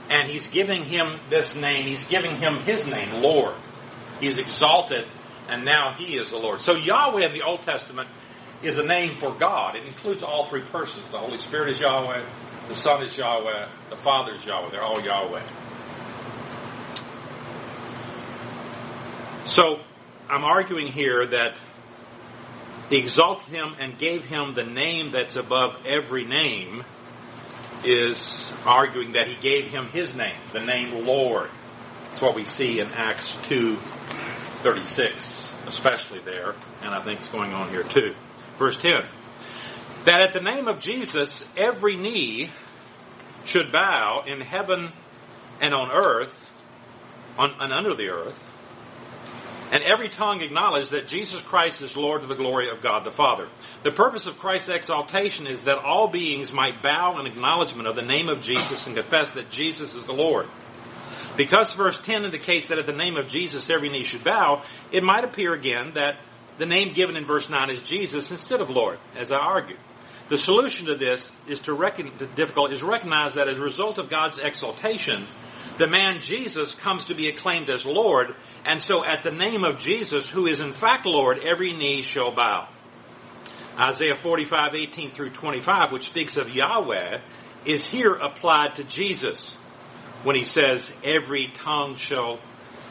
And 0.08 0.28
he's 0.28 0.48
giving 0.48 0.82
him 0.82 1.20
this 1.28 1.54
name, 1.54 1.86
he's 1.86 2.04
giving 2.04 2.36
him 2.36 2.56
his 2.56 2.84
name, 2.86 3.22
Lord. 3.22 3.54
He's 4.18 4.38
exalted 4.38 5.06
and 5.50 5.64
now 5.64 5.94
he 5.94 6.16
is 6.16 6.30
the 6.30 6.36
Lord. 6.36 6.60
So 6.60 6.76
Yahweh 6.76 7.26
in 7.26 7.32
the 7.32 7.42
Old 7.42 7.62
Testament 7.62 8.08
is 8.62 8.78
a 8.78 8.84
name 8.84 9.16
for 9.16 9.32
God. 9.32 9.74
It 9.74 9.84
includes 9.84 10.22
all 10.22 10.46
three 10.46 10.62
persons. 10.62 11.10
The 11.10 11.18
Holy 11.18 11.38
Spirit 11.38 11.70
is 11.70 11.80
Yahweh, 11.80 12.24
the 12.68 12.74
Son 12.74 13.02
is 13.02 13.16
Yahweh, 13.16 13.68
the 13.90 13.96
Father 13.96 14.34
is 14.34 14.46
Yahweh. 14.46 14.70
They're 14.70 14.82
all 14.82 15.00
Yahweh. 15.00 15.42
So 19.44 19.80
I'm 20.28 20.44
arguing 20.44 20.86
here 20.86 21.26
that 21.26 21.60
he 22.88 22.98
exalted 22.98 23.52
him 23.52 23.74
and 23.80 23.98
gave 23.98 24.24
him 24.24 24.54
the 24.54 24.64
name 24.64 25.10
that's 25.10 25.36
above 25.36 25.84
every 25.84 26.24
name 26.24 26.84
is 27.84 28.52
arguing 28.64 29.12
that 29.12 29.28
he 29.28 29.36
gave 29.36 29.66
him 29.66 29.86
his 29.86 30.14
name, 30.14 30.36
the 30.52 30.60
name 30.60 31.06
Lord. 31.06 31.50
That's 32.08 32.20
what 32.20 32.34
we 32.34 32.44
see 32.44 32.80
in 32.80 32.88
Acts 32.88 33.38
2 33.44 33.78
36, 34.62 35.54
especially 35.66 36.18
there, 36.20 36.54
and 36.82 36.94
I 36.94 37.02
think 37.02 37.20
it's 37.20 37.28
going 37.28 37.54
on 37.54 37.70
here 37.70 37.82
too. 37.82 38.14
Verse 38.58 38.76
10 38.76 39.04
that 40.04 40.20
at 40.20 40.32
the 40.32 40.40
name 40.40 40.66
of 40.66 40.78
Jesus, 40.78 41.44
every 41.56 41.96
knee 41.96 42.50
should 43.44 43.70
bow 43.70 44.24
in 44.26 44.40
heaven 44.40 44.92
and 45.60 45.74
on 45.74 45.90
earth 45.90 46.50
on, 47.38 47.54
and 47.60 47.72
under 47.72 47.94
the 47.94 48.08
earth, 48.08 48.50
and 49.72 49.82
every 49.82 50.08
tongue 50.08 50.40
acknowledge 50.40 50.90
that 50.90 51.06
Jesus 51.06 51.40
Christ 51.42 51.82
is 51.82 51.96
Lord 51.96 52.22
to 52.22 52.26
the 52.26 52.34
glory 52.34 52.70
of 52.70 52.80
God 52.80 53.04
the 53.04 53.10
Father. 53.10 53.48
The 53.82 53.92
purpose 53.92 54.26
of 54.26 54.38
Christ's 54.38 54.68
exaltation 54.68 55.46
is 55.46 55.64
that 55.64 55.78
all 55.78 56.08
beings 56.08 56.52
might 56.52 56.82
bow 56.82 57.18
in 57.18 57.26
acknowledgement 57.26 57.88
of 57.88 57.96
the 57.96 58.02
name 58.02 58.28
of 58.28 58.42
Jesus 58.42 58.86
and 58.86 58.94
confess 58.94 59.30
that 59.30 59.50
Jesus 59.50 59.94
is 59.94 60.04
the 60.04 60.12
Lord. 60.12 60.46
Because 61.38 61.72
verse 61.72 61.98
10 61.98 62.24
indicates 62.24 62.66
that 62.66 62.78
at 62.78 62.84
the 62.84 62.92
name 62.92 63.16
of 63.16 63.28
Jesus 63.28 63.70
every 63.70 63.88
knee 63.88 64.04
should 64.04 64.22
bow, 64.22 64.64
it 64.92 65.02
might 65.02 65.24
appear 65.24 65.54
again 65.54 65.92
that 65.94 66.16
the 66.58 66.66
name 66.66 66.92
given 66.92 67.16
in 67.16 67.24
verse 67.24 67.48
9 67.48 67.70
is 67.70 67.80
Jesus 67.80 68.30
instead 68.30 68.60
of 68.60 68.68
Lord, 68.68 68.98
as 69.16 69.32
I 69.32 69.38
argued. 69.38 69.78
The 70.28 70.36
solution 70.36 70.86
to 70.88 70.94
this 70.94 71.32
is 71.48 71.60
to 71.60 71.72
reckon, 71.72 72.12
the 72.18 72.26
difficult 72.26 72.72
is 72.72 72.82
recognize 72.82 73.34
that 73.34 73.48
as 73.48 73.58
a 73.58 73.62
result 73.62 73.96
of 73.96 74.10
God's 74.10 74.36
exaltation, 74.36 75.26
the 75.78 75.88
man 75.88 76.20
Jesus 76.20 76.74
comes 76.74 77.06
to 77.06 77.14
be 77.14 77.28
acclaimed 77.28 77.70
as 77.70 77.86
Lord, 77.86 78.34
and 78.66 78.82
so 78.82 79.02
at 79.02 79.22
the 79.22 79.30
name 79.30 79.64
of 79.64 79.78
Jesus, 79.78 80.30
who 80.30 80.46
is 80.46 80.60
in 80.60 80.72
fact 80.72 81.06
Lord, 81.06 81.38
every 81.38 81.72
knee 81.72 82.02
shall 82.02 82.30
bow. 82.30 82.68
Isaiah 83.78 84.16
45, 84.16 84.74
18 84.74 85.10
through 85.12 85.30
25, 85.30 85.92
which 85.92 86.04
speaks 86.04 86.36
of 86.36 86.54
Yahweh, 86.54 87.20
is 87.64 87.86
here 87.86 88.14
applied 88.14 88.76
to 88.76 88.84
Jesus 88.84 89.56
when 90.22 90.36
he 90.36 90.44
says, 90.44 90.92
every 91.02 91.48
tongue 91.48 91.96
shall, 91.96 92.38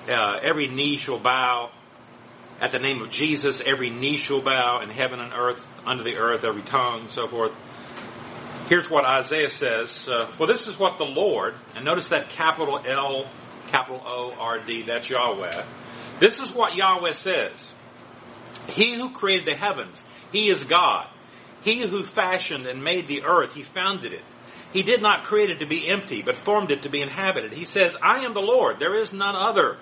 uh, 0.09 0.39
every 0.41 0.67
knee 0.67 0.97
shall 0.97 1.19
bow, 1.19 1.71
at 2.59 2.71
the 2.71 2.80
name 2.80 3.01
of 3.01 3.09
Jesus, 3.09 3.61
every 3.61 3.89
knee 3.89 4.17
shall 4.17 4.41
bow 4.41 4.82
in 4.82 4.89
heaven 4.89 5.19
and 5.19 5.32
earth, 5.34 5.65
under 5.86 6.03
the 6.03 6.17
earth, 6.17 6.43
every 6.43 6.61
tongue, 6.61 7.07
so 7.07 7.27
forth. 7.27 7.53
Here's 8.67 8.89
what 8.89 9.05
Isaiah 9.05 9.49
says. 9.49 10.07
Uh, 10.07 10.27
For 10.27 10.45
this 10.45 10.67
is 10.67 10.77
what 10.77 10.97
the 10.97 11.05
Lord, 11.05 11.55
and 11.75 11.86
notice 11.86 12.09
that 12.09 12.30
capital 12.30 12.80
L, 12.86 13.27
capital 13.67 14.01
O, 14.05 14.34
R, 14.38 14.59
D, 14.59 14.84
that's 14.84 15.09
Yahweh. 15.09 15.65
This 16.19 16.39
is 16.39 16.51
what 16.51 16.75
Yahweh 16.75 17.13
says. 17.13 17.73
He 18.67 18.93
who 18.93 19.11
created 19.11 19.47
the 19.47 19.55
heavens, 19.55 20.03
He 20.32 20.49
is 20.49 20.63
God. 20.63 21.07
He 21.61 21.82
who 21.82 22.03
fashioned 22.03 22.65
and 22.65 22.84
made 22.84 23.07
the 23.07 23.23
earth, 23.23 23.53
He 23.53 23.63
founded 23.63 24.13
it. 24.13 24.23
He 24.71 24.84
did 24.84 25.01
not 25.01 25.23
create 25.23 25.49
it 25.49 25.59
to 25.59 25.65
be 25.65 25.88
empty, 25.88 26.21
but 26.21 26.36
formed 26.36 26.71
it 26.71 26.84
to 26.84 26.89
be 26.89 27.01
inhabited. 27.01 27.53
He 27.53 27.65
says, 27.65 27.97
I 28.01 28.25
am 28.25 28.34
the 28.34 28.41
Lord, 28.41 28.80
there 28.80 28.95
is 28.95 29.13
none 29.13 29.36
other. 29.36 29.77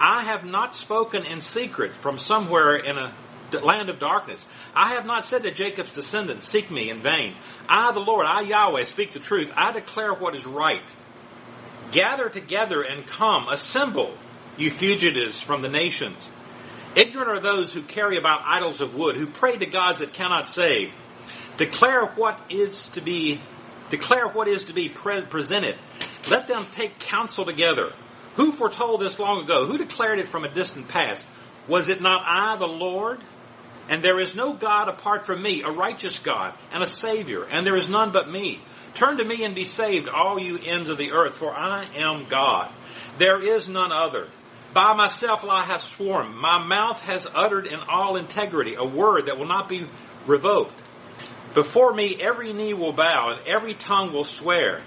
I 0.00 0.24
have 0.24 0.44
not 0.44 0.74
spoken 0.74 1.26
in 1.26 1.40
secret 1.40 1.94
from 1.94 2.18
somewhere 2.18 2.76
in 2.76 2.96
a 2.96 3.14
land 3.62 3.90
of 3.90 3.98
darkness. 3.98 4.46
I 4.74 4.94
have 4.94 5.04
not 5.04 5.24
said 5.24 5.42
to 5.42 5.50
Jacob's 5.50 5.90
descendants, 5.90 6.48
Seek 6.48 6.70
me 6.70 6.90
in 6.90 7.02
vain. 7.02 7.34
I, 7.68 7.92
the 7.92 8.00
Lord, 8.00 8.26
I, 8.26 8.42
Yahweh, 8.42 8.84
speak 8.84 9.12
the 9.12 9.18
truth. 9.18 9.50
I 9.56 9.72
declare 9.72 10.14
what 10.14 10.34
is 10.34 10.46
right. 10.46 10.82
Gather 11.90 12.28
together 12.28 12.82
and 12.82 13.06
come. 13.06 13.48
Assemble, 13.48 14.16
you 14.56 14.70
fugitives 14.70 15.40
from 15.40 15.62
the 15.62 15.68
nations. 15.68 16.28
Ignorant 16.96 17.30
are 17.30 17.40
those 17.40 17.72
who 17.72 17.82
carry 17.82 18.16
about 18.16 18.42
idols 18.44 18.80
of 18.80 18.94
wood, 18.94 19.16
who 19.16 19.26
pray 19.26 19.56
to 19.56 19.66
gods 19.66 20.00
that 20.00 20.12
cannot 20.12 20.48
save. 20.48 20.92
Declare 21.56 22.06
what 22.16 22.50
is 22.50 22.88
to 22.90 23.00
be, 23.00 23.40
declare 23.90 24.28
what 24.28 24.48
is 24.48 24.64
to 24.64 24.72
be 24.72 24.88
pre- 24.88 25.22
presented. 25.22 25.76
Let 26.30 26.46
them 26.46 26.66
take 26.70 26.98
counsel 26.98 27.44
together. 27.44 27.92
Who 28.36 28.52
foretold 28.52 29.00
this 29.00 29.18
long 29.18 29.42
ago? 29.42 29.66
Who 29.66 29.78
declared 29.78 30.18
it 30.18 30.26
from 30.26 30.44
a 30.44 30.52
distant 30.52 30.88
past? 30.88 31.26
Was 31.66 31.88
it 31.88 32.00
not 32.00 32.22
I, 32.24 32.56
the 32.56 32.66
Lord? 32.66 33.20
And 33.88 34.02
there 34.02 34.20
is 34.20 34.34
no 34.34 34.52
God 34.52 34.88
apart 34.88 35.24
from 35.26 35.42
me, 35.42 35.62
a 35.62 35.70
righteous 35.70 36.18
God 36.18 36.54
and 36.70 36.82
a 36.82 36.86
Savior, 36.86 37.44
and 37.44 37.66
there 37.66 37.76
is 37.76 37.88
none 37.88 38.12
but 38.12 38.30
me. 38.30 38.60
Turn 38.92 39.16
to 39.16 39.24
me 39.24 39.44
and 39.44 39.54
be 39.54 39.64
saved, 39.64 40.08
all 40.08 40.38
you 40.38 40.58
ends 40.58 40.90
of 40.90 40.98
the 40.98 41.12
earth, 41.12 41.34
for 41.34 41.54
I 41.54 41.86
am 41.96 42.26
God. 42.28 42.70
There 43.18 43.56
is 43.56 43.68
none 43.68 43.90
other. 43.90 44.28
By 44.78 44.94
myself 44.94 45.44
I 45.44 45.64
have 45.64 45.82
sworn. 45.82 46.36
My 46.36 46.64
mouth 46.64 47.00
has 47.00 47.26
uttered 47.34 47.66
in 47.66 47.80
all 47.80 48.14
integrity 48.14 48.76
a 48.76 48.84
word 48.84 49.26
that 49.26 49.36
will 49.36 49.48
not 49.48 49.68
be 49.68 49.90
revoked. 50.24 50.80
Before 51.52 51.92
me 51.92 52.16
every 52.22 52.52
knee 52.52 52.74
will 52.74 52.92
bow 52.92 53.30
and 53.30 53.48
every 53.48 53.74
tongue 53.74 54.12
will 54.12 54.22
swear. 54.22 54.82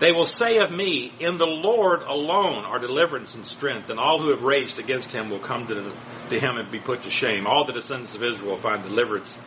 They 0.00 0.12
will 0.12 0.26
say 0.26 0.58
of 0.58 0.70
me, 0.70 1.14
In 1.18 1.38
the 1.38 1.46
Lord 1.46 2.02
alone 2.02 2.66
are 2.66 2.78
deliverance 2.78 3.34
and 3.34 3.46
strength, 3.46 3.88
and 3.88 3.98
all 3.98 4.20
who 4.20 4.32
have 4.32 4.42
raged 4.42 4.78
against 4.78 5.12
him 5.12 5.30
will 5.30 5.38
come 5.38 5.66
to, 5.68 5.96
to 6.28 6.38
him 6.38 6.58
and 6.58 6.70
be 6.70 6.78
put 6.78 7.04
to 7.04 7.10
shame. 7.10 7.46
All 7.46 7.64
the 7.64 7.72
descendants 7.72 8.14
of 8.14 8.22
Israel 8.22 8.50
will 8.50 8.58
find 8.58 8.82
deliverance 8.82 9.38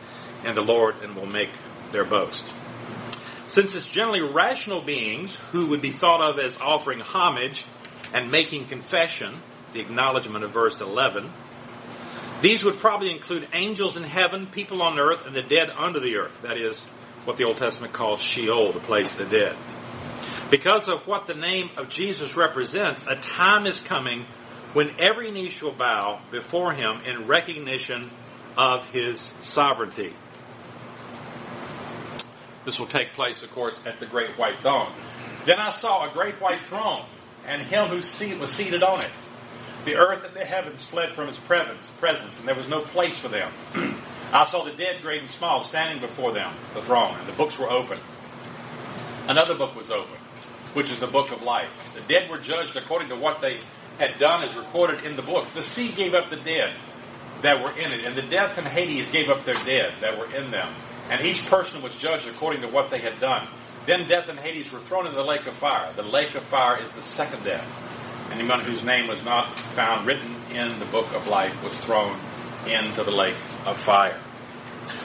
in 0.44 0.56
the 0.56 0.64
Lord 0.64 0.96
and 1.04 1.14
will 1.14 1.26
make 1.26 1.52
their 1.92 2.04
boast. 2.04 2.52
Since 3.46 3.76
it's 3.76 3.86
generally 3.86 4.32
rational 4.34 4.82
beings 4.82 5.36
who 5.52 5.68
would 5.68 5.80
be 5.80 5.92
thought 5.92 6.22
of 6.22 6.40
as 6.40 6.58
offering 6.58 6.98
homage 6.98 7.64
and 8.12 8.32
making 8.32 8.66
confession, 8.66 9.40
the 9.72 9.80
acknowledgement 9.80 10.44
of 10.44 10.52
verse 10.52 10.80
11, 10.80 11.30
these 12.40 12.64
would 12.64 12.78
probably 12.78 13.10
include 13.10 13.48
angels 13.52 13.96
in 13.96 14.02
heaven, 14.02 14.46
people 14.46 14.82
on 14.82 14.98
earth, 14.98 15.24
and 15.26 15.34
the 15.34 15.42
dead 15.42 15.70
under 15.70 16.00
the 16.00 16.16
earth. 16.16 16.42
That 16.42 16.58
is 16.58 16.84
what 17.24 17.36
the 17.36 17.44
Old 17.44 17.56
Testament 17.56 17.92
calls 17.92 18.20
Sheol, 18.20 18.72
the 18.72 18.80
place 18.80 19.12
of 19.12 19.18
the 19.18 19.38
dead. 19.38 19.56
Because 20.50 20.86
of 20.86 21.06
what 21.06 21.26
the 21.26 21.34
name 21.34 21.70
of 21.76 21.88
Jesus 21.88 22.36
represents, 22.36 23.04
a 23.08 23.16
time 23.16 23.66
is 23.66 23.80
coming 23.80 24.26
when 24.74 25.00
every 25.00 25.30
knee 25.30 25.48
shall 25.48 25.72
bow 25.72 26.20
before 26.30 26.72
him 26.72 27.00
in 27.06 27.26
recognition 27.26 28.10
of 28.56 28.84
his 28.90 29.34
sovereignty. 29.40 30.14
This 32.64 32.78
will 32.78 32.86
take 32.86 33.14
place, 33.14 33.42
of 33.42 33.50
course, 33.52 33.80
at 33.86 34.00
the 34.00 34.06
great 34.06 34.38
white 34.38 34.60
throne. 34.60 34.92
Then 35.46 35.58
I 35.58 35.70
saw 35.70 36.08
a 36.08 36.12
great 36.12 36.34
white 36.40 36.60
throne, 36.68 37.06
and 37.46 37.62
him 37.62 37.86
who 37.86 37.96
was 37.96 38.50
seated 38.50 38.82
on 38.82 39.04
it. 39.04 39.10
The 39.84 39.96
earth 39.96 40.24
and 40.24 40.34
the 40.34 40.44
heavens 40.44 40.84
fled 40.84 41.12
from 41.12 41.28
his 41.28 41.38
presence, 41.38 42.38
and 42.38 42.48
there 42.48 42.54
was 42.56 42.68
no 42.68 42.80
place 42.80 43.16
for 43.18 43.28
them. 43.28 43.52
I 44.32 44.44
saw 44.44 44.64
the 44.64 44.72
dead, 44.72 45.02
great 45.02 45.20
and 45.20 45.30
small, 45.30 45.62
standing 45.62 46.00
before 46.00 46.32
them, 46.32 46.54
the 46.74 46.82
throne, 46.82 47.16
and 47.18 47.28
the 47.28 47.32
books 47.32 47.58
were 47.58 47.70
open. 47.70 47.98
Another 49.28 49.54
book 49.54 49.76
was 49.76 49.90
open, 49.90 50.16
which 50.74 50.90
is 50.90 50.98
the 50.98 51.06
book 51.06 51.30
of 51.30 51.42
life. 51.42 51.70
The 51.94 52.00
dead 52.00 52.28
were 52.28 52.38
judged 52.38 52.76
according 52.76 53.08
to 53.10 53.16
what 53.16 53.40
they 53.40 53.60
had 53.98 54.18
done 54.18 54.42
as 54.42 54.54
recorded 54.56 55.04
in 55.04 55.16
the 55.16 55.22
books. 55.22 55.50
The 55.50 55.62
sea 55.62 55.92
gave 55.92 56.14
up 56.14 56.30
the 56.30 56.36
dead 56.36 56.76
that 57.42 57.62
were 57.62 57.72
in 57.72 57.92
it, 57.92 58.04
and 58.04 58.16
the 58.16 58.22
death 58.22 58.58
and 58.58 58.66
Hades 58.66 59.08
gave 59.08 59.28
up 59.28 59.44
their 59.44 59.54
dead 59.54 59.94
that 60.00 60.18
were 60.18 60.32
in 60.34 60.50
them. 60.50 60.74
And 61.10 61.24
each 61.24 61.46
person 61.46 61.82
was 61.82 61.94
judged 61.94 62.26
according 62.26 62.62
to 62.62 62.68
what 62.68 62.90
they 62.90 62.98
had 62.98 63.20
done. 63.20 63.48
Then 63.86 64.08
death 64.08 64.28
and 64.28 64.38
Hades 64.38 64.72
were 64.72 64.80
thrown 64.80 65.06
into 65.06 65.16
the 65.16 65.24
lake 65.24 65.46
of 65.46 65.54
fire. 65.54 65.92
The 65.94 66.02
lake 66.02 66.34
of 66.34 66.44
fire 66.44 66.80
is 66.80 66.90
the 66.90 67.02
second 67.02 67.44
death. 67.44 67.68
Anyone 68.32 68.60
whose 68.64 68.82
name 68.82 69.08
was 69.08 69.22
not 69.22 69.58
found 69.74 70.06
written 70.06 70.34
in 70.52 70.78
the 70.78 70.86
book 70.86 71.12
of 71.14 71.26
life 71.26 71.54
was 71.62 71.74
thrown 71.78 72.18
into 72.66 73.04
the 73.04 73.10
lake 73.10 73.36
of 73.64 73.78
fire. 73.78 74.20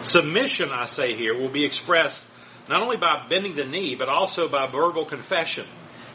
Submission, 0.01 0.69
I 0.71 0.85
say 0.85 1.13
here, 1.13 1.37
will 1.37 1.49
be 1.49 1.65
expressed 1.65 2.27
not 2.67 2.81
only 2.81 2.97
by 2.97 3.25
bending 3.29 3.55
the 3.55 3.65
knee, 3.65 3.95
but 3.95 4.09
also 4.09 4.47
by 4.47 4.67
verbal 4.67 5.05
confession. 5.05 5.65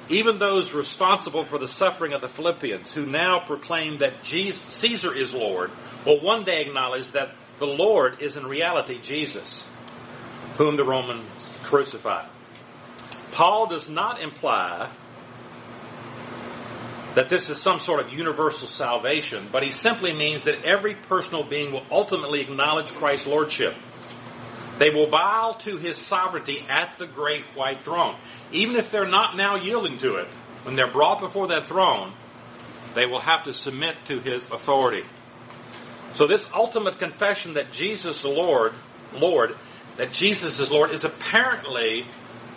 Even 0.08 0.38
those 0.38 0.72
responsible 0.72 1.44
for 1.44 1.58
the 1.58 1.66
suffering 1.68 2.12
of 2.12 2.20
the 2.20 2.28
Philippians, 2.28 2.92
who 2.92 3.04
now 3.06 3.40
proclaim 3.44 3.98
that 3.98 4.22
Jesus, 4.22 4.62
Caesar 4.74 5.12
is 5.12 5.34
Lord, 5.34 5.70
will 6.04 6.20
one 6.20 6.44
day 6.44 6.62
acknowledge 6.62 7.10
that 7.12 7.34
the 7.58 7.66
Lord 7.66 8.22
is 8.22 8.36
in 8.36 8.46
reality 8.46 9.00
Jesus, 9.00 9.64
whom 10.58 10.76
the 10.76 10.84
Romans 10.84 11.28
crucified. 11.64 12.28
Paul 13.32 13.66
does 13.66 13.88
not 13.88 14.22
imply 14.22 14.90
that 17.16 17.30
this 17.30 17.48
is 17.48 17.58
some 17.58 17.80
sort 17.80 17.98
of 17.98 18.12
universal 18.12 18.68
salvation, 18.68 19.48
but 19.50 19.62
he 19.62 19.70
simply 19.70 20.12
means 20.12 20.44
that 20.44 20.64
every 20.64 20.94
personal 20.94 21.42
being 21.42 21.72
will 21.72 21.86
ultimately 21.90 22.42
acknowledge 22.42 22.92
Christ's 22.92 23.26
lordship. 23.26 23.74
They 24.78 24.90
will 24.90 25.06
bow 25.06 25.56
to 25.60 25.78
his 25.78 25.96
sovereignty 25.96 26.62
at 26.68 26.98
the 26.98 27.06
great 27.06 27.44
white 27.54 27.84
throne. 27.84 28.16
Even 28.52 28.76
if 28.76 28.90
they're 28.90 29.08
not 29.08 29.34
now 29.34 29.56
yielding 29.56 29.96
to 29.98 30.16
it, 30.16 30.28
when 30.64 30.76
they're 30.76 30.92
brought 30.92 31.20
before 31.20 31.48
that 31.48 31.64
throne, 31.64 32.12
they 32.94 33.06
will 33.06 33.20
have 33.20 33.44
to 33.44 33.54
submit 33.54 33.96
to 34.04 34.20
his 34.20 34.50
authority. 34.50 35.04
So 36.12 36.26
this 36.26 36.46
ultimate 36.52 36.98
confession 36.98 37.54
that 37.54 37.72
Jesus 37.72 38.18
is 38.18 38.24
Lord, 38.26 38.74
Lord, 39.14 39.56
that 39.96 40.12
Jesus 40.12 40.60
is 40.60 40.70
Lord 40.70 40.90
is 40.90 41.04
apparently 41.04 42.04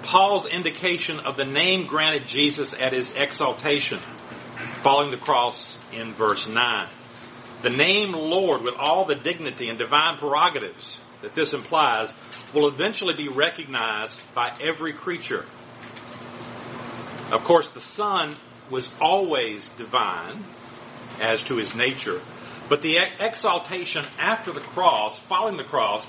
Paul's 0.02 0.46
indication 0.46 1.22
of 1.22 1.38
the 1.38 1.46
name 1.46 1.88
granted 1.88 2.26
Jesus 2.26 2.74
at 2.74 2.92
his 2.92 3.12
exaltation, 3.12 4.00
following 4.82 5.12
the 5.12 5.18
cross 5.18 5.78
in 5.92 6.14
verse 6.14 6.48
9. 6.48 6.90
The 7.62 7.70
name 7.70 8.14
Lord, 8.14 8.62
with 8.62 8.76
all 8.76 9.06
the 9.06 9.16
dignity 9.16 9.70
and 9.70 9.78
divine 9.78 10.18
prerogatives 10.18 11.00
that 11.22 11.36
this 11.36 11.54
implies, 11.54 12.14
will 12.54 12.68
eventually 12.68 13.14
be 13.14 13.28
recognized 13.28 14.20
by 14.34 14.56
every 14.62 14.94
creature. 14.94 15.46
Of 17.32 17.44
course, 17.44 17.68
the 17.68 17.82
Son 17.82 18.38
was 18.70 18.90
always 19.02 19.70
divine 19.70 20.46
as 21.22 21.44
to 21.44 21.58
his 21.58 21.76
nature, 21.76 22.22
but 22.70 22.82
the 22.82 22.98
exaltation 23.20 24.06
after 24.18 24.52
the 24.52 24.62
cross, 24.62 25.20
following 25.20 25.58
the 25.58 25.64
cross, 25.64 26.06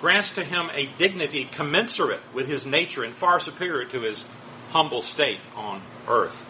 grants 0.00 0.30
to 0.30 0.44
him 0.44 0.70
a 0.72 0.86
dignity 0.96 1.44
commensurate 1.44 2.20
with 2.32 2.46
his 2.48 2.64
nature 2.64 3.04
and 3.04 3.14
far 3.14 3.40
superior 3.40 3.84
to 3.86 4.00
his 4.00 4.24
humble 4.70 5.02
state 5.02 5.40
on 5.54 5.82
earth. 6.08 6.46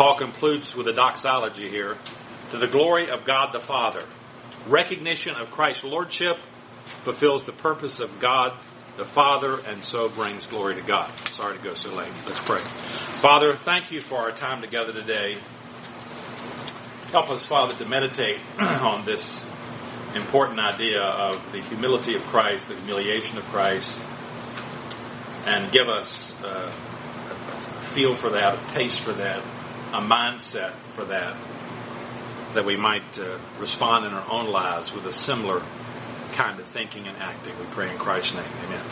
Paul 0.00 0.16
concludes 0.16 0.74
with 0.74 0.88
a 0.88 0.94
doxology 0.94 1.68
here 1.68 1.98
to 2.52 2.56
the 2.56 2.66
glory 2.66 3.10
of 3.10 3.26
God 3.26 3.50
the 3.52 3.60
Father. 3.60 4.02
Recognition 4.66 5.34
of 5.34 5.50
Christ's 5.50 5.84
lordship 5.84 6.38
fulfills 7.02 7.42
the 7.42 7.52
purpose 7.52 8.00
of 8.00 8.18
God 8.18 8.54
the 8.96 9.04
Father 9.04 9.60
and 9.66 9.84
so 9.84 10.08
brings 10.08 10.46
glory 10.46 10.76
to 10.76 10.80
God. 10.80 11.12
Sorry 11.28 11.58
to 11.58 11.62
go 11.62 11.74
so 11.74 11.90
late. 11.90 12.10
Let's 12.24 12.40
pray. 12.40 12.62
Father, 13.20 13.54
thank 13.56 13.92
you 13.92 14.00
for 14.00 14.16
our 14.16 14.32
time 14.32 14.62
together 14.62 14.94
today. 14.94 15.36
Help 17.12 17.28
us, 17.28 17.44
Father, 17.44 17.74
to 17.74 17.84
meditate 17.84 18.40
on 18.58 19.04
this 19.04 19.44
important 20.14 20.60
idea 20.60 21.02
of 21.02 21.52
the 21.52 21.60
humility 21.60 22.16
of 22.16 22.24
Christ, 22.24 22.68
the 22.68 22.74
humiliation 22.74 23.36
of 23.36 23.44
Christ, 23.48 24.00
and 25.44 25.70
give 25.70 25.88
us 25.88 26.34
uh, 26.42 26.72
a 26.72 27.82
feel 27.82 28.14
for 28.14 28.30
that, 28.30 28.54
a 28.54 28.72
taste 28.72 29.00
for 29.00 29.12
that, 29.12 29.44
a 29.92 30.00
mindset 30.00 30.74
for 30.94 31.04
that, 31.06 31.36
that 32.54 32.64
we 32.64 32.76
might 32.76 33.18
uh, 33.18 33.38
respond 33.58 34.06
in 34.06 34.12
our 34.12 34.30
own 34.30 34.46
lives 34.46 34.92
with 34.92 35.04
a 35.06 35.12
similar 35.12 35.62
kind 36.32 36.60
of 36.60 36.66
thinking 36.66 37.06
and 37.06 37.16
acting. 37.18 37.58
We 37.58 37.64
pray 37.66 37.90
in 37.90 37.98
Christ's 37.98 38.34
name. 38.34 38.52
Amen. 38.64 38.84